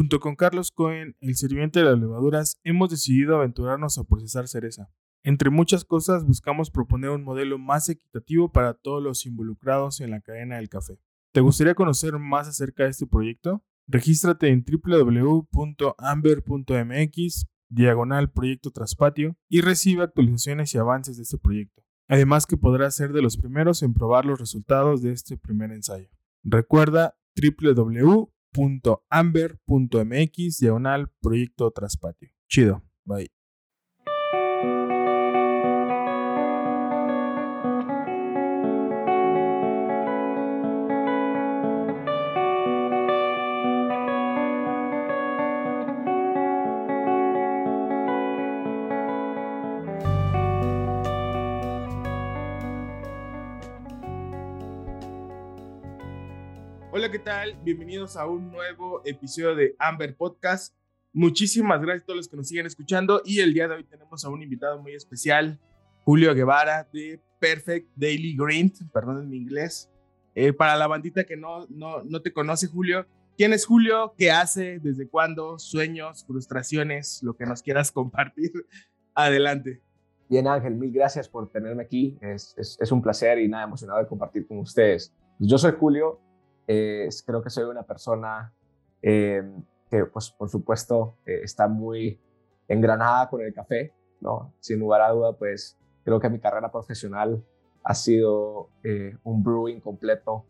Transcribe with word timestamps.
Junto 0.00 0.18
con 0.18 0.34
Carlos 0.34 0.70
Cohen, 0.70 1.14
el 1.20 1.36
sirviente 1.36 1.80
de 1.80 1.84
las 1.84 1.98
levaduras, 1.98 2.58
hemos 2.64 2.88
decidido 2.88 3.36
aventurarnos 3.36 3.98
a 3.98 4.04
procesar 4.04 4.48
cereza. 4.48 4.88
Entre 5.24 5.50
muchas 5.50 5.84
cosas, 5.84 6.24
buscamos 6.24 6.70
proponer 6.70 7.10
un 7.10 7.22
modelo 7.22 7.58
más 7.58 7.86
equitativo 7.90 8.50
para 8.50 8.72
todos 8.72 9.02
los 9.02 9.26
involucrados 9.26 10.00
en 10.00 10.10
la 10.10 10.22
cadena 10.22 10.56
del 10.56 10.70
café. 10.70 10.98
¿Te 11.34 11.42
gustaría 11.42 11.74
conocer 11.74 12.18
más 12.18 12.48
acerca 12.48 12.84
de 12.84 12.88
este 12.88 13.06
proyecto? 13.06 13.62
Regístrate 13.86 14.48
en 14.48 14.64
www.amber.mx, 14.64 15.46
diagonal 17.68 18.32
proyecto 18.32 18.70
traspatio, 18.70 19.36
y 19.50 19.60
recibe 19.60 20.04
actualizaciones 20.04 20.74
y 20.74 20.78
avances 20.78 21.18
de 21.18 21.24
este 21.24 21.36
proyecto. 21.36 21.82
Además 22.08 22.46
que 22.46 22.56
podrás 22.56 22.96
ser 22.96 23.12
de 23.12 23.20
los 23.20 23.36
primeros 23.36 23.82
en 23.82 23.92
probar 23.92 24.24
los 24.24 24.40
resultados 24.40 25.02
de 25.02 25.12
este 25.12 25.36
primer 25.36 25.72
ensayo. 25.72 26.08
Recuerda 26.42 27.18
www.amber.mx, 28.52 30.60
diagonal 30.60 31.08
proyecto 31.20 31.70
traspatio. 31.70 32.30
Chido, 32.48 32.82
bye. 33.04 33.30
Tal? 57.24 57.54
Bienvenidos 57.62 58.16
a 58.16 58.26
un 58.26 58.50
nuevo 58.50 59.02
episodio 59.04 59.54
de 59.54 59.76
Amber 59.78 60.16
Podcast. 60.16 60.74
Muchísimas 61.12 61.78
gracias 61.82 62.04
a 62.04 62.06
todos 62.06 62.16
los 62.16 62.28
que 62.28 62.36
nos 62.36 62.48
siguen 62.48 62.64
escuchando 62.64 63.20
y 63.26 63.40
el 63.40 63.52
día 63.52 63.68
de 63.68 63.74
hoy 63.74 63.84
tenemos 63.84 64.24
a 64.24 64.30
un 64.30 64.42
invitado 64.42 64.80
muy 64.80 64.94
especial, 64.94 65.58
Julio 66.04 66.34
Guevara 66.34 66.88
de 66.90 67.20
Perfect 67.38 67.90
Daily 67.94 68.34
Grind, 68.38 68.90
perdón 68.90 69.18
en 69.18 69.28
mi 69.28 69.36
inglés. 69.36 69.90
Eh, 70.34 70.54
para 70.54 70.76
la 70.76 70.86
bandita 70.86 71.24
que 71.24 71.36
no, 71.36 71.66
no, 71.68 72.02
no 72.04 72.22
te 72.22 72.32
conoce, 72.32 72.68
Julio, 72.68 73.04
¿quién 73.36 73.52
es 73.52 73.66
Julio? 73.66 74.14
¿Qué 74.16 74.30
hace? 74.30 74.78
¿Desde 74.78 75.06
cuándo? 75.06 75.58
¿Sueños? 75.58 76.24
¿Frustraciones? 76.26 77.22
Lo 77.22 77.34
que 77.34 77.44
nos 77.44 77.60
quieras 77.60 77.92
compartir. 77.92 78.52
Adelante. 79.14 79.82
Bien, 80.30 80.46
Ángel, 80.46 80.74
mil 80.74 80.90
gracias 80.90 81.28
por 81.28 81.50
tenerme 81.50 81.82
aquí. 81.82 82.16
Es, 82.22 82.54
es, 82.56 82.78
es 82.80 82.90
un 82.90 83.02
placer 83.02 83.40
y 83.40 83.48
nada 83.48 83.64
emocionado 83.64 83.98
de 83.98 84.06
compartir 84.06 84.46
con 84.46 84.58
ustedes. 84.58 85.12
Yo 85.38 85.58
soy 85.58 85.72
Julio, 85.78 86.20
creo 87.26 87.42
que 87.42 87.50
soy 87.50 87.64
una 87.64 87.82
persona 87.82 88.52
eh, 89.02 89.42
que, 89.90 90.04
pues, 90.04 90.30
por 90.30 90.48
supuesto, 90.48 91.16
eh, 91.26 91.40
está 91.42 91.66
muy 91.66 92.20
engranada 92.68 93.28
con 93.28 93.40
el 93.40 93.52
café, 93.52 93.92
¿no? 94.20 94.52
Sin 94.60 94.78
lugar 94.78 95.00
a 95.02 95.10
duda, 95.10 95.32
pues, 95.32 95.76
creo 96.04 96.20
que 96.20 96.28
mi 96.28 96.38
carrera 96.38 96.70
profesional 96.70 97.44
ha 97.82 97.94
sido 97.94 98.68
eh, 98.84 99.16
un 99.24 99.42
brewing 99.42 99.80
completo 99.80 100.44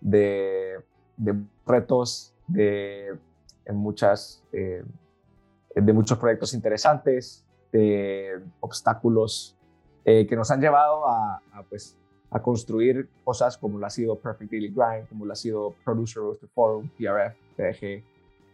de, 0.00 0.82
de 1.16 1.34
retos, 1.66 2.34
de, 2.46 3.18
en 3.64 3.76
muchas, 3.76 4.44
de 4.52 5.92
muchos 5.92 6.16
proyectos 6.18 6.54
interesantes, 6.54 7.44
de 7.72 8.40
obstáculos 8.60 9.58
que 10.04 10.36
nos 10.36 10.52
han 10.52 10.60
llevado 10.60 11.08
a, 11.08 11.42
a 11.52 11.62
pues, 11.68 11.98
a 12.30 12.42
construir 12.42 13.08
cosas 13.24 13.56
como 13.56 13.78
lo 13.78 13.86
ha 13.86 13.90
sido 13.90 14.18
Perfect 14.18 14.50
Daily 14.50 14.68
Grind, 14.68 15.08
como 15.08 15.24
lo 15.24 15.32
ha 15.32 15.36
sido 15.36 15.74
Producer 15.84 16.22
Roaster 16.22 16.48
Forum, 16.48 16.88
PRF, 16.98 17.36
PDG, 17.56 18.04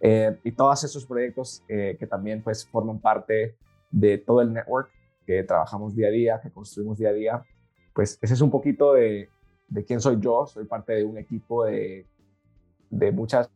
eh, 0.01 0.37
y 0.43 0.53
todos 0.53 0.85
esos 0.85 1.07
proyectos 1.07 1.63
eh, 1.69 1.97
que 1.99 2.07
también 2.07 2.43
pues 2.43 2.67
forman 2.67 2.99
parte 2.99 3.55
de 3.91 4.19
todo 4.19 4.41
el 4.43 4.53
network 4.53 4.91
que 5.25 5.45
trabajamos 5.45 5.95
día 5.95 6.09
a 6.09 6.11
día, 6.11 6.41
que 6.41 6.51
construimos 6.51 6.99
día 6.99 7.11
a 7.11 7.13
día. 7.13 7.43
Pues 7.95 8.19
ese 8.21 8.35
es 8.35 8.41
un 8.41 8.51
poquito 8.51 8.95
de, 8.95 9.29
de 9.69 9.85
quién 9.85 10.01
soy 10.01 10.19
yo. 10.19 10.47
Soy 10.47 10.65
parte 10.65 10.95
de 10.95 11.05
un 11.05 11.19
equipo 11.19 11.65
de, 11.65 12.07
de 12.91 13.13
muchas 13.13 13.49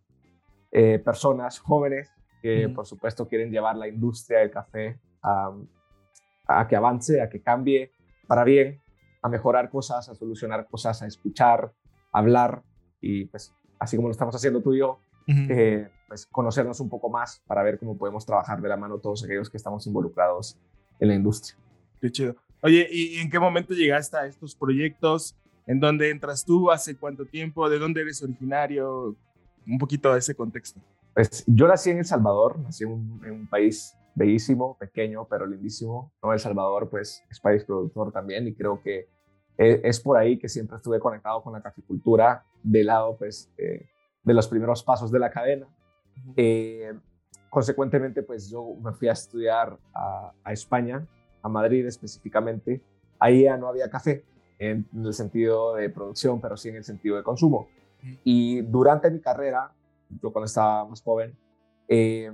eh, 0.71 1.01
personas 1.01 1.59
jóvenes 1.59 2.11
que 2.41 2.69
por 2.69 2.87
supuesto 2.87 3.27
quieren 3.27 3.51
llevar 3.51 3.77
la 3.77 3.89
industria 3.89 4.39
del 4.39 4.53
café 4.53 5.01
a, 5.21 5.53
a 6.47 6.69
que 6.69 6.77
avance, 6.77 7.21
a 7.21 7.29
que 7.29 7.41
cambie 7.41 7.91
para 8.29 8.45
bien 8.45 8.81
a 9.27 9.29
mejorar 9.29 9.71
cosas, 9.71 10.09
a 10.09 10.15
solucionar 10.15 10.67
cosas, 10.69 11.03
a 11.03 11.07
escuchar, 11.07 11.73
a 12.13 12.19
hablar 12.19 12.63
y 13.01 13.25
pues 13.25 13.53
así 13.79 13.97
como 13.97 14.09
lo 14.09 14.13
estamos 14.13 14.35
haciendo 14.37 14.63
tú 14.63 14.73
y 14.73 14.79
yo, 14.79 15.01
eh, 15.27 15.89
pues 16.07 16.27
conocernos 16.27 16.79
un 16.79 16.89
poco 16.89 17.11
más 17.11 17.43
para 17.47 17.65
ver 17.65 17.79
cómo 17.81 17.99
podemos 17.99 18.25
trabajar 18.25 18.63
de 18.63 18.69
la 18.69 18.77
mano 18.77 18.99
todos 18.99 19.25
aquellos 19.25 19.51
que 19.51 19.57
estamos 19.57 19.85
involucrados 19.87 20.57
en 21.01 21.09
la 21.09 21.15
industria. 21.15 21.59
Qué 22.01 22.11
chido. 22.13 22.37
Oye, 22.63 22.87
¿y 22.91 23.19
en 23.19 23.29
qué 23.29 23.41
momento 23.41 23.75
llegaste 23.75 24.17
a 24.17 24.27
estos 24.27 24.55
proyectos? 24.55 25.37
¿En 25.67 25.81
dónde 25.81 26.11
entras 26.11 26.45
tú? 26.45 26.71
¿Hace 26.71 26.97
cuánto 26.97 27.27
tiempo? 27.27 27.69
¿De 27.69 27.81
dónde 27.81 28.03
eres 28.03 28.23
originario? 28.23 29.17
Un 29.67 29.79
poquito 29.79 30.13
de 30.13 30.21
ese 30.21 30.37
contexto. 30.37 30.81
Pues 31.15 31.43
yo 31.49 31.67
nací 31.67 31.91
en 31.91 31.99
El 31.99 32.05
Salvador, 32.05 32.61
nací 32.61 32.85
en 32.85 32.93
un, 32.93 33.21
en 33.25 33.33
un 33.33 33.47
país 33.49 33.97
bellísimo, 34.17 34.77
pequeño, 34.79 35.27
pero 35.29 35.47
lindísimo. 35.47 36.13
¿no? 36.23 36.33
El 36.33 36.41
Salvador, 36.41 36.89
pues, 36.89 37.23
es 37.31 37.39
país 37.39 37.65
productor 37.65 38.11
también 38.11 38.49
y 38.49 38.55
creo 38.55 38.83
que 38.83 39.09
eh, 39.59 39.81
es 39.85 40.01
por 40.01 40.17
ahí 40.17 40.39
que 40.39 40.49
siempre 40.49 40.77
estuve 40.77 41.01
conectado 41.01 41.43
con 41.43 41.53
la 41.53 41.63
caficultura 41.63 42.45
del 42.63 42.87
lado, 42.87 43.17
pues, 43.17 43.51
eh, 43.57 43.87
de 44.23 44.35
los 44.35 44.49
primeros 44.49 44.83
pasos 44.83 45.11
de 45.11 45.19
la 45.19 45.31
cadena. 45.31 45.67
Eh, 46.37 46.93
consecuentemente, 47.49 48.23
pues, 48.23 48.51
yo 48.51 48.75
me 48.83 48.93
fui 48.93 49.09
a 49.09 49.13
estudiar 49.13 49.79
a, 49.95 50.33
España, 50.53 51.07
a 51.43 51.49
Madrid 51.49 51.87
específicamente. 51.87 52.83
Ahí 53.19 53.45
ya 53.45 53.57
no 53.57 53.69
había 53.69 53.89
café 53.89 54.25
en, 54.59 54.87
el 54.95 55.15
sentido 55.15 55.75
de 55.75 55.89
producción, 55.91 56.41
pero 56.41 56.57
sí 56.57 56.69
en 56.69 56.77
el 56.77 56.85
sentido 56.85 57.17
de 57.17 57.23
consumo. 57.23 57.69
Y 58.25 58.61
durante 58.63 59.11
mi 59.11 59.21
carrera, 59.21 59.73
yo 60.23 60.33
cuando 60.33 60.47
estaba 60.47 60.85
más 60.85 61.03
joven, 61.03 61.37
eh, 61.89 62.31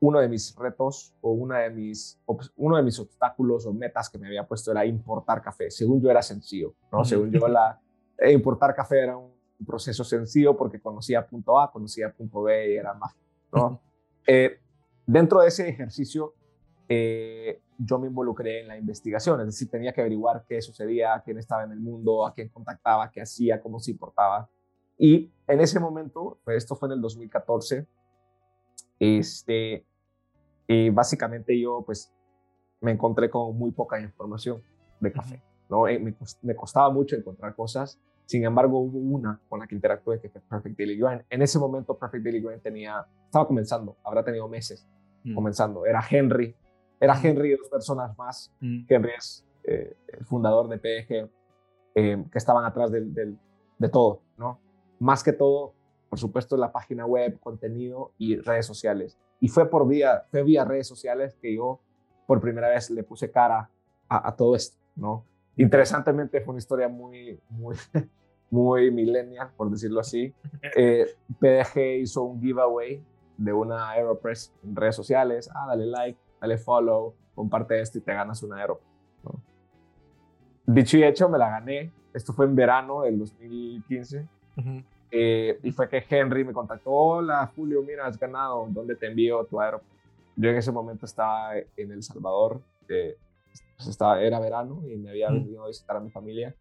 uno 0.00 0.20
de 0.20 0.28
mis 0.28 0.54
retos 0.56 1.14
o 1.20 1.32
una 1.32 1.60
de 1.60 1.70
mis, 1.70 2.20
uno 2.56 2.76
de 2.76 2.82
mis 2.82 2.98
obstáculos 2.98 3.66
o 3.66 3.72
metas 3.72 4.10
que 4.10 4.18
me 4.18 4.26
había 4.26 4.46
puesto 4.46 4.70
era 4.70 4.84
importar 4.84 5.42
café. 5.42 5.70
Según 5.70 6.02
yo 6.02 6.10
era 6.10 6.22
sencillo, 6.22 6.74
¿no? 6.92 7.04
Según 7.04 7.30
yo 7.30 7.48
la, 7.48 7.80
eh, 8.18 8.32
importar 8.32 8.74
café 8.74 9.02
era 9.02 9.16
un 9.16 9.32
proceso 9.66 10.04
sencillo 10.04 10.56
porque 10.56 10.80
conocía 10.80 11.26
punto 11.26 11.58
A, 11.58 11.70
conocía 11.70 12.12
punto 12.12 12.42
B 12.42 12.72
y 12.72 12.76
era 12.76 12.94
más, 12.94 13.14
¿no? 13.52 13.80
Eh, 14.28 14.58
dentro 15.06 15.40
de 15.40 15.46
ese 15.46 15.68
ejercicio, 15.68 16.34
eh, 16.88 17.62
yo 17.78 17.96
me 18.00 18.08
involucré 18.08 18.62
en 18.62 18.66
la 18.66 18.76
investigación, 18.76 19.38
es 19.40 19.46
decir, 19.46 19.70
tenía 19.70 19.92
que 19.92 20.00
averiguar 20.00 20.44
qué 20.48 20.60
sucedía, 20.60 21.22
quién 21.24 21.38
estaba 21.38 21.62
en 21.62 21.70
el 21.70 21.78
mundo, 21.78 22.26
a 22.26 22.34
quién 22.34 22.48
contactaba, 22.48 23.08
qué 23.12 23.20
hacía, 23.20 23.60
cómo 23.60 23.78
se 23.78 23.92
importaba. 23.92 24.50
Y 24.98 25.30
en 25.46 25.60
ese 25.60 25.78
momento, 25.78 26.40
pues 26.42 26.56
esto 26.56 26.74
fue 26.74 26.88
en 26.88 26.94
el 26.94 27.00
2014, 27.00 27.86
este, 28.98 29.84
y 30.66 30.90
básicamente 30.90 31.58
yo 31.58 31.82
pues 31.84 32.12
me 32.80 32.92
encontré 32.92 33.30
con 33.30 33.56
muy 33.56 33.72
poca 33.72 34.00
información 34.00 34.62
de 35.00 35.12
café. 35.12 35.42
¿no? 35.68 35.88
Eh, 35.88 35.98
me, 35.98 36.54
costaba 36.54 36.90
mucho 36.90 37.16
encontrar 37.16 37.54
cosas. 37.54 38.00
Sin 38.26 38.44
embargo, 38.44 38.78
hubo 38.78 38.98
una 38.98 39.40
con 39.48 39.60
la 39.60 39.66
que 39.66 39.74
interactué 39.74 40.20
que 40.20 40.28
fue 40.28 40.40
Perfect 40.40 40.78
Daily 40.78 40.96
Grind. 40.96 41.24
En 41.30 41.42
ese 41.42 41.58
momento, 41.58 41.96
Perfect 41.96 42.24
Daily 42.24 42.40
Grind 42.40 42.60
tenía, 42.60 43.06
estaba 43.24 43.46
comenzando, 43.46 43.96
habrá 44.02 44.24
tenido 44.24 44.48
meses 44.48 44.86
mm. 45.24 45.34
comenzando. 45.34 45.86
Era 45.86 46.02
Henry, 46.08 46.54
era 46.98 47.14
mm. 47.14 47.26
Henry 47.26 47.52
y 47.52 47.56
dos 47.56 47.68
personas 47.68 48.16
más. 48.18 48.52
Mm. 48.60 48.84
Henry 48.88 49.12
es 49.16 49.46
eh, 49.64 49.96
el 50.08 50.24
fundador 50.24 50.68
de 50.68 50.78
PG, 50.78 51.30
eh, 51.94 52.24
que 52.30 52.38
estaban 52.38 52.64
atrás 52.64 52.90
de 52.90 53.88
todo, 53.90 54.22
¿no? 54.36 54.60
Más 54.98 55.22
que 55.22 55.32
todo, 55.32 55.75
por 56.08 56.18
supuesto, 56.18 56.56
la 56.56 56.72
página 56.72 57.06
web, 57.06 57.38
contenido 57.40 58.12
y 58.18 58.36
redes 58.36 58.66
sociales. 58.66 59.18
Y 59.40 59.48
fue 59.48 59.68
por 59.68 59.86
vía, 59.86 60.24
fue 60.30 60.42
vía 60.42 60.64
redes 60.64 60.86
sociales 60.86 61.36
que 61.40 61.54
yo 61.54 61.80
por 62.26 62.40
primera 62.40 62.68
vez 62.68 62.90
le 62.90 63.02
puse 63.02 63.30
cara 63.30 63.70
a, 64.08 64.34
todo 64.36 64.54
esto, 64.54 64.78
¿no? 64.94 65.24
Interesantemente 65.56 66.40
fue 66.40 66.52
una 66.52 66.58
historia 66.58 66.88
muy, 66.88 67.40
muy, 67.48 67.76
muy 68.50 68.90
millennial, 68.90 69.50
por 69.56 69.70
decirlo 69.70 70.00
así. 70.00 70.32
Eh, 70.76 71.06
PDG 71.40 72.02
hizo 72.02 72.22
un 72.22 72.40
giveaway 72.40 73.02
de 73.36 73.52
una 73.52 73.90
Aeropress 73.90 74.52
en 74.64 74.76
redes 74.76 74.96
sociales. 74.96 75.50
Ah, 75.54 75.66
dale 75.68 75.86
like, 75.86 76.18
dale 76.40 76.58
follow, 76.58 77.14
comparte 77.34 77.80
esto 77.80 77.98
y 77.98 78.00
te 78.00 78.12
ganas 78.12 78.42
una 78.42 78.56
Aeropress. 78.56 78.88
¿no? 79.24 79.40
Dicho 80.66 80.98
y 80.98 81.04
hecho, 81.04 81.28
me 81.28 81.38
la 81.38 81.50
gané. 81.50 81.92
Esto 82.12 82.32
fue 82.32 82.46
en 82.46 82.54
verano 82.54 83.02
del 83.02 83.18
2015. 83.18 84.26
Eh, 85.18 85.58
y 85.62 85.72
fue 85.72 85.88
que 85.88 86.04
Henry 86.10 86.44
me 86.44 86.52
contactó, 86.52 86.90
hola 86.90 87.50
Julio, 87.56 87.82
mira, 87.82 88.06
has 88.06 88.18
ganado, 88.18 88.66
¿dónde 88.68 88.96
te 88.96 89.06
envío 89.06 89.46
tu 89.46 89.58
aeropuerto? 89.58 89.96
Yo 90.36 90.50
en 90.50 90.56
ese 90.56 90.70
momento 90.70 91.06
estaba 91.06 91.56
en 91.56 91.90
El 91.90 92.02
Salvador, 92.02 92.60
eh, 92.86 93.16
pues 93.78 93.88
estaba, 93.88 94.20
era 94.20 94.38
verano 94.38 94.82
y 94.86 94.94
me 94.96 95.08
había 95.08 95.30
venido 95.30 95.64
a 95.64 95.68
visitar 95.68 95.96
a 95.96 96.00
mi 96.00 96.10
familia. 96.10 96.54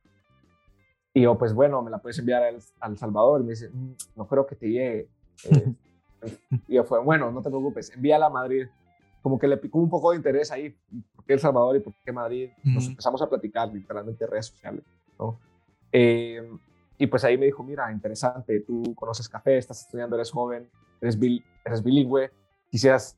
Y 1.14 1.24
yo, 1.24 1.38
pues 1.38 1.54
bueno, 1.54 1.82
me 1.82 1.92
la 1.92 1.98
puedes 1.98 2.18
enviar 2.18 2.44
a 2.44 2.50
El, 2.50 2.98
Salvador. 2.98 3.42
Y 3.42 3.44
me 3.44 3.50
dice, 3.50 3.70
mm, 3.74 3.92
no 4.16 4.26
creo 4.26 4.46
que 4.48 4.56
te 4.56 4.70
llegue. 4.70 5.08
Eh, 6.22 6.40
Y 6.70 6.80
fue, 6.80 7.04
bueno, 7.04 7.30
no 7.30 7.42
te 7.42 7.50
preocupes, 7.50 7.92
envíala 7.92 8.28
a 8.28 8.30
Madrid. 8.30 8.68
Como 9.22 9.38
que 9.38 9.48
le 9.48 9.58
picó 9.58 9.80
un 9.80 9.90
poco 9.90 10.12
de 10.12 10.18
interés 10.18 10.50
ahí, 10.50 10.74
¿por 11.14 11.26
qué 11.26 11.34
El 11.34 11.40
Salvador 11.40 11.76
y 11.76 11.82
por 11.82 11.94
qué 12.04 12.12
Madrid? 12.12 12.50
Nos 12.64 12.88
empezamos 12.88 13.22
a 13.22 13.30
platicar 13.30 13.72
literalmente 13.72 14.24
en 14.24 14.32
redes 14.32 14.48
sociales, 14.48 14.84
¿no? 15.20 15.38
Eh, 15.92 16.42
y 16.98 17.08
pues 17.08 17.24
ahí 17.26 17.38
me 17.38 17.46
dijo, 17.46 17.64
mira, 17.64 17.92
interesante, 17.92 18.62
tú 18.62 18.96
conoces 18.96 19.28
café, 19.28 19.58
estás 19.58 19.82
estudiando, 19.82 20.16
eres 20.16 20.32
joven, 20.32 20.70
eres, 21.02 21.18
eres 21.66 21.84
bilingüe, 21.84 22.32
quisieras, 22.70 23.18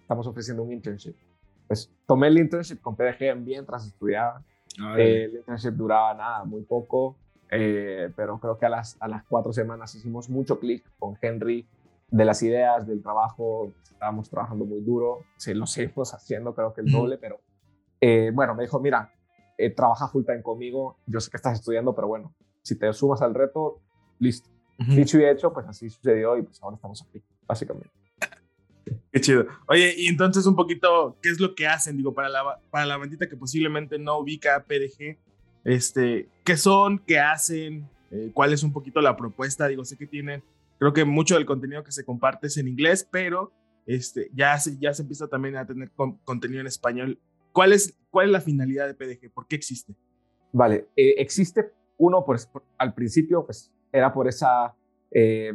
estamos 0.00 0.26
ofreciendo 0.26 0.62
un 0.62 0.72
internship. 0.72 1.14
Pues 1.66 1.90
tomé 2.06 2.28
el 2.28 2.38
internship 2.38 2.80
con 2.80 2.96
PDG 2.96 3.34
mientras 3.36 3.86
estudiaba. 3.86 4.42
Eh, 4.98 5.24
el 5.24 5.36
internship 5.36 5.72
duraba 5.72 6.12
nada, 6.14 6.44
muy 6.44 6.62
poco, 6.62 7.16
eh, 7.50 8.12
pero 8.14 8.38
creo 8.38 8.58
que 8.58 8.66
a 8.66 8.68
las, 8.68 8.96
a 9.00 9.08
las 9.08 9.24
cuatro 9.24 9.52
semanas 9.52 9.94
hicimos 9.94 10.28
mucho 10.28 10.58
clic 10.58 10.84
con 10.98 11.16
Henry 11.20 11.66
de 12.10 12.24
las 12.26 12.42
ideas, 12.42 12.86
del 12.86 13.02
trabajo, 13.02 13.72
estábamos 13.82 14.28
trabajando 14.28 14.66
muy 14.66 14.82
duro, 14.82 15.24
sí, 15.38 15.54
lo 15.54 15.66
seguimos 15.66 16.12
haciendo, 16.12 16.54
creo 16.54 16.74
que 16.74 16.82
el 16.82 16.92
doble, 16.92 17.16
pero 17.16 17.40
eh, 18.00 18.30
bueno, 18.34 18.54
me 18.54 18.64
dijo, 18.64 18.78
mira, 18.78 19.10
trabaja 19.74 20.08
full 20.08 20.24
time 20.24 20.42
conmigo, 20.42 20.98
yo 21.06 21.20
sé 21.20 21.30
que 21.30 21.38
estás 21.38 21.58
estudiando, 21.58 21.94
pero 21.94 22.08
bueno, 22.08 22.34
si 22.64 22.74
te 22.76 22.92
sumas 22.92 23.22
al 23.22 23.34
reto, 23.34 23.80
listo. 24.18 24.48
Dicho 24.76 25.20
y 25.20 25.24
hecho, 25.24 25.52
pues 25.52 25.66
así 25.66 25.88
sucedió 25.88 26.36
y 26.36 26.42
pues 26.42 26.60
ahora 26.60 26.74
estamos 26.74 27.00
aquí, 27.02 27.22
básicamente. 27.46 27.90
Qué 29.12 29.20
chido. 29.20 29.46
Oye, 29.68 29.94
y 29.96 30.08
entonces 30.08 30.46
un 30.46 30.56
poquito, 30.56 31.16
¿qué 31.22 31.28
es 31.28 31.38
lo 31.38 31.54
que 31.54 31.68
hacen? 31.68 31.96
Digo, 31.96 32.12
para 32.12 32.28
la, 32.28 32.60
para 32.70 32.86
la 32.86 32.96
bandita 32.96 33.28
que 33.28 33.36
posiblemente 33.36 33.98
no 33.98 34.18
ubica 34.18 34.64
PDG, 34.64 35.16
este, 35.62 36.28
¿qué 36.42 36.56
son? 36.56 36.98
¿Qué 36.98 37.20
hacen? 37.20 37.88
Eh, 38.10 38.30
¿Cuál 38.34 38.52
es 38.52 38.62
un 38.64 38.72
poquito 38.72 39.00
la 39.00 39.16
propuesta? 39.16 39.68
Digo, 39.68 39.84
sé 39.84 39.96
que 39.96 40.06
tienen, 40.06 40.42
creo 40.78 40.92
que 40.92 41.04
mucho 41.04 41.36
del 41.36 41.46
contenido 41.46 41.84
que 41.84 41.92
se 41.92 42.04
comparte 42.04 42.48
es 42.48 42.56
en 42.56 42.66
inglés, 42.66 43.06
pero 43.08 43.52
este, 43.86 44.30
ya, 44.34 44.58
se, 44.58 44.76
ya 44.78 44.92
se 44.92 45.02
empieza 45.02 45.28
también 45.28 45.56
a 45.56 45.66
tener 45.66 45.92
contenido 46.24 46.60
en 46.60 46.66
español. 46.66 47.20
¿Cuál 47.52 47.72
es, 47.72 47.96
¿Cuál 48.10 48.26
es 48.26 48.32
la 48.32 48.40
finalidad 48.40 48.86
de 48.86 48.94
PDG? 48.94 49.30
¿Por 49.32 49.46
qué 49.46 49.54
existe? 49.54 49.94
Vale, 50.52 50.88
eh, 50.96 51.14
existe 51.18 51.72
uno, 51.96 52.24
pues, 52.24 52.50
al 52.78 52.94
principio, 52.94 53.44
pues, 53.44 53.72
era 53.92 54.12
por 54.12 54.28
esa 54.28 54.74
eh, 55.10 55.52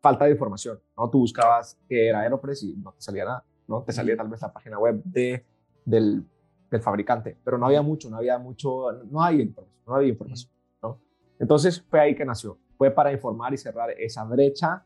falta 0.00 0.24
de 0.24 0.32
información, 0.32 0.80
¿no? 0.96 1.10
Tú 1.10 1.18
buscabas 1.18 1.78
qué 1.88 2.08
era 2.08 2.20
Aeropress 2.20 2.62
y 2.62 2.74
no 2.76 2.92
te 2.92 3.02
salía 3.02 3.24
nada, 3.24 3.44
¿no? 3.66 3.82
Te 3.82 3.92
salía 3.92 4.16
tal 4.16 4.28
vez 4.28 4.40
la 4.40 4.52
página 4.52 4.78
web 4.78 5.02
de, 5.04 5.44
del, 5.84 6.24
del 6.70 6.80
fabricante, 6.80 7.36
pero 7.44 7.58
no 7.58 7.66
había 7.66 7.82
mucho, 7.82 8.08
no 8.08 8.16
había 8.16 8.38
mucho, 8.38 8.92
no 9.10 9.22
hay 9.22 9.42
información, 9.42 9.82
no 9.86 9.94
había 9.94 10.08
información, 10.08 10.52
¿no? 10.82 11.00
Entonces 11.38 11.82
fue 11.82 12.00
ahí 12.00 12.14
que 12.14 12.24
nació, 12.24 12.58
fue 12.76 12.90
para 12.90 13.12
informar 13.12 13.52
y 13.52 13.58
cerrar 13.58 13.90
esa 13.90 14.24
brecha 14.24 14.84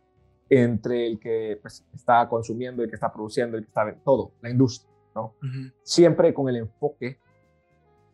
entre 0.49 1.07
el 1.07 1.19
que 1.19 1.59
pues, 1.63 1.87
está 1.95 2.29
consumiendo, 2.29 2.83
el 2.83 2.89
que 2.89 2.97
está 2.97 3.13
produciendo, 3.13 3.57
el 3.57 3.65
que 3.65 3.69
está 3.69 3.95
todo, 4.05 4.33
la 4.41 4.51
industria, 4.51 4.93
¿no? 5.15 5.35
Siempre 5.83 6.35
con 6.35 6.49
el 6.49 6.57
enfoque 6.57 7.19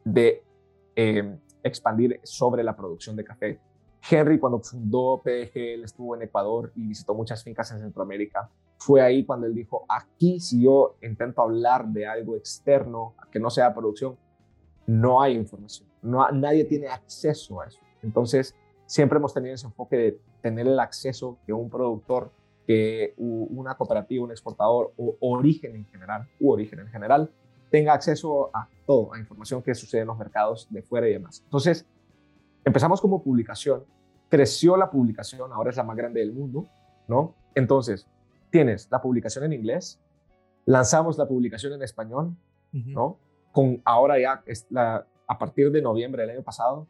de 0.04 0.42
eh, 0.94 1.38
expandir 1.68 2.20
sobre 2.24 2.62
la 2.64 2.76
producción 2.76 3.16
de 3.16 3.24
café. 3.24 3.60
Henry, 4.10 4.38
cuando 4.38 4.60
fundó 4.60 5.20
PDG, 5.22 5.84
estuvo 5.84 6.14
en 6.14 6.22
Ecuador 6.22 6.72
y 6.74 6.86
visitó 6.88 7.14
muchas 7.14 7.42
fincas 7.42 7.70
en 7.72 7.80
Centroamérica. 7.80 8.48
Fue 8.78 9.00
ahí 9.02 9.24
cuando 9.24 9.46
él 9.46 9.54
dijo, 9.54 9.84
aquí 9.88 10.40
si 10.40 10.62
yo 10.62 10.96
intento 11.02 11.42
hablar 11.42 11.86
de 11.88 12.06
algo 12.06 12.36
externo, 12.36 13.14
que 13.30 13.40
no 13.40 13.50
sea 13.50 13.74
producción, 13.74 14.16
no 14.86 15.20
hay 15.20 15.34
información, 15.34 15.88
no, 16.00 16.28
nadie 16.30 16.64
tiene 16.64 16.88
acceso 16.88 17.60
a 17.60 17.66
eso. 17.66 17.80
Entonces, 18.02 18.54
siempre 18.86 19.18
hemos 19.18 19.34
tenido 19.34 19.54
ese 19.54 19.66
enfoque 19.66 19.96
de 19.96 20.20
tener 20.40 20.66
el 20.66 20.78
acceso 20.78 21.38
que 21.44 21.52
un 21.52 21.68
productor, 21.68 22.30
que 22.66 23.14
una 23.16 23.76
cooperativa, 23.76 24.24
un 24.24 24.30
exportador 24.30 24.92
o 24.96 25.16
origen 25.20 25.74
en 25.74 25.86
general, 25.86 26.28
u 26.38 26.52
origen 26.52 26.80
en 26.80 26.88
general, 26.88 27.30
tenga 27.70 27.92
acceso 27.92 28.50
a 28.54 28.68
todo, 28.86 29.12
a 29.12 29.18
información 29.18 29.62
que 29.62 29.74
sucede 29.74 30.02
en 30.02 30.08
los 30.08 30.18
mercados 30.18 30.66
de 30.70 30.82
fuera 30.82 31.08
y 31.08 31.12
demás. 31.12 31.42
Entonces, 31.44 31.86
empezamos 32.64 33.00
como 33.00 33.22
publicación, 33.22 33.84
creció 34.28 34.76
la 34.76 34.90
publicación, 34.90 35.52
ahora 35.52 35.70
es 35.70 35.76
la 35.76 35.84
más 35.84 35.96
grande 35.96 36.20
del 36.20 36.32
mundo, 36.32 36.66
¿no? 37.06 37.34
Entonces, 37.54 38.06
tienes 38.50 38.88
la 38.90 39.00
publicación 39.00 39.44
en 39.44 39.52
inglés, 39.52 40.00
lanzamos 40.64 41.18
la 41.18 41.26
publicación 41.26 41.72
en 41.72 41.82
español, 41.82 42.36
¿no? 42.72 43.18
Con 43.52 43.80
ahora 43.84 44.18
ya, 44.18 44.42
es 44.46 44.66
la, 44.70 45.06
a 45.26 45.38
partir 45.38 45.70
de 45.70 45.82
noviembre 45.82 46.22
del 46.22 46.30
año 46.36 46.42
pasado, 46.42 46.86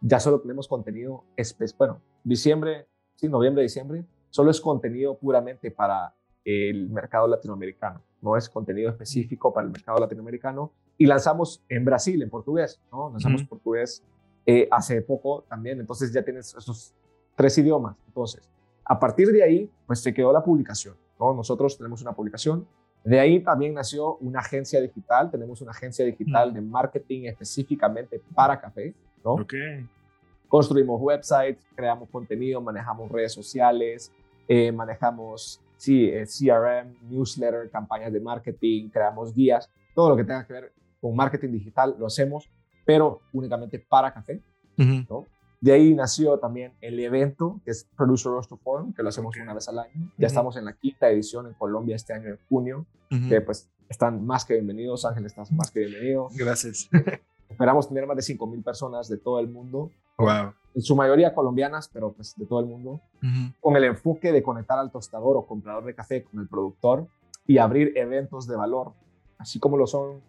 ya 0.00 0.20
solo 0.20 0.40
tenemos 0.40 0.68
contenido, 0.68 1.24
bueno, 1.78 2.00
diciembre, 2.24 2.86
sí, 3.14 3.28
noviembre, 3.28 3.62
diciembre, 3.62 4.04
solo 4.30 4.50
es 4.50 4.60
contenido 4.60 5.16
puramente 5.16 5.70
para 5.70 6.14
el 6.44 6.88
mercado 6.90 7.28
latinoamericano 7.28 8.02
no 8.22 8.36
es 8.36 8.48
contenido 8.48 8.88
específico 8.88 9.52
para 9.52 9.66
el 9.66 9.72
mercado 9.72 9.98
latinoamericano. 9.98 10.72
Y 10.96 11.06
lanzamos 11.06 11.62
en 11.68 11.84
Brasil, 11.84 12.22
en 12.22 12.30
portugués, 12.30 12.80
¿no? 12.90 13.10
Lanzamos 13.10 13.42
portugués 13.44 14.02
eh, 14.46 14.68
hace 14.70 15.02
poco 15.02 15.44
también, 15.48 15.80
entonces 15.80 16.12
ya 16.12 16.22
tienes 16.22 16.54
esos 16.54 16.94
tres 17.36 17.58
idiomas. 17.58 17.96
Entonces, 18.06 18.48
a 18.84 18.98
partir 18.98 19.30
de 19.32 19.42
ahí, 19.42 19.70
pues 19.86 20.00
se 20.00 20.14
quedó 20.14 20.32
la 20.32 20.42
publicación, 20.42 20.96
¿no? 21.18 21.34
Nosotros 21.34 21.76
tenemos 21.76 22.00
una 22.00 22.12
publicación. 22.12 22.66
De 23.04 23.18
ahí 23.18 23.40
también 23.40 23.74
nació 23.74 24.16
una 24.18 24.38
agencia 24.40 24.80
digital, 24.80 25.30
tenemos 25.30 25.60
una 25.60 25.72
agencia 25.72 26.04
digital 26.04 26.54
de 26.54 26.60
marketing 26.60 27.24
específicamente 27.24 28.22
para 28.34 28.60
café, 28.60 28.94
¿no? 29.24 29.44
Construimos 30.46 31.00
websites, 31.00 31.66
creamos 31.74 32.08
contenido, 32.10 32.60
manejamos 32.60 33.10
redes 33.10 33.32
sociales, 33.32 34.12
eh, 34.46 34.70
manejamos 34.70 35.60
sí, 35.82 36.08
eh, 36.08 36.26
CRM, 36.26 36.94
newsletter, 37.10 37.68
campañas 37.68 38.12
de 38.12 38.20
marketing, 38.20 38.88
creamos 38.88 39.34
guías, 39.34 39.68
todo 39.96 40.10
lo 40.10 40.16
que 40.16 40.22
tenga 40.22 40.46
que 40.46 40.52
ver 40.52 40.72
con 41.00 41.16
marketing 41.16 41.50
digital 41.50 41.96
lo 41.98 42.06
hacemos, 42.06 42.48
pero 42.84 43.20
únicamente 43.32 43.80
para 43.80 44.14
café. 44.14 44.40
¿no? 44.76 45.26
De 45.60 45.72
ahí 45.72 45.92
nació 45.92 46.38
también 46.38 46.72
el 46.80 47.00
evento, 47.00 47.60
que 47.64 47.72
es 47.72 47.88
Producer 47.96 48.30
Roaster 48.30 48.58
Forum, 48.58 48.92
que 48.92 49.02
lo 49.02 49.08
hacemos 49.08 49.36
una 49.36 49.54
vez 49.54 49.68
al 49.68 49.80
año. 49.80 50.12
Ya 50.16 50.28
estamos 50.28 50.56
en 50.56 50.66
la 50.66 50.72
quinta 50.74 51.10
edición 51.10 51.48
en 51.48 51.54
Colombia 51.54 51.96
este 51.96 52.12
año 52.12 52.28
en 52.28 52.38
junio, 52.48 52.86
que 53.28 53.40
pues 53.40 53.68
están 53.88 54.24
más 54.24 54.44
que 54.44 54.54
bienvenidos. 54.54 55.04
Ángel, 55.04 55.26
estás 55.26 55.50
más 55.50 55.72
que 55.72 55.80
bienvenido. 55.80 56.28
Gracias. 56.36 56.88
Esperamos 57.48 57.88
tener 57.88 58.06
más 58.06 58.16
de 58.16 58.22
5.000 58.22 58.62
personas 58.62 59.08
de 59.08 59.18
todo 59.18 59.40
el 59.40 59.48
mundo. 59.48 59.90
Wow. 60.16 60.54
En 60.74 60.82
su 60.82 60.96
mayoría 60.96 61.34
colombianas, 61.34 61.88
pero 61.92 62.12
pues 62.12 62.34
de 62.36 62.46
todo 62.46 62.60
el 62.60 62.66
mundo. 62.66 63.00
Con 63.60 63.76
el 63.76 63.84
enfoque 63.84 64.32
de 64.32 64.42
conectar 64.42 64.78
al 64.78 64.90
tostador 64.90 65.36
o 65.36 65.46
comprador 65.46 65.84
de 65.84 65.94
café 65.94 66.24
con 66.24 66.40
el 66.40 66.48
productor 66.48 67.06
y 67.46 67.58
abrir 67.58 67.92
eventos 67.96 68.46
de 68.46 68.56
valor, 68.56 68.92
así 69.38 69.58
como 69.58 69.76
lo 69.76 69.86
son 69.86 70.20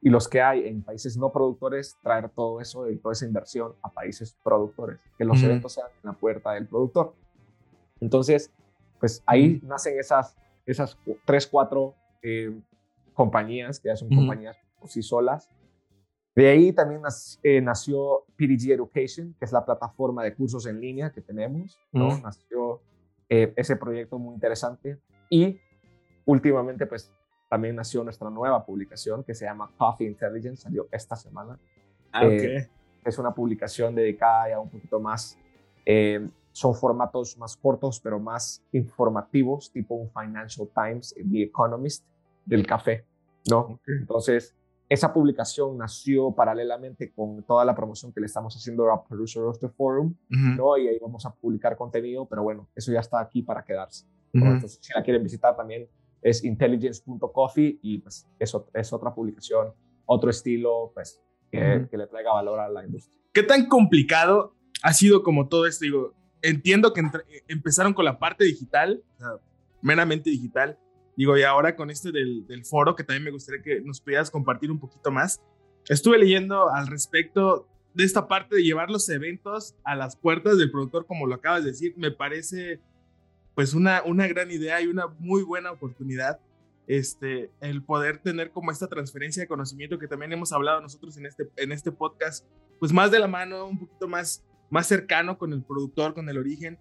y 0.00 0.10
los 0.10 0.28
que 0.28 0.40
hay 0.40 0.66
en 0.66 0.82
países 0.82 1.16
no 1.16 1.32
productores, 1.32 1.96
traer 2.02 2.28
todo 2.30 2.60
eso 2.60 2.88
y 2.88 2.96
toda 2.98 3.12
esa 3.12 3.26
inversión 3.26 3.72
a 3.82 3.90
países 3.90 4.36
productores, 4.44 5.00
que 5.16 5.24
los 5.24 5.42
eventos 5.42 5.72
sean 5.72 5.88
en 6.02 6.10
la 6.10 6.12
puerta 6.12 6.52
del 6.52 6.66
productor. 6.66 7.14
Entonces, 8.00 8.52
pues 9.00 9.22
ahí 9.26 9.60
nacen 9.64 9.98
esas, 9.98 10.36
esas 10.66 10.96
tres, 11.24 11.46
cuatro 11.46 11.94
eh, 12.22 12.56
compañías 13.14 13.80
que 13.80 13.88
ya 13.88 13.96
son 13.96 14.08
compañías 14.08 14.56
por 14.78 14.88
sí 14.88 15.02
solas, 15.02 15.48
de 16.38 16.48
ahí 16.48 16.72
también 16.72 17.02
eh, 17.42 17.60
nació 17.60 18.24
PDG 18.36 18.70
Education, 18.70 19.34
que 19.40 19.44
es 19.44 19.50
la 19.50 19.64
plataforma 19.64 20.22
de 20.22 20.36
cursos 20.36 20.66
en 20.66 20.80
línea 20.80 21.10
que 21.10 21.20
tenemos, 21.20 21.80
¿no? 21.90 22.16
Nació 22.20 22.80
eh, 23.28 23.52
ese 23.56 23.74
proyecto 23.74 24.20
muy 24.20 24.34
interesante 24.34 25.00
y 25.28 25.58
últimamente 26.26 26.86
pues 26.86 27.10
también 27.50 27.74
nació 27.74 28.04
nuestra 28.04 28.30
nueva 28.30 28.64
publicación 28.64 29.24
que 29.24 29.34
se 29.34 29.46
llama 29.46 29.68
Coffee 29.76 30.06
Intelligence, 30.06 30.62
salió 30.62 30.86
esta 30.92 31.16
semana. 31.16 31.58
Ah, 32.12 32.24
eh, 32.24 32.68
es 33.04 33.18
una 33.18 33.34
publicación 33.34 33.96
dedicada 33.96 34.54
a 34.54 34.60
un 34.60 34.70
poquito 34.70 35.00
más, 35.00 35.36
son 36.52 36.72
formatos 36.76 37.36
más 37.36 37.56
cortos 37.56 37.98
pero 37.98 38.20
más 38.20 38.62
informativos, 38.70 39.72
tipo 39.72 39.96
un 39.96 40.08
Financial 40.08 40.68
Times, 40.72 41.16
The 41.16 41.42
Economist 41.42 42.04
del 42.44 42.64
café, 42.64 43.04
¿no? 43.50 43.80
Entonces 43.88 44.54
esa 44.88 45.12
publicación 45.12 45.76
nació 45.76 46.32
paralelamente 46.32 47.12
con 47.12 47.42
toda 47.44 47.64
la 47.64 47.74
promoción 47.74 48.12
que 48.12 48.20
le 48.20 48.26
estamos 48.26 48.54
haciendo 48.56 48.90
a 48.90 49.04
Producer 49.04 49.42
Roster 49.42 49.70
Forum, 49.70 50.14
¿no? 50.28 50.78
Y 50.78 50.88
ahí 50.88 50.98
vamos 51.00 51.26
a 51.26 51.34
publicar 51.34 51.76
contenido, 51.76 52.26
pero 52.26 52.42
bueno, 52.42 52.68
eso 52.74 52.90
ya 52.90 53.00
está 53.00 53.20
aquí 53.20 53.42
para 53.42 53.64
quedarse. 53.64 54.06
Entonces, 54.32 54.78
si 54.80 54.92
la 54.94 55.02
quieren 55.02 55.22
visitar 55.22 55.56
también 55.56 55.88
es 56.22 56.44
intelligence.coffee 56.44 57.78
y 57.82 57.98
pues 57.98 58.26
eso 58.38 58.68
es 58.74 58.92
otra 58.92 59.14
publicación, 59.14 59.72
otro 60.06 60.30
estilo, 60.30 60.90
pues 60.94 61.20
que, 61.50 61.86
que, 61.90 61.96
le 61.96 62.06
traiga 62.06 62.32
valor 62.32 62.60
a 62.60 62.68
la 62.68 62.84
industria. 62.84 63.18
¿Qué 63.32 63.42
tan 63.42 63.66
complicado 63.66 64.54
ha 64.82 64.92
sido 64.92 65.22
como 65.22 65.48
todo 65.48 65.66
esto? 65.66 65.84
Digo, 65.84 66.14
entiendo 66.42 66.92
que 66.92 67.02
empezaron 67.48 67.94
con 67.94 68.04
la 68.04 68.18
parte 68.18 68.44
digital, 68.44 69.02
meramente 69.82 70.30
digital, 70.30 70.78
Digo, 71.18 71.36
y 71.36 71.42
ahora 71.42 71.74
con 71.74 71.90
este 71.90 72.12
del, 72.12 72.46
del, 72.46 72.64
foro, 72.64 72.94
que 72.94 73.02
también 73.02 73.24
me 73.24 73.32
gustaría 73.32 73.60
que 73.60 73.80
nos 73.80 74.00
pudieras 74.00 74.30
compartir 74.30 74.70
un 74.70 74.78
poquito 74.78 75.10
más. 75.10 75.42
Estuve 75.88 76.16
leyendo 76.16 76.72
al 76.72 76.86
respecto 76.86 77.66
de 77.92 78.04
esta 78.04 78.28
parte 78.28 78.54
de 78.54 78.62
llevar 78.62 78.88
los 78.88 79.08
eventos 79.08 79.74
a 79.82 79.96
las 79.96 80.14
puertas 80.14 80.58
del 80.58 80.70
productor, 80.70 81.06
como 81.06 81.26
lo 81.26 81.34
acabas 81.34 81.64
de 81.64 81.72
decir. 81.72 81.92
Me 81.96 82.12
parece 82.12 82.80
pues 83.56 83.74
una, 83.74 84.04
una 84.04 84.28
gran 84.28 84.52
idea 84.52 84.80
y 84.80 84.86
una 84.86 85.08
muy 85.18 85.42
buena 85.42 85.72
oportunidad 85.72 86.38
este, 86.86 87.50
el 87.60 87.82
poder 87.82 88.18
tener 88.18 88.52
como 88.52 88.70
esta 88.70 88.86
transferencia 88.86 89.42
de 89.42 89.48
conocimiento 89.48 89.98
que 89.98 90.06
también 90.06 90.32
hemos 90.32 90.52
hablado 90.52 90.80
nosotros 90.80 91.18
en 91.18 91.26
este, 91.26 91.50
en 91.56 91.72
este 91.72 91.90
podcast, 91.90 92.46
pues 92.78 92.92
más 92.92 93.10
de 93.10 93.18
la 93.18 93.26
mano, 93.26 93.66
un 93.66 93.80
poquito 93.80 94.06
más, 94.06 94.44
más 94.70 94.86
cercano 94.86 95.36
con 95.36 95.52
el 95.52 95.64
productor, 95.64 96.14
con 96.14 96.28
el 96.28 96.38
origen. 96.38 96.78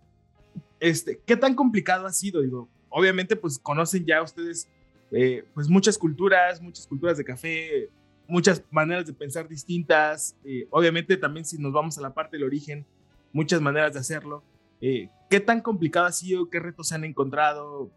Este, 0.79 1.19
¿Qué 1.25 1.35
tan 1.35 1.55
complicado 1.55 2.05
ha 2.05 2.13
sido? 2.13 2.43
Digo, 2.43 2.69
obviamente 2.89 3.35
pues 3.35 3.59
conocen 3.59 4.05
ya 4.05 4.21
ustedes 4.21 4.69
eh, 5.11 5.45
pues 5.53 5.69
muchas 5.69 5.97
culturas, 5.97 6.61
muchas 6.61 6.85
culturas 6.87 7.17
de 7.17 7.23
café, 7.23 7.89
muchas 8.27 8.63
maneras 8.69 9.05
de 9.05 9.13
pensar 9.13 9.47
distintas. 9.47 10.35
Eh, 10.43 10.67
obviamente 10.69 11.17
también 11.17 11.45
si 11.45 11.57
nos 11.57 11.73
vamos 11.73 11.97
a 11.97 12.01
la 12.01 12.13
parte 12.13 12.37
del 12.37 12.45
origen, 12.45 12.85
muchas 13.31 13.61
maneras 13.61 13.93
de 13.93 13.99
hacerlo. 13.99 14.43
Eh, 14.81 15.09
¿Qué 15.29 15.39
tan 15.39 15.61
complicado 15.61 16.05
ha 16.05 16.11
sido? 16.11 16.49
¿Qué 16.49 16.59
retos 16.59 16.89
se 16.89 16.95
han 16.95 17.03
encontrado? 17.03 17.91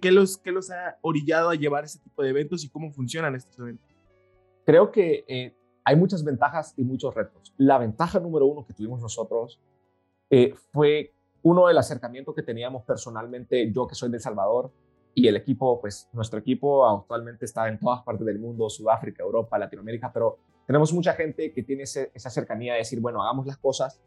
¿Qué, 0.00 0.12
los, 0.12 0.38
¿Qué 0.38 0.52
los 0.52 0.70
ha 0.70 0.98
orillado 1.02 1.50
a 1.50 1.54
llevar 1.54 1.84
ese 1.84 1.98
tipo 1.98 2.22
de 2.22 2.30
eventos 2.30 2.64
y 2.64 2.68
cómo 2.68 2.92
funcionan 2.92 3.34
estos 3.34 3.58
eventos? 3.58 3.88
Creo 4.64 4.90
que 4.90 5.24
eh, 5.28 5.54
hay 5.84 5.96
muchas 5.96 6.24
ventajas 6.24 6.74
y 6.76 6.84
muchos 6.84 7.14
retos. 7.14 7.52
La 7.56 7.78
ventaja 7.78 8.20
número 8.20 8.46
uno 8.46 8.64
que 8.66 8.72
tuvimos 8.72 9.00
nosotros 9.00 9.60
fue 10.72 11.12
uno 11.44 11.66
del 11.66 11.78
acercamiento 11.78 12.34
que 12.34 12.42
teníamos 12.42 12.82
personalmente, 12.84 13.70
yo 13.70 13.86
que 13.86 13.94
soy 13.94 14.10
de 14.10 14.16
El 14.16 14.22
Salvador, 14.22 14.72
y 15.14 15.28
el 15.28 15.36
equipo, 15.36 15.80
pues 15.80 16.08
nuestro 16.12 16.40
equipo 16.40 16.86
actualmente 16.86 17.44
está 17.44 17.68
en 17.68 17.78
todas 17.78 18.02
partes 18.02 18.26
del 18.26 18.40
mundo, 18.40 18.68
Sudáfrica, 18.68 19.22
Europa, 19.22 19.56
Latinoamérica, 19.58 20.12
pero 20.12 20.38
tenemos 20.66 20.92
mucha 20.92 21.12
gente 21.12 21.52
que 21.52 21.62
tiene 21.62 21.84
esa 21.84 22.30
cercanía 22.30 22.72
de 22.72 22.80
decir, 22.80 22.98
bueno, 22.98 23.22
hagamos 23.22 23.46
las 23.46 23.58
cosas 23.58 24.00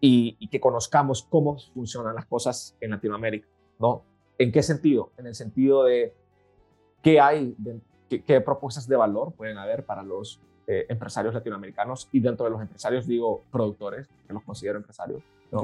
y, 0.00 0.36
y, 0.38 0.48
que 0.48 0.60
conozcamos 0.60 1.22
cómo 1.22 1.56
funcionan 1.72 2.16
las 2.16 2.26
cosas 2.26 2.76
en 2.80 2.90
Latinoamérica, 2.90 3.48
¿no? 3.78 4.02
¿En 4.36 4.52
qué 4.52 4.62
sentido? 4.62 5.12
En 5.16 5.26
el 5.26 5.34
sentido 5.34 5.84
de 5.84 6.12
qué 7.00 7.20
hay, 7.20 7.56
qué, 8.08 8.40
propuestas 8.42 8.86
de 8.86 8.96
valor 8.96 9.32
pueden 9.32 9.56
haber 9.56 9.86
para 9.86 10.02
los 10.02 10.42
eh, 10.66 10.84
empresarios 10.88 11.32
latinoamericanos 11.32 12.08
y 12.12 12.20
dentro 12.20 12.44
de 12.44 12.50
los 12.50 12.60
empresarios 12.60 13.06
digo 13.06 13.44
productores, 13.50 14.08
que 14.26 14.32
los 14.34 14.42
considero 14.42 14.76
empresarios, 14.76 15.22
¿no? 15.50 15.62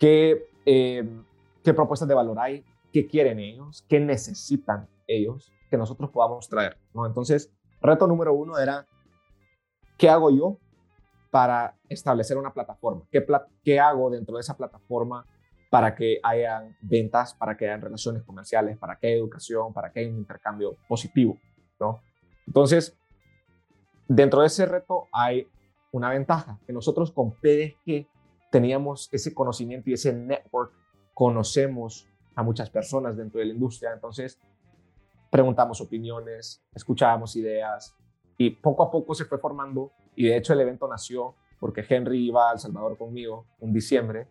¿Qué, 0.00 0.48
em, 0.64 1.24
¿Qué 1.62 1.74
propuestas 1.74 2.08
de 2.08 2.14
valor 2.14 2.38
hay? 2.40 2.64
¿Qué 2.90 3.06
quieren 3.06 3.38
ellos? 3.38 3.84
¿Qué 3.86 4.00
necesitan 4.00 4.88
ellos 5.06 5.52
que 5.68 5.76
nosotros 5.76 6.10
podamos 6.10 6.48
traer? 6.48 6.78
¿no? 6.94 7.04
Entonces, 7.04 7.52
reto 7.82 8.06
número 8.06 8.32
uno 8.32 8.58
era, 8.58 8.86
¿qué 9.98 10.08
hago 10.08 10.30
yo 10.30 10.56
para 11.30 11.76
establecer 11.90 12.38
una 12.38 12.54
plataforma? 12.54 13.02
¿Qué, 13.12 13.24
¿Qué 13.62 13.78
hago 13.78 14.08
dentro 14.08 14.36
de 14.36 14.40
esa 14.40 14.56
plataforma 14.56 15.26
para 15.68 15.94
que 15.94 16.18
hayan 16.22 16.74
ventas, 16.80 17.34
para 17.34 17.58
que 17.58 17.66
hayan 17.66 17.82
relaciones 17.82 18.22
comerciales, 18.22 18.78
para 18.78 18.96
que 18.96 19.08
haya 19.08 19.16
educación, 19.16 19.74
para 19.74 19.92
que 19.92 20.00
haya 20.00 20.08
un 20.08 20.16
intercambio 20.16 20.78
positivo, 20.88 21.38
¿no? 21.78 22.00
Entonces, 22.46 22.98
dentro 24.08 24.40
de 24.40 24.46
ese 24.46 24.64
reto 24.64 25.08
hay 25.12 25.46
una 25.92 26.08
ventaja, 26.08 26.58
que 26.66 26.72
nosotros 26.72 27.12
con 27.12 27.32
PDG 27.32 28.08
teníamos 28.50 29.08
ese 29.12 29.32
conocimiento 29.32 29.90
y 29.90 29.94
ese 29.94 30.12
network, 30.12 30.72
conocemos 31.14 32.06
a 32.34 32.42
muchas 32.42 32.70
personas 32.70 33.16
dentro 33.16 33.40
de 33.40 33.46
la 33.46 33.54
industria, 33.54 33.92
entonces 33.92 34.38
preguntamos 35.30 35.80
opiniones, 35.80 36.62
escuchábamos 36.74 37.36
ideas 37.36 37.96
y 38.36 38.50
poco 38.50 38.82
a 38.82 38.90
poco 38.90 39.14
se 39.14 39.24
fue 39.24 39.38
formando 39.38 39.92
y 40.16 40.26
de 40.26 40.36
hecho 40.36 40.52
el 40.52 40.60
evento 40.60 40.88
nació 40.88 41.34
porque 41.58 41.84
Henry 41.88 42.26
iba 42.26 42.50
a 42.50 42.52
El 42.54 42.58
Salvador 42.58 42.96
conmigo 42.96 43.46
en 43.60 43.72
dicciembre 43.72 44.28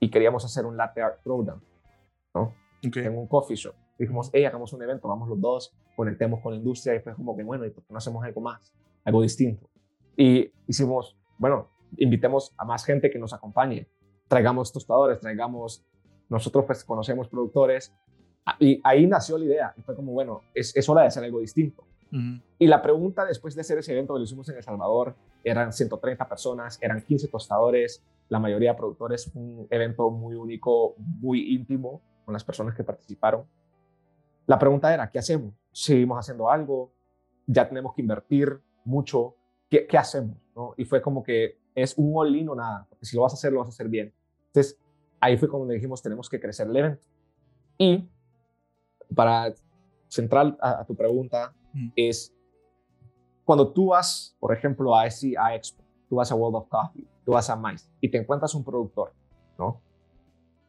y 0.00 0.10
queríamos 0.10 0.44
hacer 0.44 0.64
un 0.64 0.76
latte 0.76 1.02
art 1.02 1.22
throwdown, 1.22 1.62
¿no? 2.34 2.54
En 2.82 3.16
un 3.16 3.28
coffee 3.28 3.56
shop. 3.56 3.74
Dijimos, 3.98 4.30
hey, 4.32 4.44
hagamos 4.44 4.72
un 4.72 4.82
evento, 4.82 5.06
vamos 5.06 5.28
los 5.28 5.40
dos, 5.40 5.74
conectemos 5.94 6.40
con 6.40 6.52
la 6.52 6.58
industria 6.58 6.94
y 6.94 7.00
fue 7.00 7.14
como 7.14 7.36
que, 7.36 7.44
bueno, 7.44 7.64
¿y 7.64 7.70
por 7.70 7.84
qué 7.84 7.92
no 7.92 7.98
hacemos 7.98 8.24
algo 8.24 8.40
más? 8.40 8.72
Algo 9.04 9.22
distinto. 9.22 9.68
Y 10.16 10.50
hicimos, 10.66 11.16
bueno, 11.38 11.68
invitemos 11.96 12.54
a 12.56 12.64
más 12.64 12.84
gente 12.84 13.10
que 13.10 13.18
nos 13.18 13.32
acompañe, 13.32 13.88
traigamos 14.28 14.72
tostadores, 14.72 15.20
traigamos, 15.20 15.84
nosotros 16.28 16.64
pues 16.66 16.84
conocemos 16.84 17.28
productores, 17.28 17.92
y 18.58 18.80
ahí 18.82 19.06
nació 19.06 19.38
la 19.38 19.44
idea, 19.44 19.74
y 19.76 19.82
fue 19.82 19.94
como, 19.94 20.12
bueno, 20.12 20.42
es, 20.54 20.74
es 20.76 20.88
hora 20.88 21.02
de 21.02 21.08
hacer 21.08 21.24
algo 21.24 21.40
distinto. 21.40 21.84
Y 22.58 22.66
la 22.66 22.82
pregunta 22.82 23.24
después 23.24 23.54
de 23.54 23.62
hacer 23.62 23.78
ese 23.78 23.92
evento 23.92 24.12
que 24.12 24.18
lo 24.18 24.24
hicimos 24.24 24.46
en 24.50 24.56
El 24.56 24.62
Salvador, 24.62 25.16
eran 25.42 25.72
130 25.72 26.28
personas, 26.28 26.78
eran 26.82 27.00
15 27.00 27.28
tostadores, 27.28 28.04
la 28.28 28.38
mayoría 28.38 28.72
de 28.72 28.76
productores, 28.76 29.30
un 29.34 29.66
evento 29.70 30.10
muy 30.10 30.34
único, 30.34 30.94
muy 30.98 31.54
íntimo 31.54 32.02
con 32.26 32.34
las 32.34 32.44
personas 32.44 32.74
que 32.74 32.84
participaron. 32.84 33.46
La 34.46 34.58
pregunta 34.58 34.92
era, 34.92 35.10
¿qué 35.10 35.20
hacemos? 35.20 35.54
¿Seguimos 35.70 36.18
haciendo 36.18 36.50
algo? 36.50 36.92
¿Ya 37.46 37.66
tenemos 37.66 37.94
que 37.94 38.02
invertir 38.02 38.60
mucho? 38.84 39.34
¿Qué, 39.70 39.86
qué 39.86 39.96
hacemos? 39.96 40.36
¿no? 40.54 40.74
Y 40.76 40.84
fue 40.84 41.00
como 41.00 41.22
que 41.22 41.61
es 41.74 41.96
un 41.96 42.12
all 42.14 42.48
o 42.48 42.54
nada, 42.54 42.86
porque 42.88 43.06
si 43.06 43.16
lo 43.16 43.22
vas 43.22 43.32
a 43.32 43.36
hacer, 43.36 43.52
lo 43.52 43.60
vas 43.60 43.68
a 43.68 43.70
hacer 43.70 43.88
bien. 43.88 44.12
Entonces, 44.46 44.78
ahí 45.20 45.36
fue 45.36 45.48
cuando 45.48 45.72
dijimos, 45.72 46.02
tenemos 46.02 46.28
que 46.28 46.40
crecer 46.40 46.68
el 46.68 46.76
evento. 46.76 47.06
Y 47.78 48.08
para 49.14 49.54
central 50.08 50.58
a, 50.60 50.84
tu 50.84 50.94
pregunta, 50.94 51.54
es 51.96 52.34
cuando 53.44 53.72
tú 53.72 53.88
vas, 53.88 54.36
por 54.38 54.52
ejemplo, 54.52 54.94
a, 54.94 55.06
ese, 55.06 55.34
a 55.38 55.54
Expo, 55.54 55.82
tú 56.08 56.16
vas 56.16 56.30
a 56.30 56.34
World 56.34 56.56
of 56.56 56.68
Coffee, 56.68 57.06
tú 57.24 57.32
vas 57.32 57.48
a 57.48 57.56
Mais 57.56 57.90
y 58.00 58.10
te 58.10 58.18
encuentras 58.18 58.54
un 58.54 58.64
productor, 58.64 59.12
¿no? 59.58 59.80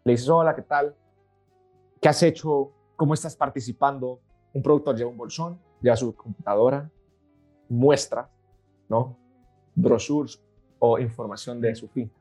Le 0.06 0.14
dices, 0.14 0.30
hola, 0.30 0.56
¿qué 0.56 0.62
tal? 0.62 0.96
¿Qué 2.02 2.10
has 2.10 2.22
hecho? 2.24 2.72
¿Cómo 2.96 3.14
estás 3.14 3.36
participando? 3.36 4.20
Un 4.54 4.62
productor 4.62 4.96
lleva 4.96 5.10
un 5.10 5.18
bolsón, 5.18 5.60
lleva 5.82 5.96
su 5.96 6.16
computadora, 6.16 6.90
muestra, 7.70 8.30
¿no? 8.88 9.18
Brochures 9.76 10.42
o 10.86 11.00
información 11.00 11.62
de 11.62 11.74
su 11.76 11.88
finca. 11.88 12.14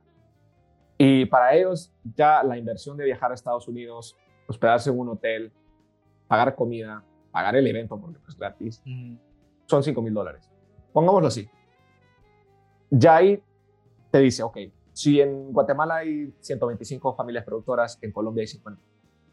Y 0.96 1.26
para 1.26 1.52
ellos 1.52 1.92
ya 2.14 2.44
la 2.44 2.56
inversión 2.56 2.96
de 2.96 3.04
viajar 3.04 3.32
a 3.32 3.34
Estados 3.34 3.66
Unidos, 3.66 4.16
hospedarse 4.46 4.88
en 4.88 5.00
un 5.00 5.08
hotel, 5.08 5.50
pagar 6.28 6.54
comida, 6.54 7.02
pagar 7.32 7.56
el 7.56 7.66
evento 7.66 7.98
porque 8.00 8.20
es 8.28 8.36
gratis, 8.36 8.80
son 9.66 9.82
5 9.82 10.00
mil 10.00 10.14
dólares. 10.14 10.48
Pongámoslo 10.92 11.26
así. 11.26 11.50
Ya 12.88 13.16
ahí 13.16 13.42
te 14.12 14.20
dice, 14.20 14.44
ok, 14.44 14.58
si 14.92 15.20
en 15.20 15.52
Guatemala 15.52 15.96
hay 15.96 16.32
125 16.38 17.16
familias 17.16 17.44
productoras, 17.44 17.98
en 18.00 18.12
Colombia 18.12 18.42
hay 18.42 18.46
50, 18.46 18.80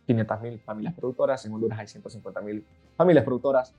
500 0.08 0.42
mil 0.42 0.60
familias 0.62 0.96
productoras, 0.96 1.46
en 1.46 1.54
Honduras 1.54 1.78
hay 1.78 1.88
150 1.88 2.42
mil 2.42 2.66
familias 2.98 3.24
productoras, 3.24 3.76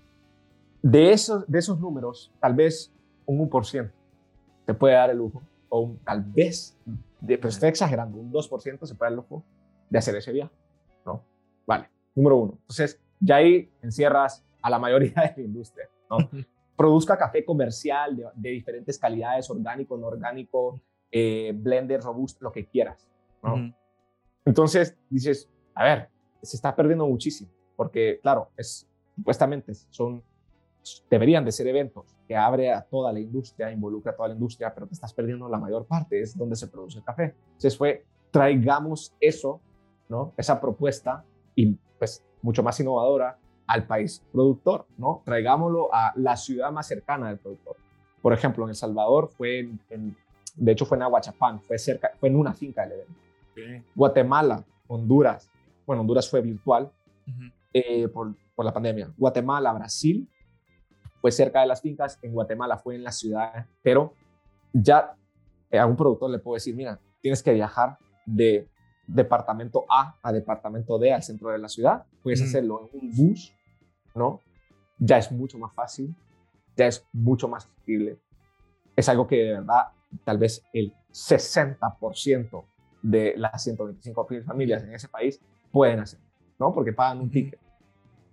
de 0.81 1.11
esos, 1.11 1.45
de 1.51 1.59
esos 1.59 1.81
números, 1.81 2.33
tal 2.39 2.55
vez 2.55 2.95
un 3.27 3.51
1% 3.51 3.91
se 4.71 4.75
puede 4.75 4.95
dar 4.95 5.11
el 5.11 5.19
lujo, 5.19 5.43
o 5.69 5.81
un, 5.81 5.99
tal 5.99 6.23
vez, 6.23 6.79
de, 7.21 7.37
pero 7.37 7.49
estoy 7.49 7.71
exagerando, 7.71 8.19
un 8.19 8.33
2% 8.33 8.87
se 8.87 8.95
puede 8.95 9.11
dar 9.11 9.11
el 9.11 9.17
lujo 9.17 9.45
de 9.89 9.99
hacer 9.99 10.15
ese 10.15 10.31
viaje, 10.31 10.55
¿no? 11.05 11.25
Vale, 11.67 11.91
número 12.15 12.37
uno. 12.37 12.53
Entonces, 12.53 13.01
ya 13.19 13.37
ahí 13.37 13.69
encierras 13.83 14.47
a 14.63 14.71
la 14.71 14.79
mayoría 14.79 15.13
de 15.13 15.43
la 15.43 15.43
industria, 15.43 15.89
¿no? 16.09 16.19
Produzca 16.77 17.19
café 17.19 17.45
comercial 17.45 18.17
de, 18.17 18.27
de 18.37 18.51
diferentes 18.51 18.97
calidades, 18.97 19.51
orgánico, 19.51 19.97
no 19.97 20.07
orgánico, 20.07 20.81
eh, 21.11 21.53
blender, 21.53 22.01
robusto, 22.01 22.45
lo 22.45 22.53
que 22.53 22.67
quieras. 22.67 23.09
¿no? 23.43 23.75
Entonces 24.45 24.97
dices, 25.11 25.51
a 25.75 25.83
ver, 25.83 26.11
se 26.43 26.57
está 26.57 26.77
perdiendo 26.77 27.09
muchísimo, 27.09 27.51
porque 27.75 28.21
claro, 28.23 28.51
es, 28.57 28.89
supuestamente 29.17 29.75
son, 29.75 30.23
deberían 31.11 31.45
de 31.45 31.51
ser 31.51 31.67
eventos 31.67 32.17
que 32.31 32.37
abre 32.37 32.73
a 32.73 32.81
toda 32.81 33.13
la 33.13 33.19
industria, 33.19 33.73
involucra 33.73 34.13
a 34.13 34.15
toda 34.15 34.29
la 34.29 34.35
industria, 34.35 34.73
pero 34.73 34.87
te 34.87 34.95
estás 34.95 35.13
perdiendo 35.13 35.49
la 35.49 35.59
mayor 35.59 35.85
parte, 35.85 36.23
es 36.23 36.39
donde 36.39 36.55
se 36.55 36.69
produce 36.69 36.99
el 36.99 37.05
café. 37.05 37.35
Entonces 37.47 37.77
fue, 37.77 38.05
traigamos 38.31 39.13
eso, 39.19 39.61
¿no? 40.09 40.33
Esa 40.37 40.61
propuesta 40.61 41.25
y 41.57 41.77
pues 41.99 42.25
mucho 42.41 42.63
más 42.63 42.79
innovadora 42.79 43.37
al 43.67 43.85
país 43.85 44.23
productor, 44.31 44.87
¿no? 44.97 45.23
Traigámoslo 45.25 45.93
a 45.93 46.13
la 46.15 46.37
ciudad 46.37 46.71
más 46.71 46.87
cercana 46.87 47.31
del 47.31 47.39
productor. 47.39 47.75
Por 48.23 48.33
ejemplo, 48.33 48.63
en 48.63 48.71
El 48.71 48.77
Salvador 48.77 49.29
fue 49.33 49.69
en 49.89 50.15
de 50.55 50.71
hecho 50.71 50.87
fue 50.87 50.99
en 50.99 51.03
Aguachapán, 51.03 51.61
fue, 51.61 51.79
cerca, 51.79 52.13
fue 52.21 52.29
en 52.29 52.37
una 52.37 52.55
finca 52.55 52.83
del 52.83 52.93
evento. 52.93 53.85
Guatemala, 53.97 54.65
Honduras, 54.87 55.51
bueno, 55.85 56.03
Honduras 56.03 56.31
fue 56.31 56.43
virtual 56.43 56.93
eh, 57.73 58.07
por, 58.07 58.37
por, 58.55 58.65
la 58.65 58.73
pandemia. 58.73 59.13
Guatemala, 59.19 59.73
Brasil, 59.73 60.29
fue 61.21 61.31
cerca 61.31 61.61
de 61.61 61.67
las 61.67 61.81
fincas, 61.81 62.19
en 62.23 62.33
Guatemala 62.33 62.79
fue 62.79 62.95
en 62.95 63.05
la 63.05 63.13
ciudad, 63.13 63.67
pero 63.83 64.15
ya 64.73 65.15
eh, 65.71 65.79
a 65.79 65.87
un 65.87 65.97
productor 65.97 66.31
le 66.31 66.39
puedo 66.39 66.55
decir, 66.55 66.75
mira, 66.75 66.99
tienes 67.21 67.43
que 67.43 67.53
viajar 67.53 67.99
de 68.27 68.69
departamento 69.07 69.85
A 69.89 70.17
a 70.23 70.33
departamento 70.33 70.99
D 70.99 71.13
al 71.13 71.23
centro 71.23 71.51
de 71.51 71.59
la 71.59 71.69
ciudad, 71.69 72.05
puedes 72.23 72.43
hacerlo 72.43 72.89
en 72.93 73.01
un 73.01 73.17
bus, 73.17 73.53
¿no? 74.15 74.41
Ya 74.99 75.19
es 75.19 75.31
mucho 75.33 75.59
más 75.59 75.75
fácil, 75.75 76.15
ya 76.77 76.87
es 76.87 77.07
mucho 77.13 77.49
más 77.49 77.67
accesible. 77.67 78.19
Es 78.97 79.09
algo 79.09 79.27
que 79.27 79.37
de 79.37 79.53
verdad 79.53 79.89
tal 80.25 80.39
vez 80.39 80.63
el 80.73 80.93
60% 81.13 82.65
de 83.03 83.35
las 83.37 83.63
125 83.63 84.29
familias 84.45 84.83
en 84.83 84.95
ese 84.95 85.09
país 85.09 85.41
pueden 85.73 86.01
hacer, 86.01 86.21
¿no? 86.59 86.73
Porque 86.73 86.93
pagan 86.93 87.21
un 87.21 87.31
ticket. 87.31 87.59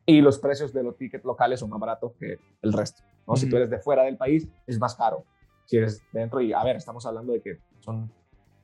Y 0.10 0.22
los 0.22 0.40
precios 0.40 0.72
de 0.72 0.84
los 0.84 0.96
tickets 0.96 1.26
locales 1.26 1.60
son 1.60 1.70
más 1.70 1.82
baratos 1.82 2.14
que 2.18 2.40
el 2.62 2.72
resto, 2.72 3.04
¿no? 3.28 3.36
Si 3.36 3.50
tú 3.50 3.58
eres 3.58 3.70
de 3.70 3.78
fuera 3.78 4.04
del 4.04 4.16
país, 4.16 4.48
es 4.66 4.80
más 4.80 4.96
caro. 4.96 5.26
Si 5.66 5.76
eres 5.76 6.02
dentro, 6.14 6.40
y 6.40 6.54
a 6.54 6.64
ver, 6.64 6.78
estamos 6.78 7.06
hablando 7.06 7.34
de 7.34 7.42
que 7.42 7.60
son, 7.82 8.10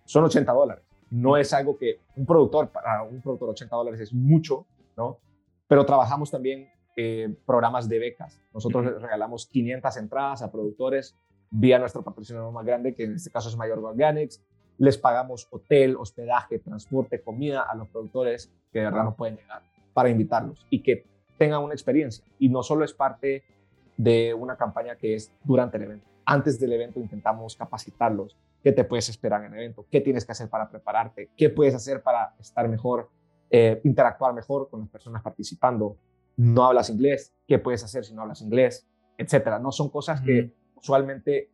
son 0.06 0.24
80 0.24 0.54
dólares. 0.54 0.86
No 1.12 1.36
es 1.36 1.52
algo 1.52 1.78
que 1.78 2.00
un 2.16 2.26
productor, 2.26 2.70
para 2.70 3.04
un 3.04 3.22
productor 3.22 3.50
80 3.50 3.76
dólares 3.76 4.00
es 4.00 4.14
mucho, 4.14 4.66
¿no? 4.96 5.20
Pero 5.68 5.86
trabajamos 5.86 6.32
también 6.32 6.70
eh, 6.96 7.36
programas 7.46 7.90
de 7.90 8.00
becas. 8.00 8.42
Nosotros 8.54 9.02
regalamos 9.02 9.46
500 9.48 9.98
entradas 9.98 10.44
a 10.44 10.50
productores 10.50 11.14
vía 11.52 11.78
nuestro 11.78 12.06
patrocinador 12.06 12.54
más 12.54 12.66
grande, 12.66 12.96
que 12.96 13.04
en 13.04 13.16
este 13.16 13.32
caso 13.32 13.50
es 13.50 13.58
Mayor 13.58 13.80
Organics. 13.80 14.42
Les 14.78 14.98
pagamos 14.98 15.48
hotel, 15.52 15.98
hospedaje, 15.98 16.60
transporte, 16.60 17.22
comida 17.22 17.64
a 17.64 17.76
los 17.76 17.90
productores 17.90 18.50
que 18.72 18.80
de 18.80 18.86
verdad 18.86 19.04
no 19.04 19.16
pueden 19.16 19.36
llegar 19.36 19.62
para 19.94 20.10
invitarlos 20.10 20.66
y 20.70 20.82
que 20.82 21.06
tengan 21.44 21.62
una 21.62 21.74
experiencia. 21.74 22.24
Y 22.40 22.48
no 22.48 22.64
solo 22.64 22.86
es 22.86 22.94
parte 22.94 23.44
de 23.98 24.34
una 24.34 24.56
campaña 24.56 24.96
que 24.96 25.16
es 25.16 25.30
durante 25.44 25.76
el 25.76 25.84
evento. 25.84 26.08
Antes 26.26 26.58
del 26.58 26.72
evento 26.72 27.02
intentamos 27.02 27.58
capacitarlos. 27.58 28.38
¿Qué 28.64 28.72
te 28.72 28.86
puedes 28.86 29.10
esperar 29.10 29.44
en 29.44 29.52
el 29.54 29.60
evento? 29.60 29.86
¿Qué 29.92 30.00
tienes 30.00 30.26
que 30.26 30.32
hacer 30.32 30.50
para 30.50 30.70
prepararte? 30.70 31.32
¿Qué 31.36 31.50
puedes 31.50 31.76
hacer 31.76 32.02
para 32.02 32.34
estar 32.40 32.70
mejor, 32.70 33.10
eh, 33.50 33.82
interactuar 33.84 34.34
mejor 34.34 34.70
con 34.70 34.80
las 34.80 34.90
personas 34.90 35.22
participando? 35.22 35.98
¿No 36.38 36.64
hablas 36.64 36.90
inglés? 36.90 37.34
¿Qué 37.46 37.60
puedes 37.60 37.84
hacer 37.84 38.06
si 38.06 38.14
no 38.14 38.22
hablas 38.22 38.42
inglés? 38.42 38.88
Etcétera. 39.18 39.60
No 39.60 39.74
son 39.74 39.90
cosas 39.90 40.22
que 40.22 40.54
usualmente 40.76 41.52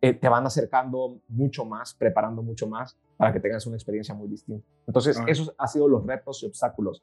eh, 0.00 0.14
te 0.14 0.28
van 0.28 0.46
acercando 0.46 1.20
mucho 1.26 1.64
más, 1.64 1.94
preparando 1.94 2.44
mucho 2.44 2.68
más 2.68 2.96
para 3.16 3.32
que 3.32 3.40
tengas 3.40 3.66
una 3.66 3.74
experiencia 3.74 4.14
muy 4.14 4.28
distinta. 4.28 4.64
Entonces, 4.86 5.20
esos 5.26 5.52
han 5.58 5.68
sido 5.68 5.88
los 5.88 6.06
retos 6.06 6.44
y 6.44 6.46
obstáculos 6.46 7.02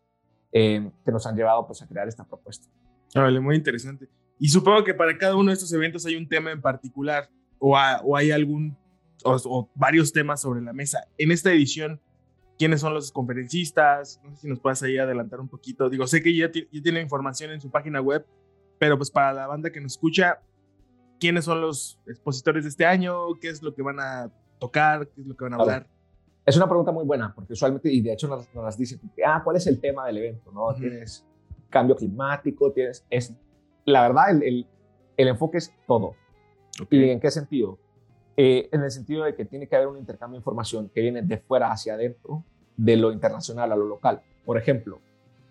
eh, 0.51 0.89
que 1.05 1.11
nos 1.11 1.25
han 1.25 1.35
llevado 1.35 1.65
pues, 1.67 1.81
a 1.81 1.87
crear 1.87 2.07
esta 2.07 2.25
propuesta. 2.25 2.67
Vale, 3.15 3.39
muy 3.39 3.55
interesante. 3.55 4.09
Y 4.37 4.49
supongo 4.49 4.83
que 4.83 4.93
para 4.93 5.17
cada 5.17 5.35
uno 5.35 5.49
de 5.51 5.53
estos 5.53 5.71
eventos 5.73 6.05
hay 6.05 6.15
un 6.15 6.27
tema 6.27 6.51
en 6.51 6.61
particular 6.61 7.29
o, 7.57 7.77
o 8.03 8.15
hay 8.15 8.31
algún 8.31 8.77
o, 9.23 9.69
varios 9.75 10.13
temas 10.13 10.41
sobre 10.41 10.61
la 10.61 10.73
mesa. 10.73 11.07
En 11.17 11.31
esta 11.31 11.51
edición, 11.51 12.01
¿quiénes 12.57 12.81
son 12.81 12.93
los 12.93 13.11
conferencistas? 13.11 14.19
No 14.23 14.31
sé 14.31 14.41
si 14.41 14.47
nos 14.47 14.59
puedes 14.59 14.81
ahí 14.83 14.97
adelantar 14.97 15.39
un 15.39 15.49
poquito. 15.49 15.89
Digo, 15.89 16.07
sé 16.07 16.21
que 16.21 16.35
ya, 16.35 16.49
ya 16.51 16.81
tiene 16.81 17.01
información 17.01 17.51
en 17.51 17.61
su 17.61 17.69
página 17.69 18.01
web, 18.01 18.25
pero 18.77 18.97
pues 18.97 19.11
para 19.11 19.33
la 19.33 19.47
banda 19.47 19.71
que 19.71 19.81
nos 19.81 19.93
escucha, 19.93 20.39
¿quiénes 21.19 21.45
son 21.45 21.61
los 21.61 21.99
expositores 22.07 22.63
de 22.63 22.69
este 22.69 22.85
año? 22.85 23.35
¿Qué 23.41 23.49
es 23.49 23.61
lo 23.61 23.73
que 23.73 23.81
van 23.81 23.99
a 23.99 24.31
tocar? 24.59 25.07
¿Qué 25.09 25.21
es 25.21 25.27
lo 25.27 25.35
que 25.35 25.43
van 25.43 25.53
a 25.53 25.57
hablar? 25.57 25.87
Es 26.49 26.57
una 26.57 26.67
pregunta 26.67 26.91
muy 26.91 27.05
buena, 27.05 27.31
porque 27.31 27.53
usualmente, 27.53 27.93
y 27.93 28.01
de 28.01 28.13
hecho 28.13 28.27
nos, 28.27 28.51
nos 28.55 28.75
dicen, 28.75 28.99
ah, 29.23 29.39
¿cuál 29.43 29.57
es 29.57 29.67
el 29.67 29.79
tema 29.79 30.07
del 30.07 30.17
evento? 30.17 30.51
¿no? 30.51 30.73
Tienes 30.73 31.23
cambio 31.69 31.95
climático, 31.95 32.71
tienes, 32.71 33.05
es, 33.07 33.35
la 33.85 34.01
verdad, 34.01 34.31
el, 34.31 34.41
el, 34.41 34.67
el 35.15 35.27
enfoque 35.27 35.59
es 35.59 35.71
todo. 35.85 36.15
¿Y 36.89 37.07
en 37.07 37.19
qué 37.19 37.29
sentido? 37.29 37.77
Eh, 38.35 38.67
en 38.71 38.81
el 38.81 38.89
sentido 38.89 39.25
de 39.25 39.35
que 39.35 39.45
tiene 39.45 39.67
que 39.67 39.75
haber 39.75 39.89
un 39.89 39.99
intercambio 39.99 40.37
de 40.37 40.39
información 40.39 40.89
que 40.89 41.01
viene 41.01 41.21
de 41.21 41.37
fuera 41.37 41.71
hacia 41.71 41.93
adentro, 41.93 42.43
de 42.75 42.97
lo 42.97 43.11
internacional 43.11 43.71
a 43.71 43.75
lo 43.75 43.85
local. 43.85 44.23
Por 44.43 44.57
ejemplo, 44.57 45.01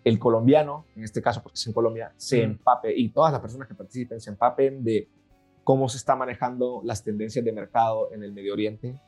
el 0.03 0.19
colombiano, 0.19 0.85
en 0.97 1.05
este 1.05 1.23
caso 1.23 1.45
porque 1.45 1.55
es 1.55 1.67
en 1.69 1.75
Colombia, 1.75 2.13
se 2.17 2.43
empape, 2.43 2.93
y 2.99 3.11
todas 3.11 3.31
las 3.31 3.41
personas 3.41 3.69
que 3.69 3.75
participen 3.77 4.19
se 4.21 4.31
empapen 4.31 4.83
de 4.83 5.09
cómo 5.63 5.89
se 5.89 5.99
está 5.99 6.17
manejando 6.17 6.81
las 6.83 7.05
tendencias 7.05 7.45
de 7.45 7.53
mercado 7.53 8.13
en 8.13 8.25
el 8.25 8.33
Medio 8.33 8.53
Oriente, 8.53 8.99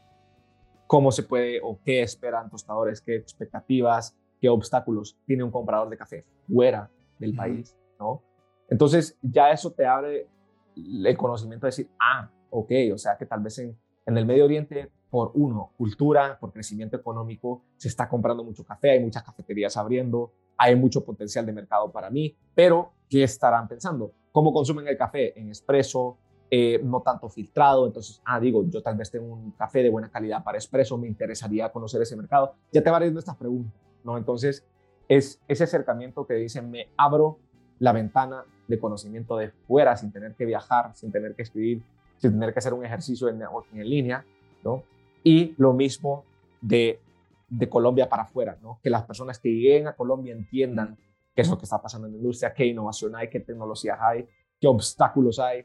cómo 0.90 1.12
se 1.12 1.22
puede 1.22 1.60
o 1.62 1.78
qué 1.84 2.02
esperan 2.02 2.50
tostadores, 2.50 3.00
qué 3.00 3.14
expectativas, 3.14 4.18
qué 4.40 4.48
obstáculos 4.48 5.16
tiene 5.24 5.44
un 5.44 5.52
comprador 5.52 5.88
de 5.88 5.96
café 5.96 6.26
fuera 6.48 6.90
del 7.16 7.32
país, 7.36 7.78
¿no? 8.00 8.24
Entonces 8.68 9.16
ya 9.22 9.52
eso 9.52 9.70
te 9.70 9.86
abre 9.86 10.26
el 10.74 11.16
conocimiento 11.16 11.66
de 11.66 11.68
decir, 11.68 11.90
ah, 12.00 12.28
ok, 12.50 12.72
o 12.92 12.98
sea 12.98 13.16
que 13.16 13.24
tal 13.24 13.38
vez 13.38 13.60
en, 13.60 13.78
en 14.04 14.18
el 14.18 14.26
Medio 14.26 14.46
Oriente, 14.46 14.90
por 15.10 15.30
uno, 15.34 15.70
cultura, 15.76 16.36
por 16.40 16.52
crecimiento 16.52 16.96
económico, 16.96 17.62
se 17.76 17.86
está 17.86 18.08
comprando 18.08 18.42
mucho 18.42 18.64
café, 18.64 18.90
hay 18.90 19.00
muchas 19.00 19.22
cafeterías 19.22 19.76
abriendo, 19.76 20.32
hay 20.56 20.74
mucho 20.74 21.04
potencial 21.04 21.46
de 21.46 21.52
mercado 21.52 21.92
para 21.92 22.10
mí, 22.10 22.36
pero 22.52 22.94
¿qué 23.08 23.22
estarán 23.22 23.68
pensando? 23.68 24.12
¿Cómo 24.32 24.52
consumen 24.52 24.88
el 24.88 24.98
café? 24.98 25.38
En 25.38 25.50
expreso, 25.50 26.18
eh, 26.50 26.80
no 26.82 27.00
tanto 27.00 27.28
filtrado. 27.28 27.86
Entonces, 27.86 28.20
ah, 28.24 28.40
digo, 28.40 28.64
yo 28.68 28.82
tal 28.82 28.96
vez 28.96 29.10
tengo 29.10 29.32
un 29.32 29.52
café 29.52 29.82
de 29.82 29.90
buena 29.90 30.10
calidad 30.10 30.42
para 30.42 30.58
expreso, 30.58 30.98
me 30.98 31.06
interesaría 31.06 31.70
conocer 31.70 32.02
ese 32.02 32.16
mercado. 32.16 32.54
Ya 32.72 32.82
te 32.82 32.90
va 32.90 32.96
haciendo 32.96 33.20
estas 33.20 33.36
preguntas, 33.36 33.72
¿no? 34.04 34.18
Entonces, 34.18 34.66
es 35.08 35.40
ese 35.48 35.64
acercamiento 35.64 36.26
que 36.26 36.34
dicen, 36.34 36.70
me 36.70 36.88
abro 36.96 37.38
la 37.78 37.92
ventana 37.92 38.44
de 38.68 38.78
conocimiento 38.78 39.36
de 39.36 39.50
fuera 39.50 39.96
sin 39.96 40.12
tener 40.12 40.34
que 40.34 40.44
viajar, 40.44 40.94
sin 40.94 41.10
tener 41.10 41.34
que 41.34 41.42
escribir, 41.42 41.82
sin 42.18 42.32
tener 42.32 42.52
que 42.52 42.58
hacer 42.58 42.74
un 42.74 42.84
ejercicio 42.84 43.28
en, 43.28 43.40
en 43.42 43.88
línea, 43.88 44.24
¿no? 44.64 44.82
Y 45.24 45.54
lo 45.56 45.72
mismo 45.72 46.24
de, 46.60 47.00
de 47.48 47.68
Colombia 47.68 48.08
para 48.08 48.24
afuera, 48.24 48.58
¿no? 48.62 48.78
Que 48.82 48.90
las 48.90 49.04
personas 49.04 49.38
que 49.38 49.50
lleguen 49.50 49.88
a 49.88 49.94
Colombia 49.94 50.32
entiendan 50.32 50.96
qué 51.34 51.42
es 51.42 51.48
lo 51.48 51.58
que 51.58 51.64
está 51.64 51.80
pasando 51.80 52.06
en 52.06 52.14
la 52.14 52.18
industria, 52.18 52.52
qué 52.52 52.66
innovación 52.66 53.16
hay, 53.16 53.28
qué 53.28 53.40
tecnologías 53.40 53.98
hay, 54.00 54.28
qué 54.60 54.68
obstáculos 54.68 55.38
hay, 55.38 55.64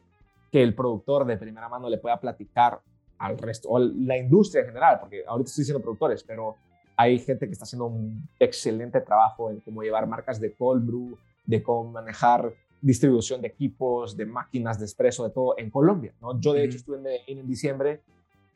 que 0.56 0.64
el 0.64 0.74
productor 0.74 1.26
de 1.26 1.36
primera 1.36 1.68
mano 1.68 1.90
le 1.90 1.98
pueda 1.98 2.18
platicar 2.18 2.80
al 3.18 3.38
resto, 3.38 3.68
o 3.68 3.78
la 3.78 4.18
industria 4.18 4.62
en 4.62 4.68
general, 4.68 5.02
porque 5.02 5.26
ahorita 5.28 5.50
estoy 5.50 5.64
diciendo 5.64 5.84
productores, 5.84 6.24
pero 6.24 6.56
hay 6.96 7.20
gente 7.20 7.46
que 7.46 7.52
está 7.52 7.66
haciendo 7.66 7.88
un 7.88 8.26
excelente 8.40 9.02
trabajo 9.02 9.52
en 9.52 9.60
cómo 9.60 9.84
llevar 9.84 10.08
marcas 10.08 10.40
de 10.40 10.54
cold 10.54 10.88
brew, 10.88 11.18
de 11.46 11.62
cómo 11.62 11.92
manejar 11.92 12.54
distribución 12.80 13.42
de 13.42 13.50
equipos, 13.50 14.16
de 14.16 14.26
máquinas 14.28 14.80
de 14.80 14.86
espresso, 14.86 15.26
de 15.26 15.32
todo 15.32 15.56
en 15.58 15.70
Colombia. 15.70 16.14
¿no? 16.22 16.40
Yo 16.40 16.54
de 16.54 16.64
hecho 16.64 16.78
estuve 16.78 16.96
en 16.96 17.04
Medellín 17.04 17.40
en 17.40 17.48
diciembre, 17.48 18.02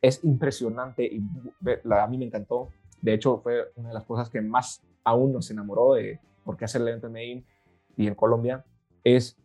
es 0.01 0.23
impresionante 0.23 1.03
y 1.03 1.21
a 1.91 2.07
mí 2.07 2.17
me 2.17 2.27
encantó. 2.27 2.69
De 3.01 3.13
hecho 3.13 3.39
fue 3.39 3.73
una 3.75 3.89
de 3.89 3.95
las 3.95 4.05
cosas 4.05 4.29
que 4.29 4.39
más 4.39 4.81
aún 5.03 5.33
nos 5.33 5.51
enamoró 5.51 5.95
de 5.95 6.21
por 6.45 6.55
qué 6.55 6.63
hacer 6.63 6.79
el 6.81 6.87
evento 6.87 7.07
en 7.07 7.13
Medellín 7.13 7.45
y 7.97 8.07
en 8.07 8.15
Colombia, 8.15 8.63
es 9.03 9.35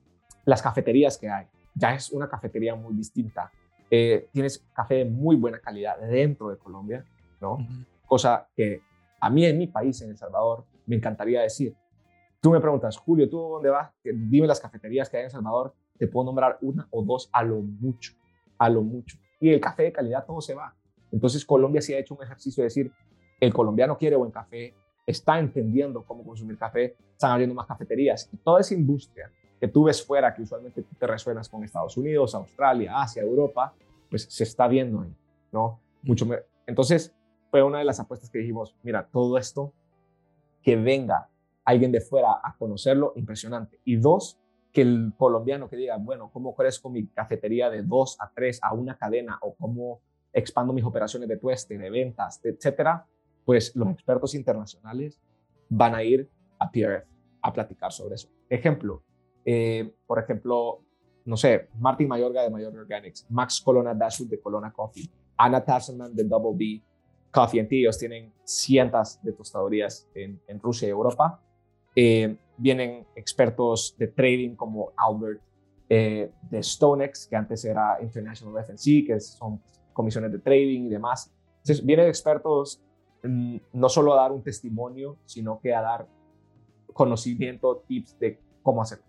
las 0.45 0.63
cafeterías 0.63 1.19
que 1.19 1.29
hay 1.29 1.49
ya 1.75 1.95
es 1.95 2.11
una 2.11 2.29
cafetería 2.29 2.75
muy 2.75 2.95
distinta. 2.95 3.51
Eh, 3.91 4.29
tienes 4.33 4.65
café 4.73 4.97
de 4.97 5.05
muy 5.05 5.37
buena 5.37 5.59
calidad 5.61 5.99
dentro 6.01 6.49
de 6.49 6.57
Colombia, 6.57 7.05
¿no? 7.41 7.59
Cosa 8.07 8.49
que 8.57 8.83
a 9.21 9.31
mí 9.31 9.45
en 9.45 9.59
mi 9.59 9.67
país, 9.67 10.01
en 10.03 10.11
El 10.11 10.17
Salvador, 10.17 10.65
me 10.87 10.97
encantaría 10.97 11.43
decir. 11.43 11.75
Tú 12.41 12.51
me 12.51 12.61
preguntas, 12.61 12.97
Julio, 12.99 13.29
¿tú 13.29 13.39
dónde 13.39 13.71
vas? 13.71 13.91
Dime 14.03 14.47
las 14.47 14.61
cafeterías 14.61 15.09
que 15.09 15.17
hay 15.17 15.23
en 15.23 15.27
El 15.27 15.33
Salvador. 15.33 15.75
Te 15.99 16.07
puedo 16.09 16.27
nombrar 16.27 16.59
una 16.61 16.87
o 16.91 17.03
dos 17.03 17.31
a 17.33 17.43
lo 17.43 17.61
mucho, 17.61 18.13
a 18.59 18.69
lo 18.69 18.83
mucho. 18.83 19.17
Y 19.41 19.51
el 19.51 19.61
café 19.61 19.85
de 19.85 19.93
calidad 19.93 20.27
todo 20.27 20.41
se 20.41 20.55
va. 20.55 20.75
Entonces 21.11 21.45
Colombia 21.45 21.81
sí 21.81 21.95
ha 21.95 21.99
hecho 21.99 22.15
un 22.15 22.23
ejercicio 22.23 22.63
de 22.63 22.67
decir, 22.67 22.93
el 23.41 23.53
colombiano 23.53 23.97
quiere 23.97 24.17
buen 24.17 24.31
café, 24.31 24.75
está 25.07 25.39
entendiendo 25.39 26.05
cómo 26.05 26.25
consumir 26.25 26.59
café, 26.59 26.97
están 27.13 27.33
abriendo 27.33 27.55
más 27.55 27.67
cafeterías. 27.67 28.29
Y 28.33 28.37
toda 28.39 28.61
esa 28.61 28.75
industria 28.75 29.31
que 29.61 29.69
tú 29.69 29.85
ves 29.85 30.05
fuera, 30.05 30.35
que 30.35 30.43
usualmente 30.43 30.83
te 30.83 31.07
resuenas 31.07 31.49
con 31.49 31.65
Estados 31.65 31.97
Unidos, 31.97 32.35
Australia, 32.35 33.01
Asia, 33.01 33.23
Europa, 33.23 33.75
pues 34.11 34.25
se 34.25 34.45
está 34.45 34.69
viendo 34.69 35.01
ahí, 35.01 35.15
¿no? 35.53 35.81
Mucho 36.03 36.27
Entonces, 36.67 37.15
fue 37.51 37.63
una 37.63 37.79
de 37.79 37.85
las 37.85 38.01
apuestas 38.01 38.31
que 38.31 38.39
dijimos, 38.39 38.77
mira, 38.83 39.09
todo 39.11 39.39
esto, 39.39 39.73
que 40.63 40.77
venga 40.77 41.29
alguien 41.65 41.93
de 41.93 42.01
fuera 42.01 42.41
a 42.43 42.57
conocerlo, 42.59 43.13
impresionante. 43.17 43.81
Y 43.85 43.97
dos, 43.97 44.39
que 44.73 44.83
el 44.83 45.13
colombiano 45.17 45.69
que 45.69 45.77
diga, 45.77 45.97
bueno, 45.97 46.31
¿cómo 46.33 46.55
crezco 46.55 46.91
mi 46.91 47.07
cafetería 47.07 47.71
de 47.71 47.83
dos 47.83 48.17
a 48.21 48.31
tres 48.35 48.59
a 48.63 48.75
una 48.75 48.99
cadena 48.99 49.39
o 49.41 49.55
cómo 49.55 50.01
expando 50.33 50.73
mis 50.73 50.85
operaciones 50.85 51.29
de 51.29 51.37
tueste, 51.37 51.79
de 51.79 51.91
ventas, 51.91 52.41
etcétera? 52.43 53.07
Pues 53.45 53.75
los 53.77 53.89
expertos 53.91 54.35
internacionales 54.35 55.21
van 55.69 55.95
a 55.95 56.03
ir 56.03 56.29
a 56.59 56.71
PRF 56.71 57.07
a 57.41 57.53
platicar 57.53 57.93
sobre 57.93 58.17
eso. 58.17 58.29
Ejemplo, 58.49 59.03
eh, 59.45 59.95
por 60.07 60.19
ejemplo, 60.19 60.81
no 61.25 61.37
sé, 61.37 61.69
Martin 61.79 62.09
Mayorga 62.09 62.43
de 62.43 62.51
Mayorga 62.51 62.81
Organics, 62.81 63.27
Max 63.31 63.61
Colonna 63.61 63.95
Dashwood 63.95 64.29
de 64.29 64.41
Colonna 64.41 64.73
Coffee, 64.73 65.11
Anna 65.37 65.65
Tasselman 65.65 66.15
de 66.15 66.25
Double 66.25 66.53
B 66.57 66.83
Coffee 67.31 67.61
and 67.61 67.69
Tea. 67.69 67.81
Ellos 67.81 67.99
tienen 67.99 68.33
cientos 68.45 69.21
de 69.23 69.33
tostadorías 69.33 70.09
en, 70.15 70.41
en 70.47 70.61
Rusia 70.61 70.89
y 70.89 70.91
Europa. 70.91 71.41
Eh, 71.97 72.37
vienen 72.57 73.07
expertos 73.15 73.95
de 73.99 74.09
trading 74.09 74.55
como 74.55 74.93
Albert 74.97 75.41
eh, 75.89 76.31
de 76.51 76.63
StoneX, 76.63 77.27
que 77.27 77.37
antes 77.37 77.65
era 77.65 77.99
International 78.01 78.65
FNC, 78.65 79.07
que 79.07 79.21
son 79.21 79.61
comisiones 79.93 80.33
de 80.33 80.39
trading 80.39 80.85
y 80.85 80.89
demás. 80.89 81.33
Entonces, 81.59 81.85
vienen 81.85 82.09
expertos 82.09 82.83
mm, 83.23 83.57
no 83.73 83.89
solo 83.89 84.15
a 84.15 84.17
dar 84.17 84.33
un 84.33 84.43
testimonio, 84.43 85.19
sino 85.25 85.61
que 85.61 85.75
a 85.75 85.83
dar 85.83 86.09
conocimiento, 86.93 87.85
tips 87.87 88.19
de 88.19 88.41
cómo 88.63 88.83
hacerlo. 88.83 89.05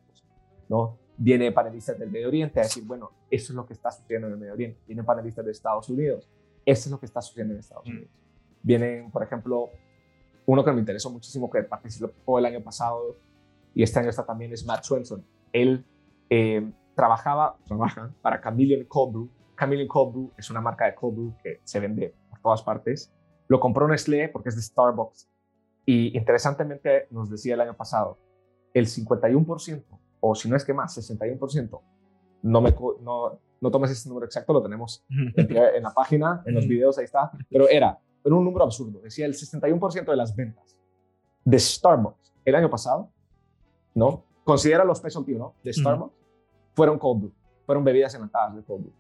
¿No? 0.70 0.98
Viene 1.18 1.52
panelistas 1.52 1.98
del 1.98 2.12
Medio 2.12 2.28
Oriente 2.28 2.60
a 2.60 2.64
decir, 2.64 2.84
bueno, 2.86 3.12
eso 3.30 3.54
es 3.54 3.56
lo 3.56 3.66
que 3.66 3.74
está 3.74 3.92
sucediendo 3.92 4.28
en 4.28 4.34
el 4.34 4.40
Medio 4.40 4.54
Oriente. 4.54 4.82
Vienen 4.86 5.06
panelistas 5.06 5.46
de 5.46 5.52
Estados 5.52 5.90
Unidos, 5.90 6.30
eso 6.66 6.88
es 6.88 6.92
lo 6.92 7.00
que 7.00 7.06
está 7.06 7.22
sucediendo 7.22 7.54
en 7.54 7.60
Estados 7.60 7.86
mm. 7.88 7.92
Unidos. 7.92 8.12
Vienen, 8.62 9.12
por 9.12 9.24
ejemplo, 9.24 9.70
Uno 10.48 10.64
que 10.64 10.72
me 10.72 10.80
interesó 10.80 11.10
muchísimo, 11.10 11.50
que 11.50 11.64
participó 11.64 12.38
el 12.38 12.46
año 12.46 12.62
pasado 12.62 13.18
y 13.74 13.84
este 13.84 14.00
año 14.00 14.10
está 14.10 14.26
también, 14.26 14.54
es 14.54 14.66
Matt 14.66 14.84
Swenson. 14.84 15.26
Él 15.52 15.86
eh, 16.30 16.72
trabajaba, 16.96 17.58
trabaja 17.66 18.14
para 18.22 18.42
Chameleon 18.42 18.86
Cold 18.86 19.14
Brew. 19.14 19.30
Chameleon 19.60 19.88
Cold 19.88 20.14
Brew 20.14 20.32
es 20.38 20.50
una 20.50 20.62
marca 20.62 20.86
de 20.86 20.96
cold 20.96 21.16
brew 21.16 21.36
que 21.44 21.62
se 21.64 21.80
vende 21.80 22.16
por 22.30 22.40
todas 22.40 22.62
partes. 22.62 23.14
Lo 23.48 23.60
compró 23.60 23.88
Nestlé 23.88 24.30
porque 24.30 24.50
es 24.50 24.56
de 24.56 24.62
Starbucks. 24.62 25.30
Y 25.86 26.18
interesantemente 26.18 27.08
nos 27.12 27.30
decía 27.30 27.54
el 27.54 27.62
año 27.62 27.76
pasado, 27.76 28.18
el 28.74 28.88
51%, 28.88 29.84
o 30.28 30.34
si 30.34 30.50
no 30.50 30.56
es 30.56 30.66
que 30.66 30.74
más, 30.74 30.98
61%, 30.98 31.80
no, 32.42 32.62
me, 32.62 32.76
no, 33.02 33.40
no 33.62 33.72
tomes 33.72 33.92
ese 33.92 34.10
número 34.10 34.26
exacto, 34.26 34.54
lo 34.54 34.64
tenemos 34.64 35.06
en, 35.10 35.84
la 35.84 35.94
página, 35.94 36.42
en 36.48 36.56
los 36.56 36.68
videos, 36.68 36.98
ahí 36.98 37.06
está, 37.06 37.32
pero 37.48 37.70
era, 37.70 38.00
era 38.24 38.36
un 38.36 38.44
número 38.44 38.66
absurdo, 38.66 39.02
decía 39.02 39.28
el 39.28 39.34
61% 39.34 40.06
de 40.06 40.16
las 40.16 40.36
ventas 40.36 40.76
de 41.44 41.60
Starbucks 41.60 42.34
el 42.44 42.56
año 42.56 42.72
pasado, 42.72 43.12
¿no? 43.94 44.24
Considera 44.44 44.84
los 44.84 44.98
specialty, 44.98 45.36
¿no? 45.36 45.54
De 45.64 45.72
Starbucks, 45.72 46.16
fueron 46.74 46.98
cold 46.98 47.22
brew, 47.22 47.34
fueron 47.68 47.84
bebidas 47.84 48.16
enlatadas 48.16 48.56
de 48.56 48.64
cold 48.64 48.82
brew. 48.82 48.94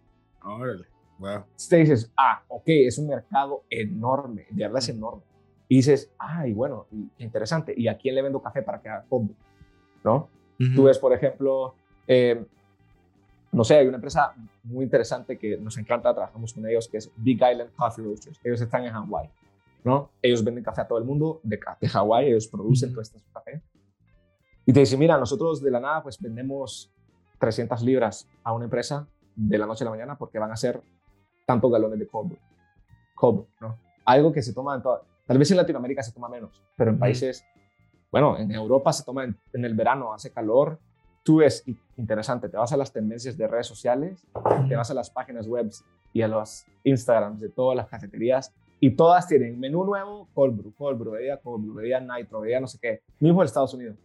Órale, 0.43 0.85
wow. 1.17 1.43
Usted 1.55 1.79
dices, 1.79 2.13
ah, 2.15 2.43
ok, 2.47 2.67
es 2.67 2.99
un 2.99 3.07
mercado 3.07 3.63
enorme, 3.67 4.45
de 4.51 4.63
verdad 4.63 4.77
es 4.77 4.89
enorme. 4.89 5.23
Y 5.67 5.77
dices, 5.77 6.13
ay, 6.19 6.53
bueno, 6.53 6.85
interesante, 7.17 7.73
¿y 7.75 7.87
a 7.87 7.97
quién 7.97 8.13
le 8.13 8.21
vendo 8.21 8.39
café 8.39 8.61
para 8.61 8.79
que 8.79 8.89
haga 8.89 9.05
cold 9.09 9.29
brew? 9.29 9.37
¿No? 10.03 10.35
Tú 10.57 10.83
ves, 10.83 10.97
por 10.99 11.11
ejemplo, 11.13 11.75
eh, 12.07 12.45
no 13.51 13.63
sé, 13.63 13.77
hay 13.77 13.87
una 13.87 13.95
empresa 13.95 14.33
muy 14.63 14.83
interesante 14.83 15.37
que 15.37 15.57
nos 15.57 15.77
encanta, 15.77 16.13
trabajamos 16.13 16.53
con 16.53 16.67
ellos, 16.67 16.87
que 16.87 16.97
es 16.97 17.11
Big 17.17 17.35
Island 17.35 17.71
Coffee 17.75 18.03
Roasters. 18.03 18.39
Ellos 18.43 18.61
están 18.61 18.83
en 18.83 18.93
Hawái, 18.93 19.29
¿no? 19.83 20.11
Ellos 20.21 20.43
venden 20.43 20.63
café 20.63 20.81
a 20.81 20.87
todo 20.87 20.97
el 20.97 21.05
mundo 21.05 21.39
de, 21.43 21.59
de 21.79 21.89
Hawái, 21.89 22.27
ellos 22.27 22.47
producen 22.47 22.91
todo 22.91 23.01
este 23.01 23.19
café. 23.33 23.61
Y 24.65 24.73
te 24.73 24.79
dicen, 24.79 24.99
mira, 24.99 25.17
nosotros 25.17 25.61
de 25.61 25.71
la 25.71 25.79
nada 25.79 26.03
pues 26.03 26.19
vendemos 26.19 26.91
300 27.39 27.81
libras 27.81 28.27
a 28.43 28.53
una 28.53 28.65
empresa 28.65 29.07
de 29.35 29.57
la 29.57 29.65
noche 29.65 29.83
a 29.83 29.85
la 29.85 29.91
mañana 29.91 30.17
porque 30.17 30.39
van 30.39 30.51
a 30.51 30.55
ser 30.55 30.81
tantos 31.45 31.71
galones 31.71 31.99
de 31.99 32.07
cold 32.07 32.29
brew, 33.15 33.47
¿no? 33.61 33.77
Algo 34.05 34.31
que 34.31 34.41
se 34.41 34.53
toma 34.53 34.75
en 34.75 34.81
toda, 34.81 35.01
tal 35.25 35.37
vez 35.37 35.49
en 35.51 35.57
Latinoamérica 35.57 36.03
se 36.03 36.11
toma 36.11 36.29
menos, 36.29 36.61
pero 36.75 36.91
en 36.91 36.99
países, 36.99 37.45
bueno, 38.15 38.37
en 38.37 38.49
Europa 38.49 38.93
se 38.93 39.03
toma 39.03 39.25
en, 39.25 39.65
el 39.65 39.73
verano, 39.73 40.13
hace 40.13 40.31
calor, 40.31 40.79
tú 41.21 41.39
ves 41.39 41.65
interesante, 41.97 42.47
te 42.47 42.55
vas 42.55 42.71
a 42.71 42.77
las 42.77 42.93
tendencias 42.93 43.37
de 43.37 43.45
redes 43.45 43.67
sociales, 43.67 44.25
te 44.69 44.75
vas 44.77 44.89
a 44.89 44.93
las 44.93 45.09
páginas 45.09 45.49
web 45.49 45.69
y 46.13 46.21
a 46.21 46.29
los 46.29 46.65
Instagrams 46.85 47.41
de 47.41 47.49
todas 47.49 47.75
las 47.75 47.89
cafeterías 47.89 48.53
y 48.79 48.91
todas 48.91 49.27
tienen 49.27 49.59
menú 49.59 49.83
nuevo, 49.83 50.29
cold 50.33 50.55
brew, 50.55 50.73
cold 50.77 50.97
brew, 50.97 51.11
bebida 51.11 51.41
cold 51.41 51.65
brew, 51.65 51.73
bebida 51.73 51.99
nitro, 51.99 52.39
bebida 52.39 52.61
no 52.61 52.67
sé 52.67 52.79
qué, 52.81 53.01
mismo 53.19 53.41
en 53.41 53.47
Estados 53.47 53.73
Unidos. 53.73 53.97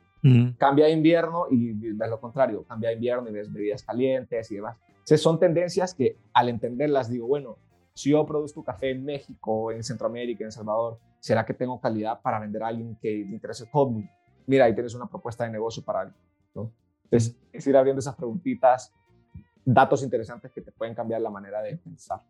Cambia 0.59 0.89
invierno 0.89 1.47
y 1.49 1.93
ves 1.93 2.11
lo 2.11 2.21
contrario, 2.21 2.65
cambia 2.65 2.93
invierno 2.93 3.31
y 3.31 3.33
ves 3.33 3.53
bebidas 3.53 3.85
calientes 3.85 4.51
y 4.51 4.57
demás. 4.57 4.77
Entonces 4.89 5.23
son 5.23 5.39
tendencias 5.39 5.95
que 5.95 6.17
al 6.35 6.49
entenderlas 6.49 7.09
digo, 7.09 7.29
bueno, 7.29 7.59
si 7.95 8.11
yo 8.11 8.25
produzco 8.25 8.65
café 8.65 8.91
en 8.91 9.05
México, 9.05 9.73
en 9.73 9.83
Centroamérica, 9.83 10.45
en 10.45 10.47
El 10.47 10.53
Salvador, 10.53 10.99
¿será 11.19 11.45
que 11.45 11.55
tengo 11.55 11.81
calidad 11.81 12.21
para 12.21 12.39
vender 12.39 12.63
a 12.63 12.69
alguien 12.69 12.97
que 13.01 13.11
le 13.11 13.35
interese 13.35 13.69
brew? 13.73 14.03
Mira, 14.47 14.65
ahí 14.65 14.75
tienes 14.75 14.95
una 14.95 15.07
propuesta 15.07 15.45
de 15.45 15.51
negocio 15.51 15.83
para 15.85 16.01
alguien. 16.01 16.21
¿no? 16.55 16.73
Entonces, 17.05 17.37
es 17.53 17.67
ir 17.67 17.77
abriendo 17.77 18.01
esas 18.01 18.17
preguntitas, 18.17 18.93
datos 19.65 20.03
interesantes 20.03 20.51
que 20.53 20.61
te 20.61 20.73
pueden 20.73 20.95
cambiar 20.95 21.21
la 21.21 21.31
manera 21.31 21.61
de 21.63 21.77
pensar, 21.77 22.21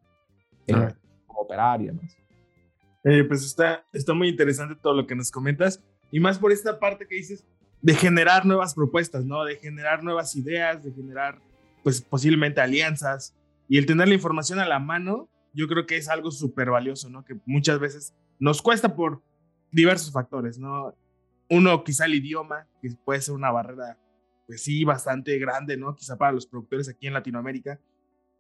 en 0.67 0.95
cómo 1.27 1.41
operar 1.41 1.81
y 1.83 1.87
demás. 1.87 2.17
Eh, 3.05 3.25
pues 3.25 3.45
está, 3.45 3.85
está 3.93 4.13
muy 4.13 4.29
interesante 4.29 4.75
todo 4.75 4.95
lo 4.95 5.07
que 5.07 5.15
nos 5.15 5.31
comentas 5.31 5.83
y 6.11 6.21
más 6.21 6.39
por 6.39 6.53
esta 6.53 6.79
parte 6.79 7.07
que 7.07 7.15
dices, 7.15 7.47
de 7.83 7.95
generar 7.95 8.45
nuevas 8.45 8.75
propuestas, 8.75 9.25
¿no? 9.25 9.45
De 9.45 9.57
generar 9.57 10.03
nuevas 10.03 10.37
ideas, 10.37 10.83
de 10.83 10.93
generar, 10.93 11.39
pues 11.83 12.03
posiblemente 12.03 12.61
alianzas. 12.61 13.35
Y 13.69 13.79
el 13.79 13.87
tener 13.87 14.09
la 14.09 14.15
información 14.15 14.59
a 14.59 14.67
la 14.67 14.79
mano, 14.79 15.29
yo 15.53 15.67
creo 15.69 15.87
que 15.87 15.97
es 15.97 16.09
algo 16.09 16.31
súper 16.31 16.71
valioso, 16.71 17.09
¿no? 17.09 17.25
Que 17.25 17.37
muchas 17.47 17.79
veces 17.79 18.15
nos 18.39 18.63
cuesta 18.63 18.95
por 18.95 19.23
diversos 19.71 20.13
factores, 20.13 20.59
¿no? 20.59 20.95
Uno, 21.49 21.83
quizá 21.85 22.07
el 22.07 22.15
idioma, 22.15 22.67
que 22.81 22.91
puede 23.05 23.21
ser 23.21 23.35
una 23.35 23.51
barrera, 23.51 23.99
pues 24.47 24.63
sí, 24.63 24.85
bastante 24.85 25.39
grande, 25.39 25.77
¿no? 25.77 25.95
Quizá 25.95 26.17
para 26.17 26.33
los 26.33 26.47
productores 26.47 26.89
aquí 26.89 27.07
en 27.07 27.15
Latinoamérica. 27.15 27.81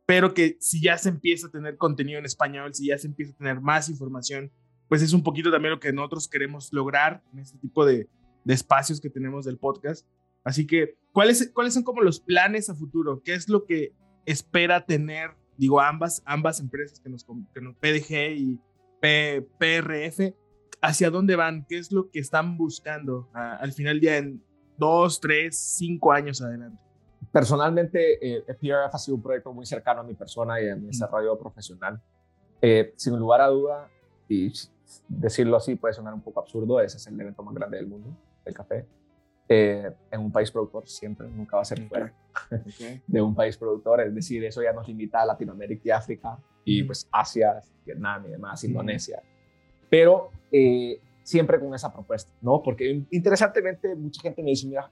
Pero 0.06 0.34
que 0.34 0.56
si 0.60 0.80
ya 0.80 0.98
se 0.98 1.08
empieza 1.08 1.48
a 1.48 1.50
tener 1.50 1.76
contenido 1.76 2.18
en 2.18 2.24
español, 2.24 2.74
si 2.74 2.86
ya 2.86 2.98
se 2.98 3.06
empieza 3.06 3.32
a 3.32 3.36
tener 3.36 3.60
más 3.60 3.88
información, 3.88 4.50
pues 4.88 5.02
es 5.02 5.12
un 5.12 5.22
poquito 5.22 5.50
también 5.50 5.72
lo 5.72 5.80
que 5.80 5.92
nosotros 5.92 6.28
queremos 6.28 6.72
lograr 6.72 7.22
en 7.32 7.38
este 7.40 7.58
tipo 7.58 7.84
de, 7.84 8.08
de 8.44 8.54
espacios 8.54 9.00
que 9.00 9.10
tenemos 9.10 9.44
del 9.44 9.58
podcast. 9.58 10.06
Así 10.42 10.66
que, 10.66 10.96
¿cuáles, 11.12 11.50
¿cuáles 11.54 11.74
son 11.74 11.84
como 11.84 12.02
los 12.02 12.20
planes 12.20 12.70
a 12.70 12.74
futuro? 12.74 13.22
¿Qué 13.22 13.34
es 13.34 13.48
lo 13.48 13.66
que 13.66 13.92
espera 14.26 14.86
tener, 14.86 15.30
digo, 15.60 15.80
ambas, 15.80 16.22
ambas 16.24 16.58
empresas 16.60 17.00
que 17.00 17.08
nos, 17.08 17.24
que 17.24 17.60
nos 17.60 17.76
PDG 17.76 18.32
y 18.36 18.60
PRF? 19.00 20.34
¿Hacia 20.82 21.10
dónde 21.10 21.36
van? 21.36 21.66
¿Qué 21.68 21.78
es 21.78 21.92
lo 21.92 22.10
que 22.10 22.18
están 22.18 22.56
buscando 22.56 23.28
al 23.34 23.72
final 23.72 24.00
día 24.00 24.16
en 24.16 24.42
dos, 24.78 25.20
tres, 25.20 25.58
cinco 25.58 26.12
años 26.12 26.40
adelante? 26.40 26.82
Personalmente, 27.30 28.38
eh, 28.38 28.42
PRF 28.46 28.94
ha 28.94 28.98
sido 28.98 29.16
un 29.16 29.22
proyecto 29.22 29.52
muy 29.52 29.66
cercano 29.66 30.00
a 30.00 30.04
mi 30.04 30.14
persona 30.14 30.60
y 30.60 30.68
a 30.68 30.76
mi 30.76 30.86
desarrollo 30.86 31.38
profesional. 31.38 32.00
Eh, 32.62 32.94
sin 32.96 33.18
lugar 33.18 33.42
a 33.42 33.48
duda, 33.48 33.88
y 34.28 34.52
decirlo 35.08 35.56
así 35.56 35.76
puede 35.76 35.94
sonar 35.94 36.14
un 36.14 36.22
poco 36.22 36.40
absurdo, 36.40 36.80
ese 36.80 36.96
es 36.96 37.06
el 37.06 37.20
evento 37.20 37.42
más 37.42 37.54
grande 37.54 37.76
del 37.76 37.86
mundo 37.86 38.16
el 38.44 38.54
café, 38.54 38.86
eh, 39.52 39.90
en 40.12 40.20
un 40.20 40.30
país 40.30 40.48
productor 40.48 40.88
siempre, 40.88 41.28
nunca 41.28 41.56
va 41.56 41.62
a 41.62 41.64
ser 41.64 41.80
fuera 41.88 42.14
de 43.08 43.20
un 43.20 43.34
país 43.34 43.56
productor, 43.56 44.00
es 44.02 44.14
decir, 44.14 44.44
eso 44.44 44.62
ya 44.62 44.72
nos 44.72 44.86
limita 44.86 45.20
a 45.20 45.26
Latinoamérica 45.26 45.82
y 45.84 45.90
África 45.90 46.38
y 46.64 46.84
pues 46.84 47.08
Asia, 47.10 47.60
Vietnam 47.84 48.26
y 48.26 48.30
demás, 48.30 48.62
Indonesia, 48.62 49.20
pero 49.88 50.30
eh, 50.52 51.00
siempre 51.24 51.58
con 51.58 51.74
esa 51.74 51.92
propuesta, 51.92 52.32
¿no? 52.40 52.62
Porque 52.62 53.02
interesantemente 53.10 53.96
mucha 53.96 54.22
gente 54.22 54.40
me 54.40 54.50
dice, 54.50 54.68
mira, 54.68 54.88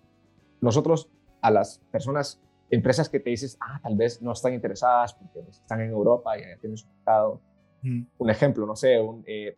nosotros 0.61 1.09
a 1.41 1.53
las 1.53 1.79
personas, 1.93 2.43
empresas 2.69 3.09
que 3.09 3.21
te 3.21 3.31
dices, 3.31 3.57
ah, 3.61 3.79
tal 3.81 3.95
vez 3.95 4.21
no 4.21 4.33
están 4.33 4.55
interesadas 4.55 5.15
porque 5.15 5.41
pues, 5.41 5.59
están 5.59 5.83
en 5.83 5.91
Europa 5.91 6.37
y 6.37 6.43
tienen 6.59 6.77
su 6.77 6.89
mercado. 6.89 7.41
Un 7.85 8.29
ejemplo, 8.29 8.67
no 8.67 8.75
sé, 8.75 9.01
un, 9.01 9.23
eh, 9.25 9.57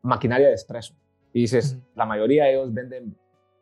maquinaria 0.00 0.46
de 0.46 0.54
expreso. 0.54 0.94
Y 1.34 1.42
dices, 1.42 1.78
la 1.94 2.06
mayoría 2.06 2.44
de 2.44 2.54
ellos 2.54 2.72
venden 2.72 3.14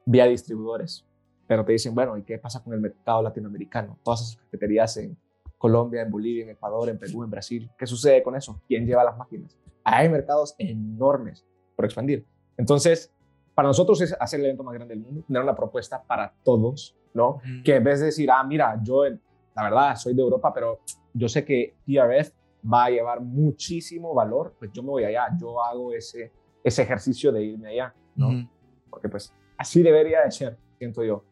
vía 0.06 0.24
distribuidores. 0.26 1.04
Pero 1.46 1.64
te 1.64 1.72
dicen, 1.72 1.94
bueno, 1.94 2.16
¿y 2.16 2.22
qué 2.22 2.38
pasa 2.38 2.62
con 2.64 2.72
el 2.72 2.80
mercado 2.80 3.22
latinoamericano? 3.22 3.98
Todas 4.02 4.22
esas 4.22 4.36
cafeterías 4.36 4.96
en 4.96 5.16
Colombia, 5.58 6.02
en 6.02 6.10
Bolivia, 6.10 6.44
en 6.44 6.50
Ecuador, 6.50 6.88
en 6.88 6.98
Perú, 6.98 7.22
en 7.22 7.30
Brasil. 7.30 7.70
¿Qué 7.78 7.86
sucede 7.86 8.22
con 8.22 8.34
eso? 8.34 8.60
¿Quién 8.66 8.86
lleva 8.86 9.04
las 9.04 9.16
máquinas? 9.16 9.56
Hay 9.84 10.08
mercados 10.08 10.54
enormes 10.58 11.46
por 11.76 11.84
expandir. 11.84 12.26
Entonces, 12.56 13.12
para 13.54 13.68
nosotros 13.68 14.00
es 14.00 14.16
hacer 14.18 14.40
el 14.40 14.46
evento 14.46 14.64
más 14.64 14.74
grande 14.74 14.94
del 14.94 15.04
mundo, 15.04 15.22
tener 15.26 15.42
una 15.42 15.54
propuesta 15.54 16.02
para 16.02 16.34
todos, 16.42 16.96
¿no? 17.14 17.40
Que 17.64 17.76
en 17.76 17.84
vez 17.84 18.00
de 18.00 18.06
decir, 18.06 18.30
ah, 18.30 18.42
mira, 18.44 18.78
yo, 18.82 19.04
la 19.04 19.62
verdad, 19.62 19.96
soy 19.96 20.14
de 20.14 20.22
Europa, 20.22 20.52
pero 20.52 20.80
yo 21.14 21.28
sé 21.28 21.44
que 21.44 21.76
TRF 21.86 22.32
va 22.70 22.84
a 22.84 22.90
llevar 22.90 23.20
muchísimo 23.20 24.12
valor, 24.12 24.54
pues 24.58 24.72
yo 24.72 24.82
me 24.82 24.90
voy 24.90 25.04
allá, 25.04 25.28
yo 25.40 25.62
hago 25.62 25.92
ese, 25.92 26.32
ese 26.62 26.82
ejercicio 26.82 27.32
de 27.32 27.44
irme 27.44 27.70
allá, 27.70 27.94
¿no? 28.16 28.46
Porque 28.90 29.08
pues 29.08 29.32
así 29.56 29.82
debería 29.82 30.22
de 30.22 30.30
ser, 30.30 30.56
siento 30.78 31.04
yo. 31.04 31.24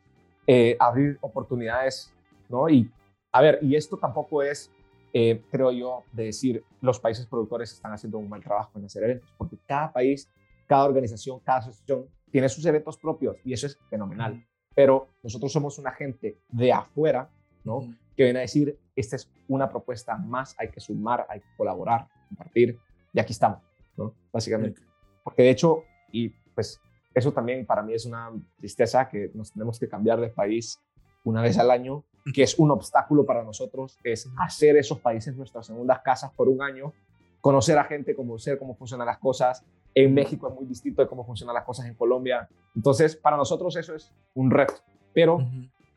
Eh, 0.47 0.77
abrir 0.79 1.19
oportunidades, 1.23 2.13
¿no? 2.49 2.69
Y, 2.69 2.91
a 3.33 3.41
ver, 3.41 3.59
y 3.63 3.77
esto 3.77 3.97
tampoco 3.97 4.43
es, 4.43 4.71
eh, 5.13 5.43
creo 5.51 5.73
yo, 5.73 6.05
de 6.13 6.25
decir 6.25 6.63
los 6.81 7.01
países 7.01 7.27
productores 7.27 7.73
están 7.73 7.93
haciendo 7.93 8.19
un 8.19 8.29
mal 8.29 8.43
trabajo 8.43 8.79
en 8.79 8.85
hacer 8.85 9.05
eventos, 9.05 9.33
porque 9.39 9.57
cada 9.67 9.93
país, 9.93 10.31
cada 10.67 10.85
organización, 10.85 11.41
cada 11.41 11.59
asociación 11.59 12.07
tiene 12.31 12.49
sus 12.49 12.67
eventos 12.67 12.99
propios 12.99 13.37
y 13.45 13.53
eso 13.53 13.67
es 13.67 13.79
fenomenal. 13.89 14.45
Pero 14.75 15.09
nosotros 15.23 15.53
somos 15.53 15.79
una 15.79 15.93
gente 15.93 16.37
de 16.49 16.73
afuera, 16.73 17.31
¿no? 17.63 17.81
Que 18.17 18.25
viene 18.25 18.41
a 18.41 18.43
decir, 18.43 18.79
esta 18.97 19.17
es 19.17 19.31
una 19.49 19.69
propuesta 19.69 20.17
más, 20.17 20.55
hay 20.59 20.69
que 20.69 20.81
sumar, 20.81 21.27
hay 21.29 21.41
que 21.41 21.57
colaborar, 21.57 22.09
compartir, 22.29 22.79
y 23.13 23.21
aquí 23.21 23.33
estamos, 23.33 23.61
¿no? 23.97 24.13
Básicamente. 24.33 24.83
Porque 25.23 25.43
de 25.43 25.51
hecho, 25.51 25.85
y 26.13 26.31
pues 26.55 26.81
eso 27.15 27.33
también 27.33 27.65
para 27.65 27.83
mí 27.83 27.95
es 27.95 28.07
una 28.07 28.31
tristeza 28.59 29.09
que 29.09 29.31
nos 29.35 29.53
tenemos 29.53 29.79
que 29.79 29.89
cambiar 29.89 30.21
de 30.21 30.29
país 30.29 30.81
una 31.25 31.41
vez 31.41 31.59
al 31.59 31.71
año, 31.71 32.05
que 32.35 32.43
es 32.43 32.59
un 32.59 32.71
obstáculo 32.71 33.25
para 33.25 33.43
nosotros, 33.43 33.99
es 34.05 34.29
hacer 34.39 34.77
esos 34.77 35.01
países 35.01 35.37
nuestras 35.37 35.67
segundas 35.67 36.01
casas 36.05 36.33
por 36.33 36.49
un 36.49 36.63
año, 36.63 36.93
conocer 37.41 37.79
a 37.79 37.85
gente, 37.85 38.15
conocer 38.15 38.59
cómo 38.59 38.75
funcionan 38.75 39.07
las 39.07 39.19
cosas. 39.19 39.65
En 39.95 40.13
México 40.13 40.49
es 40.49 40.55
muy 40.55 40.67
distinto 40.67 41.03
de 41.03 41.09
cómo 41.09 41.25
funcionan 41.25 41.55
las 41.55 41.65
cosas 41.65 41.87
en 41.87 41.95
Colombia. 41.95 42.49
Entonces, 42.75 43.17
para 43.17 43.37
nosotros 43.37 43.77
eso 43.77 43.95
es 43.95 44.13
un 44.35 44.51
reto, 44.51 44.75
pero 45.13 45.39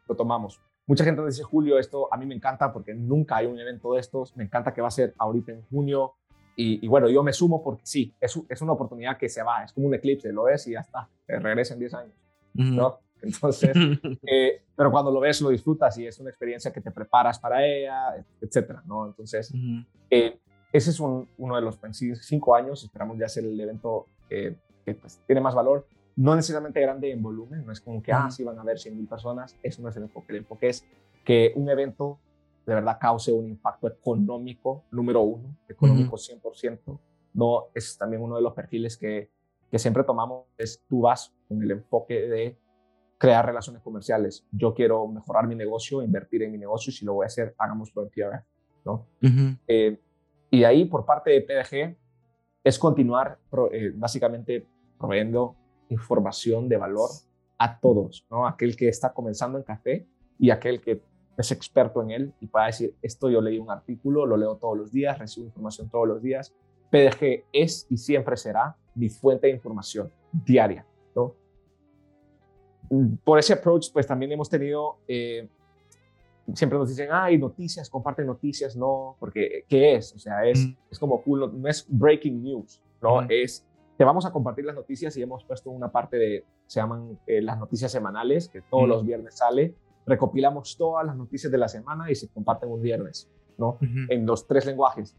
lo 0.08 0.16
tomamos. 0.16 0.62
Mucha 0.86 1.04
gente 1.04 1.26
dice, 1.26 1.44
Julio, 1.44 1.80
esto 1.80 2.08
a 2.14 2.18
mí 2.18 2.26
me 2.26 2.36
encanta 2.36 2.72
porque 2.72 2.94
nunca 2.94 3.38
hay 3.38 3.46
un 3.46 3.60
evento 3.60 3.94
de 3.94 4.00
estos. 4.00 4.38
Me 4.38 4.46
encanta 4.46 4.74
que 4.74 4.82
va 4.82 4.88
a 4.88 4.92
ser 4.92 5.14
ahorita 5.18 5.52
en 5.52 5.62
junio. 5.64 6.14
Y, 6.60 6.88
bueno, 6.88 7.08
yo 7.08 7.22
me 7.22 7.34
sumo 7.34 7.64
porque 7.64 7.86
sí, 7.86 8.16
es, 8.20 8.40
es 8.50 8.62
una 8.64 8.72
oportunidad 8.72 9.16
que 9.16 9.30
se 9.30 9.44
va, 9.44 9.64
es 9.64 9.72
como 9.72 9.86
un 9.86 9.94
eclipse, 9.94 10.34
lo 10.34 10.46
ves 10.46 10.66
y 10.66 10.72
ya 10.72 10.80
está, 10.80 11.08
regresa 11.28 11.76
en 11.76 11.80
10 11.80 11.94
años, 11.94 12.16
¿no? 12.56 13.00
Entonces, 13.22 13.76
eh, 14.24 14.64
pero 14.76 14.90
cuando 14.90 15.12
lo 15.12 15.20
ves, 15.20 15.40
lo 15.40 15.50
disfrutas 15.50 15.96
y 16.00 16.08
es 16.08 16.20
una 16.20 16.32
experiencia 16.32 16.74
que 16.74 16.82
te 16.82 16.90
preparas 16.90 17.38
para 17.38 17.64
ella, 17.64 18.26
etcétera, 18.42 18.82
¿no? 18.88 19.06
Entonces, 19.06 19.54
eh, 20.10 20.40
ese 20.74 20.90
es 20.90 21.00
uno 21.00 21.28
de 21.38 21.62
los 21.62 21.80
cinco 22.22 22.56
años, 22.56 22.84
esperamos 22.84 23.20
ya 23.20 23.28
hacer 23.28 23.46
el 23.46 23.60
evento 23.60 24.08
que 24.28 24.58
pues, 24.96 25.22
tiene 25.28 25.42
más 25.42 25.54
valor, 25.54 25.86
no 26.16 26.36
necesariamente 26.36 26.82
grande 26.82 27.12
en 27.12 27.22
volumen, 27.22 27.68
no 27.68 27.72
es 27.72 27.80
como 27.80 28.02
que, 28.02 28.12
ah, 28.12 28.32
sí 28.32 28.44
van 28.44 28.58
a 28.58 28.62
haber 28.62 28.80
100 28.80 28.98
mil 28.98 29.08
personas, 29.08 29.56
eso 29.62 29.84
no 29.84 29.90
es 29.90 29.96
el 29.98 30.04
enfoque, 30.04 30.34
el 30.34 30.40
enfoque 30.40 30.70
es 30.70 30.84
que 31.24 31.54
un 31.56 31.70
evento 31.70 32.20
de 32.68 32.76
verdad 32.76 32.98
cause 33.00 33.32
un 33.32 33.48
impacto 33.48 33.88
económico, 33.88 34.84
número 34.92 35.22
uno, 35.22 35.56
económico 35.70 36.18
100%, 36.18 37.00
no 37.34 37.68
es 37.74 37.98
también 37.98 38.22
uno 38.22 38.36
de 38.36 38.42
los 38.42 38.54
perfiles 38.54 38.98
que, 38.98 39.32
que 39.72 39.80
siempre 39.80 40.04
tomamos, 40.04 40.48
es 40.58 40.84
tú 40.86 41.02
vas 41.02 41.34
con 41.48 41.64
el 41.64 41.72
enfoque 41.72 42.28
de 42.28 42.58
crear 43.18 43.46
relaciones 43.46 43.82
comerciales. 43.82 44.46
Yo 44.52 44.74
quiero 44.74 45.08
mejorar 45.08 45.48
mi 45.48 45.56
negocio, 45.56 46.04
invertir 46.04 46.44
en 46.44 46.52
mi 46.52 46.58
negocio 46.58 46.92
y 46.92 46.94
si 46.94 47.06
lo 47.06 47.14
voy 47.14 47.24
a 47.24 47.28
hacer, 47.28 47.56
hagámoslo 47.58 48.04
en 48.04 48.10
PR, 48.10 48.44
¿no? 48.84 49.08
Eh, 49.66 49.98
y 50.52 50.64
ahí, 50.66 50.84
por 50.86 51.06
parte 51.06 51.32
de 51.32 51.42
PDG, 51.42 51.98
es 52.66 52.78
continuar 52.78 53.40
eh, 53.72 53.94
básicamente 53.96 54.68
proveyendo 54.98 55.56
información 55.88 56.68
de 56.68 56.76
valor 56.76 57.10
a 57.58 57.80
todos, 57.80 58.28
¿no? 58.30 58.46
Aquel 58.46 58.76
que 58.76 58.90
está 58.90 59.14
comenzando 59.14 59.58
en 59.58 59.64
café 59.64 60.06
y 60.38 60.50
aquel 60.50 60.82
que 60.82 61.02
es 61.38 61.52
experto 61.52 62.02
en 62.02 62.12
él 62.12 62.34
y 62.42 62.48
para 62.48 62.68
decir, 62.68 62.96
esto 63.02 63.30
yo 63.30 63.42
leí 63.42 63.60
un 63.60 63.70
artículo, 63.70 64.26
lo 64.26 64.38
leo 64.38 64.58
todos 64.58 64.78
los 64.78 64.92
días, 64.92 65.20
recibo 65.20 65.46
información 65.46 65.90
todos 65.90 66.08
los 66.08 66.22
días. 66.22 66.54
PDG 66.90 67.46
es 67.54 67.86
y 67.90 67.98
siempre 67.98 68.38
será 68.38 68.76
mi 68.96 69.10
fuente 69.10 69.48
de 69.48 69.54
información 69.54 70.12
diaria, 70.32 70.86
¿no? 71.16 71.36
Por 73.24 73.40
ese 73.40 73.54
approach, 73.54 73.92
pues 73.92 74.08
también 74.08 74.32
hemos 74.32 74.50
tenido, 74.50 75.00
eh, 75.08 75.48
siempre 76.54 76.80
nos 76.80 76.90
dicen, 76.90 77.10
hay 77.12 77.38
noticias, 77.38 77.90
comparten 77.90 78.26
noticias, 78.26 78.76
no, 78.76 79.16
porque 79.20 79.66
¿qué 79.68 79.96
es? 79.96 80.16
O 80.16 80.20
sea, 80.20 80.46
es, 80.46 80.68
es 80.90 80.98
como 80.98 81.22
cool, 81.22 81.62
no 81.62 81.70
es 81.70 81.86
breaking 81.88 82.42
news, 82.42 82.82
¿no? 83.02 83.22
Es 83.30 83.68
te 83.98 84.04
vamos 84.04 84.26
a 84.26 84.32
compartir 84.32 84.64
las 84.64 84.76
noticias 84.76 85.18
y 85.18 85.24
hemos 85.24 85.44
puesto 85.44 85.72
una 85.72 85.92
parte 85.92 86.18
de, 86.18 86.46
se 86.68 86.80
llaman 86.80 87.20
eh, 87.26 87.42
las 87.42 87.58
noticias 87.58 87.92
semanales, 87.92 88.48
que 88.48 88.62
todos 88.62 88.88
los 88.88 89.04
viernes 89.04 89.36
sale. 89.38 89.74
Recopilamos 90.08 90.76
todas 90.78 91.06
las 91.06 91.16
noticias 91.16 91.52
de 91.52 91.58
la 91.58 91.68
semana 91.68 92.10
y 92.10 92.16
se 92.16 92.28
comparten 92.30 92.72
un 92.72 92.82
viernes, 92.82 93.30
¿no? 93.58 93.78
En 94.10 94.26
los 94.26 94.48
tres 94.48 94.66
lenguajes. 94.66 95.16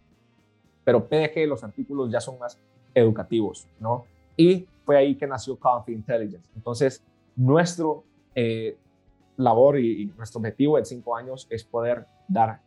Pero 0.82 1.06
PDG, 1.06 1.46
los 1.46 1.62
artículos 1.62 2.10
ya 2.10 2.20
son 2.20 2.38
más 2.38 2.58
educativos, 2.94 3.68
¿no? 3.78 4.06
Y 4.36 4.66
fue 4.84 4.96
ahí 4.96 5.14
que 5.14 5.26
nació 5.26 5.58
Coffee 5.58 5.94
Intelligence. 5.94 6.48
Entonces, 6.56 7.04
nuestro 7.36 8.04
eh, 8.34 8.76
labor 9.36 9.78
y, 9.78 10.06
nuestro 10.16 10.38
objetivo 10.38 10.78
en 10.78 10.86
cinco 10.86 11.14
años 11.14 11.46
es 11.50 11.62
poder 11.64 12.06
dar 12.26 12.62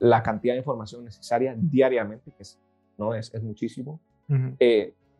la 0.00 0.22
cantidad 0.22 0.54
de 0.54 0.58
información 0.58 1.04
necesaria 1.04 1.54
diariamente, 1.56 2.32
que 2.32 2.42
es, 2.42 2.58
¿no? 2.98 3.14
es, 3.14 3.32
es 3.32 3.42
muchísimo, 3.42 4.00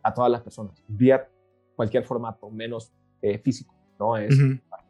a 0.03 0.12
todas 0.12 0.31
las 0.31 0.42
personas, 0.42 0.83
vía 0.88 1.29
cualquier 1.77 2.05
formato, 2.05 2.51
menos 2.51 2.92
eh, 3.23 3.38
físico, 3.38 3.75
¿no? 3.99 4.16
Es 4.16 4.38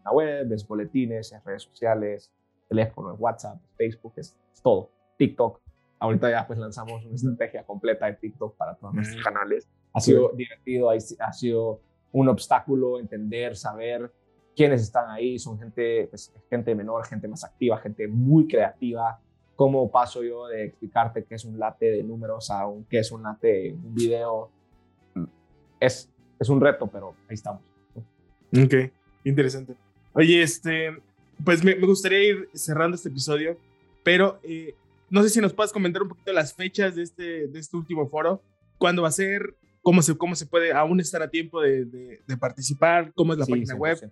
página 0.05 0.12
web, 0.12 0.53
es 0.53 0.67
boletines, 0.67 1.33
es 1.33 1.45
redes 1.45 1.62
sociales, 1.62 2.33
teléfono, 2.69 3.14
es 3.14 3.21
WhatsApp, 3.21 3.61
Facebook, 3.77 4.12
es, 4.17 4.37
todo. 4.62 4.90
TikTok. 5.17 5.61
Ahorita 5.99 6.31
ya 6.31 6.47
pues 6.47 6.59
lanzamos 6.59 7.05
una 7.05 7.14
estrategia 7.14 7.64
completa 7.64 8.07
de 8.07 8.14
TikTok 8.14 8.57
para 8.57 8.75
todos 8.75 8.95
nuestros 8.95 9.23
canales. 9.23 9.69
Ha 9.93 10.01
sido 10.01 10.33
divertido, 10.35 10.90
ha 10.90 11.33
sido 11.33 11.81
un 12.12 12.29
obstáculo 12.29 12.99
entender, 12.99 13.57
saber 13.57 14.11
quiénes 14.57 14.83
están 14.83 15.09
ahí. 15.11 15.38
Son 15.38 15.59
gente, 15.59 16.09
pues, 16.09 16.33
gente 16.51 16.75
menor, 16.75 17.07
gente 17.07 17.29
más 17.29 17.45
activa, 17.45 17.79
gente 17.79 18.09
muy 18.09 18.49
creativa. 18.49 19.21
¿Cómo 19.55 19.90
paso 19.90 20.23
yo 20.25 20.49
de 20.49 20.64
explicarte 20.64 21.25
qué 21.25 21.37
es 21.37 21.45
un 21.45 21.59
late 21.59 21.90
de 21.90 22.03
números 22.03 22.51
a 22.51 22.67
un, 22.67 22.85
qué 22.85 22.99
es 22.99 23.12
un 23.12 23.23
late, 23.23 23.73
un 23.73 23.95
video 23.95 24.51
es, 25.79 26.11
es 26.40 26.49
un 26.49 26.61
reto, 26.61 26.88
pero 26.88 27.14
ahí 27.29 27.35
estamos. 27.35 27.62
Ok, 28.53 28.75
interesante. 29.25 29.77
Oye, 30.14 30.42
este, 30.42 30.96
pues 31.44 31.64
me, 31.64 31.74
gustaría 31.74 32.22
ir 32.22 32.48
cerrando 32.55 32.94
este 32.94 33.09
episodio, 33.09 33.59
pero 34.05 34.38
eh, 34.44 34.74
no 35.11 35.22
sé 35.22 35.29
si 35.29 35.40
nos 35.40 35.53
puedes 35.53 35.72
comentar 35.72 36.03
un 36.03 36.09
poquito 36.09 36.33
las 36.33 36.55
fechas 36.55 36.94
de 36.94 37.03
este, 37.03 37.48
de 37.48 37.59
este 37.59 37.77
último 37.77 38.09
foro, 38.09 38.40
cuándo 38.79 39.03
va 39.03 39.09
a 39.09 39.12
ser, 39.12 39.57
cómo 39.83 40.03
se, 40.03 40.16
cómo 40.16 40.37
se 40.37 40.46
puede 40.46 40.72
aún 40.72 41.00
estar 41.00 41.20
a 41.20 41.29
tiempo 41.29 41.61
de, 41.61 41.85
de, 41.85 42.37
participar, 42.37 43.12
cómo 43.14 43.33
es 43.33 43.40
la 43.40 43.46
página 43.46 43.74
web. 43.74 44.11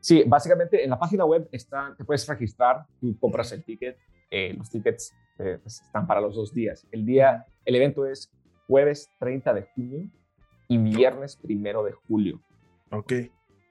Sí, 0.00 0.22
básicamente 0.24 0.84
en 0.84 0.90
la 0.90 0.98
página 0.98 1.24
web 1.24 1.48
está, 1.50 1.94
te 1.98 2.04
puedes 2.04 2.26
registrar, 2.28 2.86
tú 3.00 3.18
compras 3.18 3.50
el 3.50 3.64
ticket, 3.64 3.98
eh, 4.30 4.54
los 4.56 4.70
tickets 4.70 5.12
eh, 5.38 5.58
pues, 5.60 5.80
están 5.80 6.06
para 6.06 6.20
los 6.20 6.36
dos 6.36 6.54
días. 6.54 6.86
El 6.92 7.04
día, 7.04 7.44
el 7.64 7.74
evento 7.74 8.06
es 8.06 8.30
jueves 8.68 9.10
30 9.18 9.52
de 9.54 9.62
junio 9.74 10.08
y 10.68 10.78
viernes 10.78 11.36
primero 11.36 11.82
de 11.82 11.92
julio. 11.92 12.40
Ok. 12.90 13.12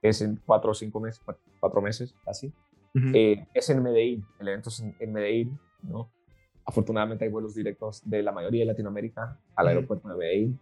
Es 0.08 0.22
en 0.22 0.39
cuatro 0.46 0.72
o 0.72 0.74
cinco 0.74 1.00
meses, 1.00 1.22
cuatro 1.60 1.82
meses, 1.82 2.15
así. 2.26 2.54
Eh, 3.13 3.46
es 3.54 3.70
en 3.70 3.84
Medellín, 3.84 4.26
el 4.39 4.48
evento 4.48 4.70
es 4.70 4.80
en, 4.80 5.13
Medellín, 5.13 5.60
¿no? 5.84 6.10
Afortunadamente 6.65 7.26
hay 7.26 7.32
vuelos 7.32 7.54
directos 7.54 8.02
de 8.04 8.24
la 8.24 8.32
mayoría 8.32 8.62
de 8.62 8.67
Latinoamérica 8.67 9.38
al 9.56 9.67
aeropuerto 9.67 10.10
de 10.10 10.15
Medellín. 10.15 10.60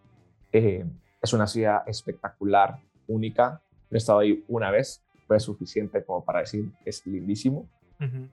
Eh, 0.51 0.85
es 1.21 1.33
una 1.33 1.47
ciudad 1.47 1.83
espectacular, 1.87 2.77
única. 3.07 3.61
He 3.89 3.97
estado 3.97 4.19
ahí 4.19 4.43
una 4.47 4.69
vez, 4.69 5.01
fue 5.27 5.39
suficiente 5.39 6.03
como 6.03 6.25
para 6.25 6.39
decir 6.39 6.69
es 6.83 7.05
lindísimo. 7.05 7.69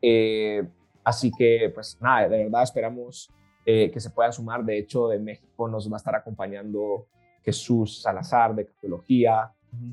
Eh, 0.01 0.66
así 1.05 1.31
que, 1.31 1.70
pues 1.72 1.96
nada, 2.01 2.29
de 2.29 2.44
verdad 2.44 2.64
esperamos 2.64 3.31
que 3.64 4.01
se 4.01 4.11
puedan 4.11 4.33
sumar. 4.33 4.64
De 4.64 4.79
hecho, 4.79 5.07
de 5.07 5.20
México 5.20 5.68
nos 5.68 5.88
va 5.90 5.96
a 5.96 5.98
estar 5.98 6.16
acompañando 6.16 7.07
Jesús 7.44 8.03
Salazar 8.03 8.55
de 8.55 8.66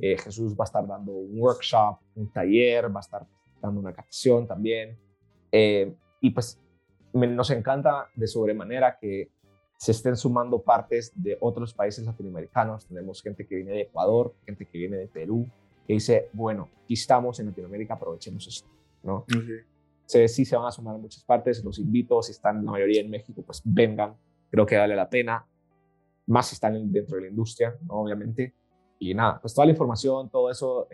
Eh, 0.01 0.17
Jesús 0.17 0.53
va 0.53 0.63
a 0.63 0.65
estar 0.65 0.85
dando 0.87 1.11
un 1.11 1.39
workshop, 1.39 1.99
un 2.15 2.31
taller, 2.31 2.93
va 2.93 2.99
a 2.99 3.01
estar 3.01 3.25
dando 3.61 3.79
una 3.79 3.93
captación 3.93 4.47
también. 4.47 4.97
Eh, 5.51 5.93
y 6.21 6.29
pues 6.31 6.59
nos 7.13 7.49
encanta 7.49 8.07
de 8.15 8.27
sobremanera 8.27 8.97
que 8.99 9.31
se 9.77 9.91
estén 9.91 10.15
sumando 10.15 10.61
partes 10.61 11.11
de 11.15 11.37
otros 11.39 11.73
países 11.73 12.05
latinoamericanos. 12.05 12.85
Tenemos 12.85 13.21
gente 13.21 13.47
que 13.47 13.55
viene 13.55 13.71
de 13.71 13.81
Ecuador, 13.81 14.35
gente 14.45 14.65
que 14.65 14.77
viene 14.77 14.97
de 14.97 15.07
Perú, 15.07 15.47
que 15.87 15.93
dice, 15.93 16.29
bueno, 16.33 16.69
aquí 16.83 16.93
estamos 16.93 17.39
en 17.39 17.47
Latinoamérica, 17.47 17.93
aprovechemos 17.93 18.47
esto, 18.47 18.69
¿no? 19.03 19.25
sí 20.27 20.43
se 20.43 20.55
van 20.55 20.65
a 20.65 20.71
sumar 20.71 20.97
muchas 20.97 21.23
partes, 21.23 21.63
los 21.63 21.77
invito, 21.77 22.21
si 22.23 22.31
están 22.31 22.65
la 22.65 22.71
mayoría 22.71 22.99
en 22.99 23.11
México, 23.11 23.43
pues 23.45 23.61
vengan, 23.63 24.15
creo 24.49 24.65
que 24.65 24.75
vale 24.75 24.95
la 24.95 25.07
pena 25.07 25.45
más 26.29 26.47
si 26.47 26.55
están 26.55 26.91
dentro 26.91 27.15
de 27.15 27.23
la 27.23 27.27
industria, 27.29 27.75
obviamente. 27.87 28.53
Y 28.99 29.13
nada, 29.13 29.39
pues 29.39 29.53
toda 29.53 29.65
la 29.65 29.71
información, 29.71 30.29
todo 30.29 30.51
eso, 30.51 30.88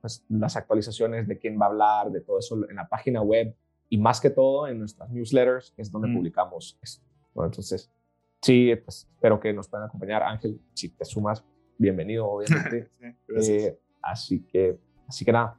pues 0.00 0.24
las 0.28 0.56
actualizaciones 0.56 1.26
de 1.26 1.38
quién 1.38 1.60
va 1.60 1.66
a 1.66 1.68
hablar, 1.68 2.10
de 2.10 2.20
todo 2.20 2.38
eso 2.38 2.56
en 2.68 2.76
la 2.76 2.88
página 2.88 3.22
web 3.22 3.54
y 3.88 3.98
más 3.98 4.20
que 4.20 4.30
todo 4.30 4.68
en 4.68 4.78
nuestras 4.78 5.10
newsletters, 5.10 5.72
que 5.72 5.82
es 5.82 5.90
donde 5.90 6.08
mm. 6.08 6.14
publicamos 6.14 6.78
esto. 6.80 7.04
entonces, 7.34 7.90
sí, 8.40 8.72
pues 8.84 9.08
espero 9.12 9.40
que 9.40 9.52
nos 9.52 9.68
puedan 9.68 9.88
acompañar. 9.88 10.22
Ángel, 10.22 10.60
si 10.74 10.90
te 10.90 11.04
sumas, 11.04 11.44
bienvenido, 11.76 12.28
obviamente. 12.28 12.90
Eh, 13.36 13.78
así 14.02 14.40
que, 14.40 14.76
así 15.06 15.24
que 15.24 15.32
nada. 15.32 15.56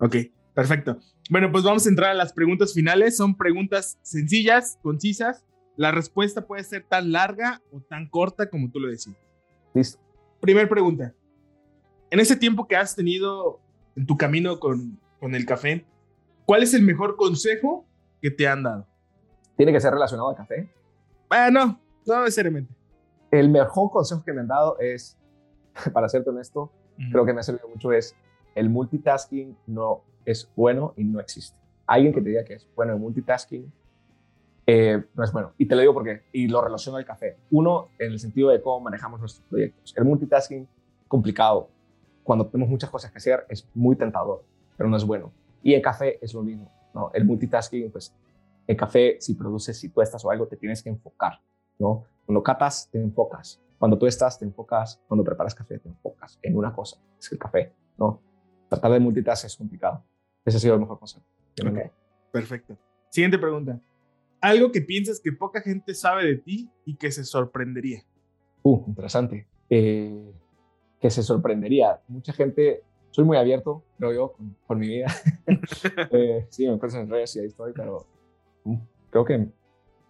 Ok, 0.00 0.16
perfecto. 0.54 0.98
Bueno, 1.30 1.50
pues 1.50 1.64
vamos 1.64 1.86
a 1.86 1.88
entrar 1.88 2.10
a 2.10 2.14
las 2.14 2.32
preguntas 2.32 2.74
finales. 2.74 3.16
Son 3.16 3.36
preguntas 3.36 3.98
sencillas, 4.02 4.78
concisas 4.82 5.46
la 5.76 5.90
respuesta 5.90 6.46
puede 6.46 6.64
ser 6.64 6.84
tan 6.84 7.12
larga 7.12 7.62
o 7.70 7.80
tan 7.80 8.08
corta 8.08 8.48
como 8.48 8.70
tú 8.70 8.80
lo 8.80 8.88
decides. 8.88 9.18
Listo. 9.74 10.00
Primer 10.40 10.68
pregunta. 10.68 11.14
En 12.10 12.20
ese 12.20 12.36
tiempo 12.36 12.66
que 12.66 12.76
has 12.76 12.94
tenido 12.94 13.60
en 13.96 14.06
tu 14.06 14.16
camino 14.16 14.60
con, 14.60 14.98
con 15.20 15.34
el 15.34 15.44
café, 15.46 15.84
¿cuál 16.44 16.62
es 16.62 16.74
el 16.74 16.82
mejor 16.82 17.16
consejo 17.16 17.84
que 18.20 18.30
te 18.30 18.46
han 18.46 18.62
dado? 18.62 18.86
¿Tiene 19.56 19.72
que 19.72 19.80
ser 19.80 19.92
relacionado 19.92 20.28
al 20.30 20.36
café? 20.36 20.70
Bueno, 21.28 21.80
no 22.06 22.20
necesariamente. 22.20 22.72
El 23.30 23.48
mejor 23.48 23.90
consejo 23.90 24.22
que 24.24 24.32
me 24.32 24.40
han 24.40 24.48
dado 24.48 24.78
es, 24.78 25.18
para 25.92 26.08
serte 26.08 26.30
honesto, 26.30 26.72
creo 27.10 27.26
que 27.26 27.32
me 27.32 27.40
ha 27.40 27.42
servido 27.42 27.68
mucho, 27.68 27.92
es 27.92 28.16
el 28.54 28.70
multitasking 28.70 29.56
no 29.66 30.02
es 30.24 30.50
bueno 30.56 30.94
y 30.96 31.04
no 31.04 31.20
existe. 31.20 31.58
Alguien 31.86 32.12
que 32.12 32.20
te 32.20 32.30
diga 32.30 32.44
que 32.44 32.54
es 32.54 32.68
bueno 32.74 32.94
el 32.94 32.98
multitasking 32.98 33.70
eh, 34.66 35.04
no 35.14 35.24
es 35.24 35.32
bueno. 35.32 35.52
Y 35.58 35.66
te 35.66 35.74
lo 35.74 35.80
digo 35.82 35.94
porque, 35.94 36.22
y 36.32 36.48
lo 36.48 36.60
relaciono 36.60 36.98
al 36.98 37.04
café. 37.04 37.36
Uno, 37.50 37.90
en 37.98 38.12
el 38.12 38.18
sentido 38.18 38.50
de 38.50 38.60
cómo 38.60 38.80
manejamos 38.80 39.20
nuestros 39.20 39.46
proyectos. 39.48 39.94
El 39.96 40.04
multitasking, 40.04 40.66
complicado. 41.06 41.68
Cuando 42.26 42.46
tenemos 42.48 42.68
muchas 42.68 42.90
cosas 42.90 43.12
que 43.12 43.18
hacer, 43.18 43.46
es 43.48 43.68
muy 43.72 43.94
tentador, 43.94 44.44
pero 44.76 44.90
no 44.90 44.96
es 44.96 45.04
bueno. 45.04 45.32
Y 45.62 45.74
en 45.74 45.80
café 45.80 46.18
es 46.20 46.34
lo 46.34 46.42
mismo. 46.42 46.68
¿no? 46.92 47.12
El 47.14 47.24
multitasking, 47.24 47.92
pues, 47.92 48.12
en 48.66 48.76
café, 48.76 49.16
si 49.20 49.34
produces, 49.34 49.78
si 49.78 49.88
tú 49.90 50.02
estás 50.02 50.24
o 50.24 50.30
algo, 50.30 50.48
te 50.48 50.56
tienes 50.56 50.82
que 50.82 50.88
enfocar. 50.88 51.40
¿no? 51.78 52.04
Cuando 52.24 52.42
catas, 52.42 52.88
te 52.90 53.00
enfocas. 53.00 53.62
Cuando 53.78 53.96
tú 53.96 54.06
estás, 54.06 54.40
te 54.40 54.44
enfocas. 54.44 55.00
Cuando 55.06 55.22
preparas 55.22 55.54
café, 55.54 55.78
te 55.78 55.88
enfocas 55.88 56.38
en 56.42 56.56
una 56.56 56.72
cosa, 56.72 56.98
es 57.16 57.30
el 57.30 57.38
café, 57.38 57.72
¿no? 57.96 58.20
Tratar 58.68 58.90
de 58.90 59.00
multitask 59.00 59.44
es 59.44 59.56
complicado. 59.56 60.02
Ese 60.44 60.56
ha 60.56 60.60
sido 60.60 60.74
el 60.74 60.80
mejor 60.80 60.98
consejo. 60.98 61.24
Ok, 61.64 61.92
perfecto. 62.32 62.76
Siguiente 63.10 63.38
pregunta. 63.38 63.80
Algo 64.40 64.72
que 64.72 64.80
piensas 64.80 65.20
que 65.20 65.30
poca 65.30 65.60
gente 65.60 65.94
sabe 65.94 66.24
de 66.24 66.36
ti 66.36 66.70
y 66.84 66.96
que 66.96 67.12
se 67.12 67.24
sorprendería. 67.24 68.02
Uh, 68.62 68.84
interesante. 68.88 69.46
Eh, 69.70 70.32
que 71.00 71.10
se 71.10 71.22
sorprendería. 71.22 72.00
Mucha 72.08 72.32
gente, 72.32 72.82
soy 73.10 73.24
muy 73.24 73.36
abierto, 73.36 73.82
creo 73.98 74.12
yo, 74.12 74.34
con, 74.66 74.78
mi 74.78 74.88
vida. 74.88 75.06
eh, 76.10 76.46
sí, 76.48 76.66
me 76.66 76.74
encuentro 76.74 77.00
en 77.00 77.10
redes 77.10 77.36
y 77.36 77.40
ahí 77.40 77.46
estoy, 77.46 77.72
pero 77.72 78.04
mm, 78.64 78.76
creo 79.10 79.24
que 79.24 79.46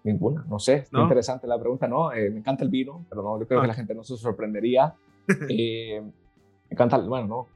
ninguna, 0.04 0.44
no 0.48 0.58
sé. 0.58 0.74
Es 0.74 0.92
interesante 0.92 1.46
la 1.46 1.58
pregunta, 1.58 1.88
¿no? 1.88 2.12
Eh, 2.12 2.30
me 2.30 2.38
encanta 2.38 2.64
el 2.64 2.70
vino, 2.70 3.04
pero 3.08 3.22
no, 3.22 3.38
yo 3.38 3.46
creo 3.46 3.60
que 3.60 3.64
ah. 3.64 3.68
la 3.68 3.74
gente 3.74 3.94
no 3.94 4.04
se 4.04 4.16
sorprendería. 4.16 4.94
Eh, 5.48 6.00
me 6.00 6.74
encanta, 6.74 6.98
bueno, 6.98 7.26
no, 7.26 7.46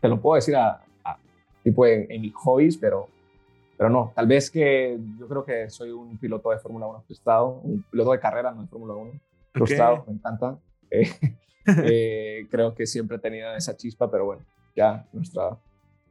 te 0.00 0.08
lo 0.08 0.20
puedo 0.20 0.34
decir 0.34 0.56
a, 0.56 0.84
tipo 1.62 1.86
en, 1.86 2.10
en 2.10 2.20
mis 2.20 2.34
hobbies, 2.34 2.76
pero 2.76 3.08
pero 3.82 3.90
no, 3.90 4.12
tal 4.14 4.28
vez 4.28 4.48
que 4.48 4.96
yo 5.18 5.26
creo 5.26 5.44
que 5.44 5.68
soy 5.68 5.90
un 5.90 6.16
piloto 6.16 6.50
de 6.50 6.58
Fórmula 6.58 6.86
1 6.86 7.02
frustrado, 7.04 7.60
un 7.64 7.82
piloto 7.90 8.12
de 8.12 8.20
carrera, 8.20 8.52
no 8.52 8.62
de 8.62 8.68
Fórmula 8.68 8.94
1, 8.94 9.10
frustrado, 9.52 10.04
me 10.06 10.12
encanta. 10.12 10.56
Eh, 10.92 11.10
eh, 11.84 12.46
creo 12.50 12.74
que 12.74 12.86
siempre 12.86 13.16
he 13.16 13.20
tenido 13.20 13.54
esa 13.54 13.76
chispa, 13.76 14.10
pero 14.10 14.26
bueno, 14.26 14.44
ya 14.76 15.06
nuestra 15.12 15.58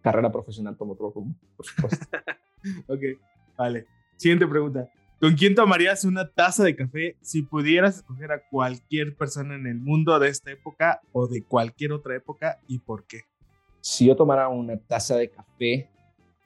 carrera 0.02 0.32
profesional 0.32 0.76
tomó 0.76 0.94
otro 0.94 1.12
rumbo, 1.12 1.36
por 1.56 1.66
supuesto. 1.66 2.06
ok, 2.88 3.02
vale. 3.58 3.86
Siguiente 4.18 4.48
pregunta. 4.48 4.90
¿Con 5.20 5.36
quién 5.36 5.54
tomarías 5.54 6.04
una 6.04 6.28
taza 6.28 6.64
de 6.64 6.76
café 6.76 7.16
si 7.22 7.44
pudieras 7.44 7.98
escoger 7.98 8.32
a 8.32 8.42
cualquier 8.50 9.16
persona 9.16 9.54
en 9.54 9.68
el 9.68 9.76
mundo 9.76 10.18
de 10.18 10.30
esta 10.30 10.52
época 10.52 11.00
o 11.12 11.28
de 11.28 11.44
cualquier 11.44 11.92
otra 11.92 12.16
época 12.16 12.60
y 12.68 12.80
por 12.80 13.06
qué? 13.06 13.22
Si 13.82 14.08
yo 14.08 14.16
tomara 14.16 14.50
una 14.50 14.78
taza 14.78 15.16
de 15.18 15.30
café 15.30 15.92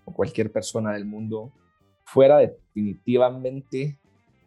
o 0.04 0.13
cualquier 0.13 0.52
persona 0.52 0.91
del 0.91 1.06
mundo 1.06 1.54
fuera 2.04 2.38
definitivamente 2.38 3.98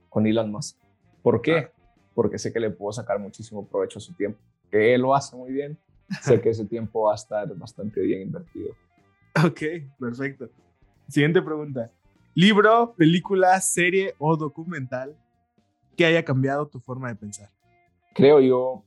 con 0.09 0.27
Elon 0.27 0.51
Musk. 0.51 0.77
¿Por 1.23 1.43
qué? 1.43 1.71
Porque 2.19 2.37
sé 2.37 2.53
que 2.53 2.59
le 2.59 2.71
puedo 2.71 2.93
sacar 2.93 3.21
muchísimo 3.21 3.65
provecho 3.65 4.01
a 4.01 4.03
su 4.03 4.13
tiempo, 4.13 4.41
que 4.73 4.93
él 4.93 5.03
lo 5.03 5.15
hace 5.15 5.37
muy 5.37 5.53
bien, 5.53 5.79
sé 6.21 6.41
que 6.41 6.49
ese 6.51 6.65
tiempo 6.65 7.03
va 7.03 7.13
a 7.13 7.15
estar 7.15 7.55
bastante 7.55 8.01
bien 8.01 8.23
invertido. 8.23 8.75
Ok, 9.47 9.61
perfecto. 10.01 10.49
Siguiente 11.07 11.41
pregunta. 11.41 11.93
Libro, 12.35 12.93
película, 12.97 13.61
serie 13.61 14.17
o 14.19 14.37
documental 14.37 15.17
que 15.97 16.07
haya 16.07 16.25
cambiado 16.25 16.67
tu 16.67 16.81
forma 16.81 17.09
de 17.09 17.15
pensar. 17.15 17.51
Creo 18.17 18.41
yo, 18.41 18.83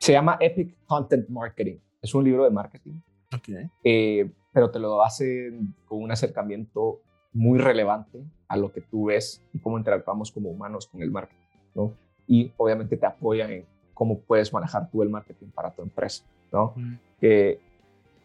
se 0.00 0.10
llama 0.10 0.36
Epic 0.40 0.74
Content 0.84 1.28
Marketing. 1.28 1.78
Es 2.02 2.12
un 2.16 2.24
libro 2.24 2.42
de 2.42 2.50
marketing. 2.50 3.00
Okay. 3.32 3.70
Eh, 3.84 4.28
pero 4.52 4.72
te 4.72 4.80
lo 4.80 5.04
hacen 5.04 5.72
con 5.84 6.02
un 6.02 6.10
acercamiento 6.10 7.00
muy 7.32 7.60
relevante 7.60 8.24
a 8.48 8.56
lo 8.56 8.72
que 8.72 8.80
tú 8.80 9.04
ves 9.04 9.40
y 9.52 9.60
cómo 9.60 9.78
interactuamos 9.78 10.32
como 10.32 10.50
humanos 10.50 10.88
con 10.88 11.00
el 11.00 11.12
marketing, 11.12 11.46
¿no? 11.76 12.01
Y 12.26 12.52
obviamente 12.56 12.96
te 12.96 13.06
apoya 13.06 13.50
en 13.50 13.66
cómo 13.94 14.20
puedes 14.20 14.52
manejar 14.52 14.90
tú 14.90 15.02
el 15.02 15.10
marketing 15.10 15.48
para 15.48 15.70
tu 15.70 15.82
empresa, 15.82 16.24
¿no? 16.52 16.74
Que 17.20 17.60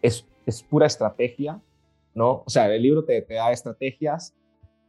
es, 0.02 0.26
es 0.46 0.64
pura 0.64 0.88
estrategia, 0.88 1.62
¿no? 2.14 2.44
O 2.46 2.50
sea, 2.50 2.74
el 2.74 2.82
libro 2.82 3.04
te, 3.04 3.22
te 3.22 3.36
da 3.36 3.52
estrategias, 3.52 4.36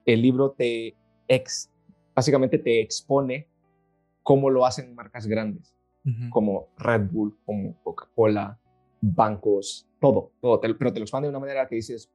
el 0.05 0.23
libro 0.23 0.53
te 0.53 0.95
ex, 1.27 1.71
básicamente 2.15 2.59
te 2.59 2.81
expone 2.81 3.49
cómo 4.23 4.51
lo 4.51 4.65
hacen 4.67 4.95
marcas 4.95 5.27
grandes, 5.27 5.75
como 6.31 6.69
Red 6.79 7.11
Bull, 7.11 7.37
como 7.45 7.75
Coca-Cola, 7.83 8.59
bancos, 9.01 9.87
todo, 10.01 10.33
todo, 10.41 10.61
pero 10.61 10.93
te 10.93 11.01
lo 11.01 11.05
expande 11.05 11.27
de 11.27 11.31
una 11.31 11.39
manera 11.39 11.67
que 11.67 11.77
dices, 11.77 12.11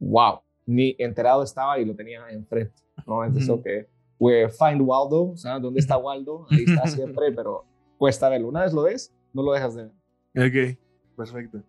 wow, 0.00 0.40
ni 0.66 0.96
enterado 0.98 1.42
estaba 1.42 1.78
y 1.78 1.84
lo 1.84 1.94
tenía 1.94 2.28
enfrente, 2.30 2.82
¿no? 3.06 3.24
Es 3.24 3.36
eso 3.36 3.62
que, 3.62 3.88
we 4.18 4.48
find 4.48 4.80
Waldo, 4.82 5.30
o 5.32 5.36
sea, 5.36 5.58
¿dónde 5.58 5.80
está 5.80 5.96
Waldo? 5.96 6.46
Ahí 6.50 6.64
está 6.66 6.86
siempre, 6.86 7.32
pero 7.32 7.64
cuesta 7.98 8.28
verlo. 8.28 8.48
Una 8.48 8.62
vez 8.62 8.72
lo 8.72 8.82
ves, 8.82 9.14
no 9.32 9.42
lo 9.42 9.52
dejas 9.52 9.74
de 9.74 9.90
ver. 10.34 10.72
Ok, 10.74 10.78
perfecto. 11.16 11.62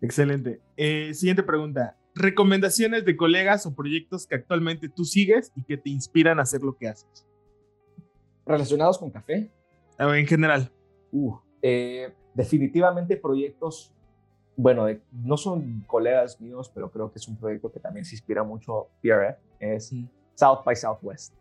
Excelente. 0.00 0.60
Eh, 0.76 1.14
siguiente 1.14 1.42
pregunta. 1.42 1.96
¿Recomendaciones 2.14 3.04
de 3.04 3.16
colegas 3.16 3.66
o 3.66 3.74
proyectos 3.74 4.26
que 4.26 4.36
actualmente 4.36 4.88
tú 4.88 5.04
sigues 5.04 5.52
y 5.56 5.64
que 5.64 5.76
te 5.76 5.90
inspiran 5.90 6.38
a 6.38 6.42
hacer 6.42 6.62
lo 6.62 6.76
que 6.76 6.88
haces? 6.88 7.26
¿Relacionados 8.46 8.98
con 8.98 9.10
café? 9.10 9.50
en 9.98 10.26
general. 10.26 10.70
Uh, 11.12 11.36
eh, 11.62 12.12
definitivamente 12.34 13.16
proyectos 13.16 13.94
bueno, 14.56 14.86
no 15.12 15.36
son 15.36 15.82
colegas 15.86 16.40
míos, 16.40 16.70
pero 16.72 16.90
creo 16.90 17.10
que 17.10 17.18
es 17.18 17.26
un 17.28 17.36
proyecto 17.36 17.72
que 17.72 17.80
también 17.80 18.04
se 18.04 18.14
inspira 18.14 18.42
mucho 18.42 18.88
PRF, 19.02 19.38
es 19.58 19.92
South 20.34 20.60
by 20.64 20.76
Southwest. 20.76 21.34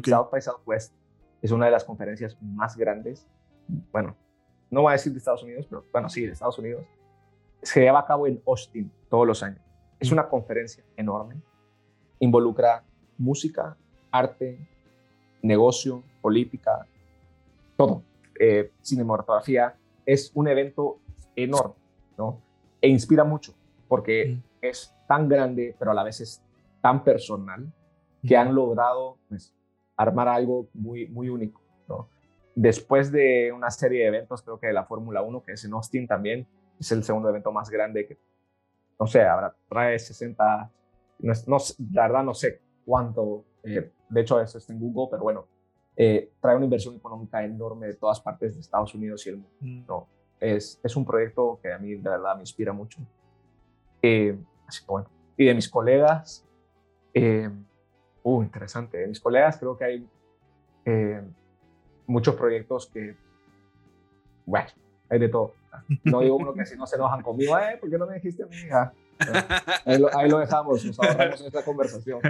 South 0.00 0.30
by 0.30 0.40
Southwest 0.40 0.94
es 1.40 1.50
una 1.50 1.66
de 1.66 1.72
las 1.72 1.84
conferencias 1.84 2.36
más 2.40 2.76
grandes, 2.76 3.26
bueno, 3.90 4.16
no 4.70 4.82
voy 4.82 4.90
a 4.90 4.92
decir 4.92 5.12
de 5.12 5.18
Estados 5.18 5.42
Unidos, 5.42 5.66
pero 5.68 5.84
bueno, 5.92 6.08
sí, 6.08 6.24
de 6.24 6.32
Estados 6.32 6.58
Unidos. 6.58 6.84
Se 7.62 7.80
lleva 7.80 8.00
a 8.00 8.06
cabo 8.06 8.26
en 8.26 8.42
Austin 8.46 8.90
todos 9.08 9.26
los 9.26 9.42
años. 9.42 9.60
Es 10.00 10.10
una 10.10 10.28
conferencia 10.28 10.82
enorme, 10.96 11.36
involucra 12.18 12.84
música, 13.18 13.76
arte, 14.10 14.58
negocio, 15.42 16.02
política, 16.20 16.86
todo, 17.76 18.02
eh, 18.38 18.72
cinematografía. 18.80 19.76
Es 20.06 20.32
un 20.34 20.48
evento 20.48 20.98
enorme, 21.36 21.74
¿no? 22.16 22.40
e 22.82 22.88
inspira 22.88 23.24
mucho 23.24 23.54
porque 23.88 24.38
es 24.60 24.94
tan 25.06 25.28
grande, 25.28 25.74
pero 25.78 25.92
a 25.92 25.94
la 25.94 26.02
vez 26.02 26.20
es 26.20 26.42
tan 26.80 27.04
personal 27.04 27.72
que 28.26 28.36
han 28.36 28.54
logrado 28.54 29.18
pues, 29.28 29.54
armar 30.02 30.28
algo 30.28 30.68
muy, 30.74 31.08
muy 31.08 31.28
único. 31.28 31.60
¿no? 31.88 32.08
Después 32.54 33.10
de 33.10 33.52
una 33.52 33.70
serie 33.70 34.02
de 34.02 34.08
eventos, 34.08 34.42
creo 34.42 34.58
que 34.58 34.68
de 34.68 34.72
la 34.72 34.84
Fórmula 34.84 35.22
1, 35.22 35.42
que 35.42 35.52
es 35.52 35.64
en 35.64 35.72
Austin 35.72 36.06
también, 36.06 36.46
es 36.78 36.92
el 36.92 37.04
segundo 37.04 37.28
evento 37.28 37.52
más 37.52 37.70
grande 37.70 38.06
que, 38.06 38.18
no 38.98 39.06
sé, 39.06 39.22
habrá, 39.22 39.54
trae 39.68 39.98
60, 39.98 40.70
no, 41.20 41.32
no, 41.46 41.56
la 41.92 42.02
verdad 42.02 42.24
no 42.24 42.34
sé 42.34 42.60
cuánto, 42.84 43.44
eh, 43.62 43.90
de 44.08 44.20
hecho 44.20 44.40
eso 44.40 44.58
está 44.58 44.72
en 44.72 44.80
Google, 44.80 45.08
pero 45.10 45.22
bueno, 45.22 45.46
eh, 45.96 46.32
trae 46.40 46.56
una 46.56 46.64
inversión 46.64 46.96
económica 46.96 47.44
enorme 47.44 47.86
de 47.86 47.94
todas 47.94 48.20
partes 48.20 48.54
de 48.54 48.60
Estados 48.60 48.94
Unidos 48.94 49.26
y 49.26 49.30
el 49.30 49.36
mundo. 49.36 49.50
Mm. 49.60 49.86
¿no? 49.86 50.08
es, 50.42 50.80
es 50.82 50.96
un 50.96 51.04
proyecto 51.04 51.58
que 51.62 51.72
a 51.72 51.78
mí 51.78 51.94
de 51.94 52.10
verdad 52.10 52.34
me 52.34 52.42
inspira 52.42 52.72
mucho. 52.72 52.98
Eh, 54.02 54.36
así 54.66 54.84
que 54.84 54.90
bueno, 54.90 55.08
y 55.36 55.44
de 55.46 55.54
mis 55.54 55.68
colegas, 55.68 56.44
eh, 57.14 57.48
uh, 58.22 58.42
interesante, 58.42 58.98
de 58.98 59.06
mis 59.08 59.20
colegas 59.20 59.58
creo 59.58 59.76
que 59.76 59.84
hay 59.84 60.08
eh, 60.84 61.22
muchos 62.06 62.34
proyectos 62.34 62.90
que, 62.92 63.16
bueno, 64.46 64.68
hay 65.08 65.18
de 65.18 65.28
todo. 65.28 65.54
No 66.04 66.20
digo 66.20 66.36
uno 66.36 66.52
que 66.52 66.66
si 66.66 66.76
no 66.76 66.86
se 66.86 66.96
enojan 66.96 67.22
conmigo, 67.22 67.58
eh, 67.58 67.78
¿por 67.80 67.90
qué 67.90 67.98
no 67.98 68.06
me 68.06 68.14
dijiste 68.14 68.42
a 68.42 68.46
mí? 68.46 68.56
Ah, 68.70 68.92
ahí, 69.84 69.98
lo, 69.98 70.16
ahí, 70.16 70.28
lo, 70.28 70.38
dejamos, 70.38 70.84
nos 70.84 70.98
ahorramos 70.98 71.40
en 71.40 71.46
esta 71.46 71.64
conversación. 71.64 72.20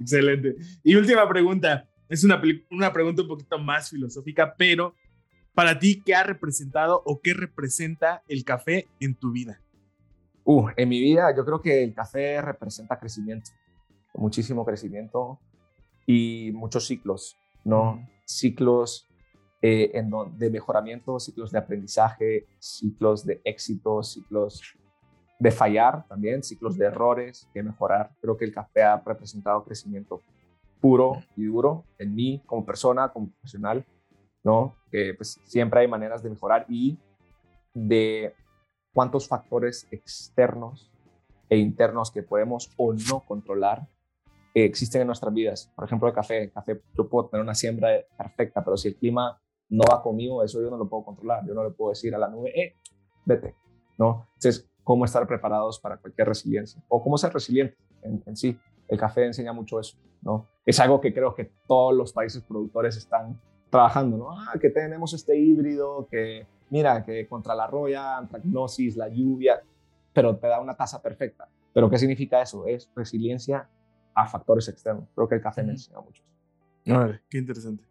Excelente. 0.00 0.56
Y 0.82 0.94
última 0.94 1.28
pregunta, 1.28 1.86
es 2.08 2.24
una, 2.24 2.40
una 2.70 2.92
pregunta 2.92 3.22
un 3.22 3.28
poquito 3.28 3.58
más 3.58 3.90
filosófica, 3.90 4.54
pero 4.56 4.94
para 5.54 5.78
ti, 5.78 6.02
¿qué 6.04 6.14
ha 6.14 6.22
representado 6.22 7.02
o 7.04 7.20
qué 7.20 7.34
representa 7.34 8.22
el 8.28 8.44
café 8.44 8.88
en 9.00 9.14
tu 9.14 9.32
vida? 9.32 9.60
Uh, 10.44 10.68
en 10.76 10.88
mi 10.88 11.00
vida 11.00 11.34
yo 11.36 11.44
creo 11.44 11.60
que 11.60 11.84
el 11.84 11.94
café 11.94 12.40
representa 12.40 12.98
crecimiento, 12.98 13.50
muchísimo 14.14 14.64
crecimiento 14.64 15.38
y 16.06 16.50
muchos 16.54 16.86
ciclos, 16.86 17.36
¿no? 17.64 18.06
Ciclos 18.24 19.08
eh, 19.62 19.90
en 19.94 20.10
de 20.36 20.50
mejoramiento, 20.50 21.20
ciclos 21.20 21.52
de 21.52 21.58
aprendizaje, 21.58 22.46
ciclos 22.58 23.24
de 23.24 23.40
éxito, 23.44 24.02
ciclos 24.02 24.62
de 25.38 25.50
fallar 25.50 26.06
también, 26.08 26.42
ciclos 26.42 26.76
de 26.76 26.86
errores, 26.86 27.48
de 27.54 27.62
mejorar. 27.62 28.10
Creo 28.20 28.36
que 28.36 28.44
el 28.44 28.52
café 28.52 28.82
ha 28.82 29.02
representado 29.04 29.64
crecimiento 29.64 30.20
puro 30.80 31.22
y 31.36 31.44
duro 31.44 31.84
en 31.98 32.14
mí 32.14 32.42
como 32.46 32.64
persona, 32.64 33.08
como 33.08 33.30
profesional 33.30 33.84
¿no? 34.42 34.74
Que 34.90 35.14
pues 35.14 35.40
siempre 35.44 35.80
hay 35.80 35.88
maneras 35.88 36.22
de 36.22 36.30
mejorar 36.30 36.66
y 36.68 36.98
de 37.74 38.34
cuántos 38.92 39.28
factores 39.28 39.86
externos 39.90 40.90
e 41.48 41.58
internos 41.58 42.10
que 42.10 42.22
podemos 42.22 42.70
o 42.76 42.92
no 42.92 43.20
controlar 43.20 43.86
existen 44.54 45.02
en 45.02 45.06
nuestras 45.06 45.32
vidas. 45.32 45.72
Por 45.74 45.84
ejemplo, 45.84 46.08
el 46.08 46.14
café. 46.14 46.50
Café, 46.50 46.80
yo 46.96 47.08
puedo 47.08 47.28
tener 47.28 47.42
una 47.42 47.54
siembra 47.54 47.88
perfecta, 48.16 48.62
pero 48.64 48.76
si 48.76 48.88
el 48.88 48.96
clima 48.96 49.40
no 49.68 49.84
va 49.90 50.02
conmigo, 50.02 50.42
eso 50.42 50.60
yo 50.60 50.70
no 50.70 50.76
lo 50.76 50.88
puedo 50.88 51.04
controlar. 51.04 51.46
Yo 51.46 51.54
no 51.54 51.64
le 51.64 51.70
puedo 51.70 51.90
decir 51.90 52.14
a 52.14 52.18
la 52.18 52.28
nube, 52.28 52.50
eh, 52.60 52.76
vete, 53.24 53.54
¿no? 53.98 54.26
Entonces, 54.34 54.68
¿cómo 54.84 55.04
estar 55.04 55.26
preparados 55.26 55.78
para 55.80 55.96
cualquier 55.96 56.28
resiliencia? 56.28 56.82
O 56.88 57.02
cómo 57.02 57.16
ser 57.16 57.32
resiliente 57.32 57.76
en, 58.02 58.36
sí. 58.36 58.58
El 58.88 58.98
café 58.98 59.24
enseña 59.24 59.52
mucho 59.52 59.80
eso, 59.80 59.96
¿no? 60.20 60.46
Es 60.66 60.78
algo 60.80 61.00
que 61.00 61.14
creo 61.14 61.34
que 61.34 61.50
todos 61.66 61.94
los 61.94 62.12
países 62.12 62.42
productores 62.42 62.96
están 62.96 63.40
trabajando, 63.70 64.18
¿no? 64.18 64.30
Ah, 64.30 64.58
que 64.60 64.68
tenemos 64.68 65.14
este 65.14 65.38
híbrido, 65.38 66.06
que 66.10 66.46
mira, 66.68 67.02
que 67.02 67.26
contra 67.26 67.54
la 67.54 67.66
roya, 67.66 68.18
antracnosis, 68.18 68.96
la 68.96 69.08
lluvia, 69.08 69.62
pero 70.12 70.36
te 70.36 70.46
da 70.46 70.60
una 70.60 70.76
tasa 70.76 71.00
perfecta. 71.00 71.48
¿Pero 71.72 71.88
qué 71.88 71.96
significa 71.96 72.42
eso? 72.42 72.66
Es 72.66 72.90
resiliencia 72.94 73.66
a 74.14 74.26
factores 74.26 74.68
externos. 74.68 75.08
Creo 75.14 75.28
que 75.28 75.36
el 75.36 75.40
café 75.40 75.62
me 75.62 75.72
enseña 75.72 76.00
mucho. 76.00 76.22
Vale, 76.86 77.22
qué 77.28 77.38
interesante. 77.38 77.84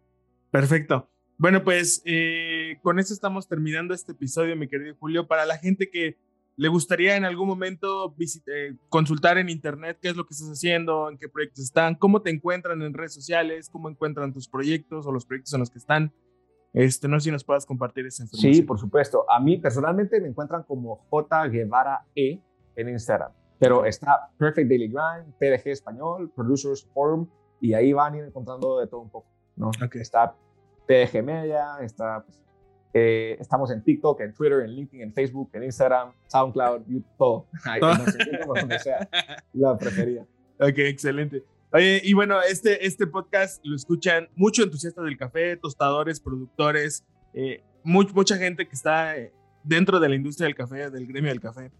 Perfecto. 0.50 1.08
Bueno, 1.38 1.64
pues 1.64 2.02
eh, 2.04 2.78
con 2.82 2.98
eso 2.98 3.14
estamos 3.14 3.48
terminando 3.48 3.94
este 3.94 4.12
episodio, 4.12 4.54
mi 4.56 4.68
querido 4.68 4.94
Julio. 5.00 5.26
Para 5.26 5.44
la 5.44 5.58
gente 5.58 5.90
que 5.90 6.18
le 6.56 6.68
gustaría 6.68 7.16
en 7.16 7.24
algún 7.24 7.48
momento 7.48 8.14
eh, 8.18 8.76
consultar 8.88 9.38
en 9.38 9.48
internet 9.48 9.98
qué 10.00 10.10
es 10.10 10.16
lo 10.16 10.26
que 10.26 10.34
estás 10.34 10.48
haciendo, 10.48 11.08
en 11.08 11.18
qué 11.18 11.28
proyectos 11.28 11.64
están, 11.64 11.94
cómo 11.94 12.22
te 12.22 12.30
encuentran 12.30 12.82
en 12.82 12.92
redes 12.92 13.14
sociales, 13.14 13.68
cómo 13.70 13.88
encuentran 13.88 14.32
tus 14.32 14.48
proyectos 14.48 15.06
o 15.06 15.12
los 15.12 15.24
proyectos 15.24 15.54
en 15.54 15.60
los 15.60 15.70
que 15.70 15.78
están. 15.78 16.12
Este, 16.72 17.08
no 17.08 17.18
sé 17.20 17.24
si 17.24 17.30
nos 17.30 17.44
puedas 17.44 17.66
compartir 17.66 18.06
esa 18.06 18.22
información. 18.22 18.54
Sí, 18.54 18.62
por 18.62 18.78
supuesto. 18.78 19.24
A 19.30 19.40
mí 19.40 19.58
personalmente 19.58 20.20
me 20.20 20.28
encuentran 20.28 20.62
como 20.62 21.06
J 21.10 21.48
Guevara 21.48 22.06
E 22.14 22.40
en 22.76 22.88
Instagram, 22.88 23.32
pero 23.62 23.84
está 23.84 24.28
Perfect 24.38 24.68
Daily 24.68 24.88
Grind, 24.88 25.34
PDG 25.38 25.68
Español, 25.68 26.32
Producers 26.34 26.84
Forum, 26.92 27.28
y 27.60 27.74
ahí 27.74 27.92
van 27.92 28.14
a 28.14 28.18
ir 28.18 28.24
encontrando 28.24 28.80
de 28.80 28.88
todo 28.88 29.02
un 29.02 29.10
poco. 29.10 29.28
¿no? 29.54 29.70
Está 29.92 30.34
PDG 30.88 31.22
Media, 31.22 31.76
está 31.80 32.24
pues, 32.24 32.42
eh, 32.92 33.36
estamos 33.38 33.70
en 33.70 33.84
TikTok, 33.84 34.20
en 34.20 34.34
Twitter, 34.34 34.62
en 34.62 34.72
LinkedIn, 34.72 35.02
en 35.02 35.14
Facebook, 35.14 35.50
en 35.52 35.62
Instagram, 35.62 36.12
SoundCloud, 36.26 36.86
YouTube, 36.88 37.06
todo. 37.16 37.46
donde 38.60 38.80
sea 38.80 39.08
la 39.52 39.78
preferida. 39.78 40.22
Ok, 40.58 40.78
excelente. 40.78 41.44
Oye, 41.72 42.00
y 42.02 42.14
bueno, 42.14 42.42
este, 42.42 42.84
este 42.84 43.06
podcast 43.06 43.64
lo 43.64 43.76
escuchan 43.76 44.28
mucho 44.34 44.64
entusiastas 44.64 45.04
del 45.04 45.16
café, 45.16 45.56
tostadores, 45.56 46.18
productores, 46.18 47.06
eh, 47.32 47.62
mucha 47.84 48.36
gente 48.38 48.66
que 48.66 48.74
está 48.74 49.16
eh, 49.16 49.32
dentro 49.62 50.00
de 50.00 50.08
la 50.08 50.16
industria 50.16 50.46
del 50.46 50.56
café, 50.56 50.90
del 50.90 51.06
gremio 51.06 51.30
del 51.30 51.40
café. 51.40 51.70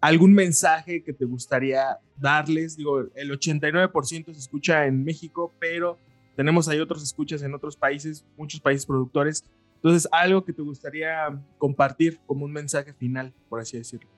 ¿Algún 0.00 0.32
mensaje 0.32 1.02
que 1.02 1.12
te 1.12 1.24
gustaría 1.24 1.98
darles? 2.16 2.76
Digo, 2.76 3.00
el 3.14 3.30
89% 3.30 4.24
se 4.32 4.38
escucha 4.38 4.86
en 4.86 5.04
México, 5.04 5.52
pero 5.58 5.98
tenemos 6.36 6.68
ahí 6.68 6.80
otros 6.80 7.02
escuchas 7.02 7.42
en 7.42 7.54
otros 7.54 7.76
países, 7.76 8.24
muchos 8.36 8.60
países 8.60 8.86
productores. 8.86 9.44
Entonces, 9.76 10.08
algo 10.10 10.44
que 10.44 10.52
te 10.52 10.62
gustaría 10.62 11.38
compartir 11.58 12.18
como 12.26 12.44
un 12.44 12.52
mensaje 12.52 12.92
final, 12.94 13.32
por 13.48 13.60
así 13.60 13.76
decirlo. 13.76 14.08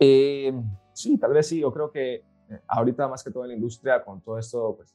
Eh, 0.00 0.52
sí, 0.92 1.18
tal 1.18 1.32
vez 1.32 1.46
sí. 1.46 1.60
Yo 1.60 1.72
creo 1.72 1.90
que 1.90 2.14
eh, 2.14 2.22
ahorita 2.66 3.08
más 3.08 3.22
que 3.22 3.30
todo 3.30 3.44
en 3.44 3.50
la 3.50 3.54
industria, 3.54 4.02
con 4.02 4.20
todo 4.20 4.38
esto, 4.38 4.76
pues 4.76 4.94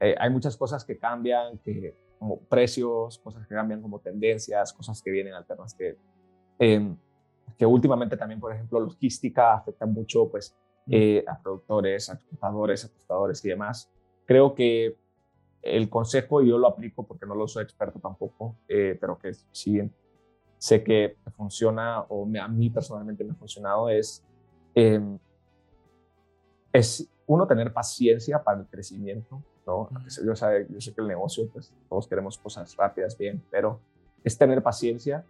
eh, 0.00 0.14
hay 0.18 0.30
muchas 0.30 0.56
cosas 0.56 0.84
que 0.84 0.98
cambian, 0.98 1.58
que 1.58 1.94
como 2.18 2.40
precios, 2.40 3.18
cosas 3.18 3.46
que 3.46 3.54
cambian 3.54 3.80
como 3.80 4.00
tendencias, 4.00 4.72
cosas 4.72 5.00
que 5.02 5.10
vienen 5.10 5.34
alternas 5.34 5.74
que, 5.74 5.96
em, 6.58 6.96
que 7.60 7.66
últimamente 7.66 8.16
también, 8.16 8.40
por 8.40 8.54
ejemplo, 8.54 8.80
logística 8.80 9.52
afecta 9.52 9.84
mucho 9.84 10.30
pues 10.30 10.56
a 11.28 11.42
productores, 11.42 12.08
a 12.08 12.14
exportadores, 12.14 12.86
a 12.86 12.88
tostadores 12.88 13.44
y 13.44 13.48
demás. 13.50 13.92
Creo 14.24 14.54
que 14.54 14.96
el 15.60 15.90
consejo, 15.90 16.40
yo 16.40 16.56
lo 16.56 16.68
aplico 16.68 17.06
porque 17.06 17.26
no 17.26 17.34
lo 17.34 17.46
soy 17.46 17.64
experto 17.64 17.98
tampoco, 17.98 18.56
eh, 18.66 18.96
pero 18.98 19.18
que 19.18 19.34
sí 19.52 19.78
sé 20.56 20.82
que 20.82 21.18
funciona 21.36 22.00
o 22.08 22.26
a 22.40 22.48
mí 22.48 22.70
personalmente 22.70 23.24
me 23.24 23.32
ha 23.32 23.34
funcionado, 23.34 23.90
es, 23.90 24.24
em, 24.74 25.18
es 26.72 27.10
uno 27.26 27.46
tener 27.46 27.74
paciencia 27.74 28.42
para 28.42 28.60
el 28.60 28.66
crecimiento, 28.68 29.42
¿no? 29.66 29.90
Yo, 30.24 30.34
sé, 30.34 30.66
yo 30.70 30.80
sé 30.80 30.94
que 30.94 31.02
el 31.02 31.08
negocio, 31.08 31.46
pues 31.52 31.74
todos 31.90 32.08
queremos 32.08 32.38
cosas 32.38 32.74
rápidas, 32.74 33.18
bien, 33.18 33.44
pero 33.50 33.80
es 34.24 34.38
tener 34.38 34.62
paciencia, 34.62 35.26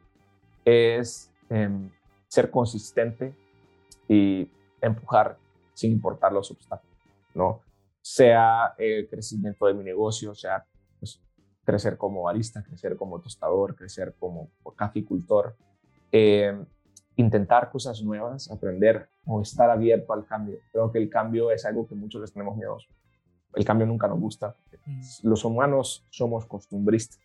es 0.64 1.33
em, 1.49 1.91
ser 2.31 2.51
consistente 2.51 3.35
y 4.09 4.51
empujar 4.81 5.37
sin 5.74 5.93
importar 5.93 6.33
los 6.33 6.51
obstáculos, 6.51 6.97
¿no? 7.35 7.61
sea 8.03 8.74
el 8.78 9.09
crecimiento 9.09 9.66
de 9.66 9.74
mi 9.74 9.85
negocio, 9.85 10.35
sea 10.35 10.64
pues, 10.99 11.20
crecer 11.64 11.97
como 11.97 12.22
barista, 12.22 12.62
crecer 12.62 12.97
como 12.97 13.20
tostador, 13.20 13.76
crecer 13.76 14.14
como 14.18 14.51
caficultor, 14.76 15.57
eh, 16.12 16.59
intentar 17.16 17.70
cosas 17.70 18.03
nuevas, 18.03 18.51
aprender 18.51 19.09
o 19.26 19.43
estar 19.43 19.70
abierto 19.70 20.12
al 20.12 20.24
cambio. 20.24 20.59
Creo 20.72 20.91
que 20.91 20.99
el 20.99 21.11
cambio 21.11 21.51
es 21.51 21.64
algo 21.64 21.87
que 21.87 21.95
muchos 21.95 22.20
les 22.22 22.33
tenemos 22.33 22.57
miedo. 22.57 22.78
El 23.55 23.64
cambio 23.64 23.87
nunca 23.87 24.09
nos 24.09 24.18
gusta. 24.18 24.57
Los 25.22 25.45
humanos 25.45 26.07
somos 26.11 26.47
costumbristas. 26.47 27.20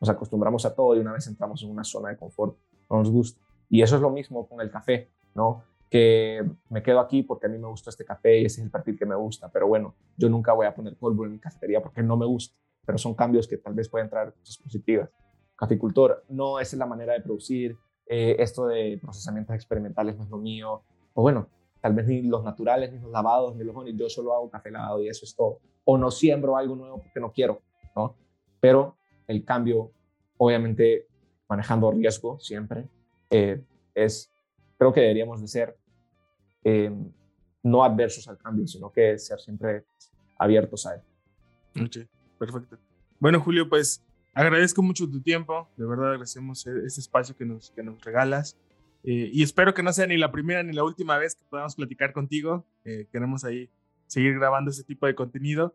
Nos 0.00 0.10
acostumbramos 0.10 0.66
a 0.66 0.74
todo 0.74 0.96
y 0.96 0.98
una 0.98 1.12
vez 1.12 1.26
entramos 1.28 1.62
en 1.62 1.70
una 1.70 1.84
zona 1.84 2.10
de 2.10 2.16
confort, 2.16 2.56
no 2.90 2.98
nos 2.98 3.10
gusta. 3.10 3.40
Y 3.72 3.80
eso 3.80 3.96
es 3.96 4.02
lo 4.02 4.10
mismo 4.10 4.46
con 4.46 4.60
el 4.60 4.70
café, 4.70 5.10
¿no? 5.34 5.64
que 5.88 6.42
me 6.70 6.82
quedo 6.82 7.00
aquí 7.00 7.22
porque 7.22 7.46
a 7.46 7.48
mí 7.50 7.58
me 7.58 7.68
gustó 7.68 7.90
este 7.90 8.02
café 8.02 8.40
y 8.40 8.44
ese 8.46 8.60
es 8.60 8.64
el 8.64 8.70
perfil 8.70 8.98
que 8.98 9.04
me 9.04 9.14
gusta, 9.14 9.50
pero 9.50 9.66
bueno, 9.66 9.94
yo 10.16 10.30
nunca 10.30 10.54
voy 10.54 10.64
a 10.66 10.74
poner 10.74 10.96
polvo 10.96 11.26
en 11.26 11.32
mi 11.32 11.38
cafetería 11.38 11.82
porque 11.82 12.02
no 12.02 12.16
me 12.16 12.24
gusta, 12.24 12.56
pero 12.86 12.96
son 12.96 13.14
cambios 13.14 13.46
que 13.46 13.58
tal 13.58 13.74
vez 13.74 13.90
pueden 13.90 14.08
traer 14.08 14.32
cosas 14.32 14.56
positivas. 14.56 15.10
Caficultor, 15.54 16.24
no 16.30 16.60
es 16.60 16.72
la 16.72 16.86
manera 16.86 17.12
de 17.12 17.20
producir, 17.20 17.76
eh, 18.06 18.36
esto 18.38 18.68
de 18.68 18.98
procesamientos 19.02 19.54
experimentales 19.54 20.16
no 20.16 20.24
es 20.24 20.30
lo 20.30 20.38
mío, 20.38 20.82
o 21.12 21.20
bueno, 21.20 21.48
tal 21.82 21.92
vez 21.92 22.06
ni 22.06 22.22
los 22.22 22.42
naturales, 22.42 22.90
ni 22.90 22.98
los 22.98 23.10
lavados, 23.10 23.54
ni 23.54 23.62
los 23.62 23.76
honis, 23.76 23.94
yo 23.94 24.08
solo 24.08 24.32
hago 24.32 24.48
café 24.48 24.70
lavado 24.70 25.02
y 25.02 25.08
eso 25.08 25.26
es 25.26 25.36
todo. 25.36 25.58
O 25.84 25.98
no 25.98 26.10
siembro 26.10 26.56
algo 26.56 26.74
nuevo 26.74 27.02
porque 27.02 27.20
no 27.20 27.32
quiero, 27.32 27.60
¿no? 27.94 28.16
Pero 28.60 28.96
el 29.26 29.44
cambio, 29.44 29.92
obviamente 30.38 31.06
manejando 31.48 31.90
riesgo 31.90 32.38
siempre, 32.38 32.88
eh, 33.32 33.60
es, 33.94 34.30
creo 34.78 34.92
que 34.92 35.00
deberíamos 35.00 35.40
de 35.40 35.48
ser 35.48 35.76
Em, 36.64 37.10
no 37.64 37.84
adversos 37.84 38.26
al 38.28 38.38
cambio, 38.38 38.66
sino 38.66 38.90
que 38.90 39.18
ser 39.18 39.40
siempre 39.40 39.84
abiertos 40.38 40.86
a 40.86 40.94
él. 40.94 41.00
Perfecto. 42.38 42.78
Bueno, 43.20 43.40
Julio, 43.40 43.68
pues 43.68 44.02
agradezco 44.34 44.82
mucho 44.82 45.08
tu 45.08 45.20
tiempo, 45.20 45.68
de 45.76 45.86
verdad 45.86 46.10
agradecemos 46.10 46.66
e-, 46.66 46.86
este 46.86 47.00
espacio 47.00 47.36
que 47.36 47.44
nos, 47.44 47.70
que 47.70 47.82
nos 47.82 48.02
regalas 48.04 48.56
eh, 49.04 49.30
y 49.32 49.42
espero 49.42 49.74
que 49.74 49.82
no 49.82 49.92
sea 49.92 50.06
ni 50.06 50.16
la 50.16 50.32
primera 50.32 50.62
ni 50.62 50.72
la 50.72 50.82
última 50.82 51.18
vez 51.18 51.34
que 51.36 51.44
podamos 51.48 51.74
platicar 51.76 52.12
contigo. 52.12 52.64
Eh, 52.84 53.06
queremos 53.12 53.44
ahí 53.44 53.68
seguir 54.06 54.34
grabando 54.34 54.70
ese 54.70 54.84
tipo 54.84 55.06
de 55.06 55.14
contenido. 55.14 55.74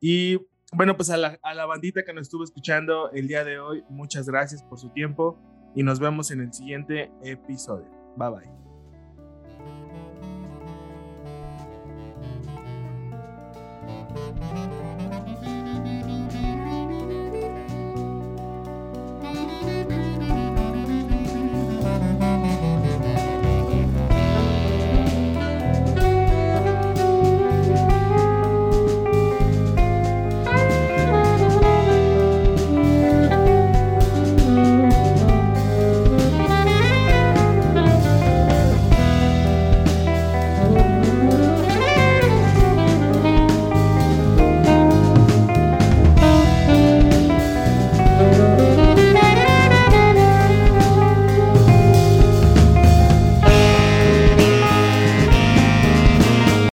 Y 0.00 0.38
bueno, 0.72 0.96
pues 0.96 1.10
a 1.10 1.16
la, 1.16 1.38
a 1.42 1.54
la 1.54 1.66
bandita 1.66 2.04
que 2.04 2.12
nos 2.12 2.22
estuvo 2.22 2.44
escuchando 2.44 3.10
el 3.12 3.28
día 3.28 3.44
de 3.44 3.58
hoy, 3.58 3.84
muchas 3.88 4.26
gracias 4.26 4.62
por 4.62 4.78
su 4.78 4.88
tiempo 4.90 5.38
y 5.74 5.82
nos 5.82 6.00
vemos 6.00 6.30
en 6.30 6.40
el 6.40 6.52
siguiente 6.52 7.10
episodio. 7.22 7.88
Bye 8.16 8.30
bye. 8.30 8.62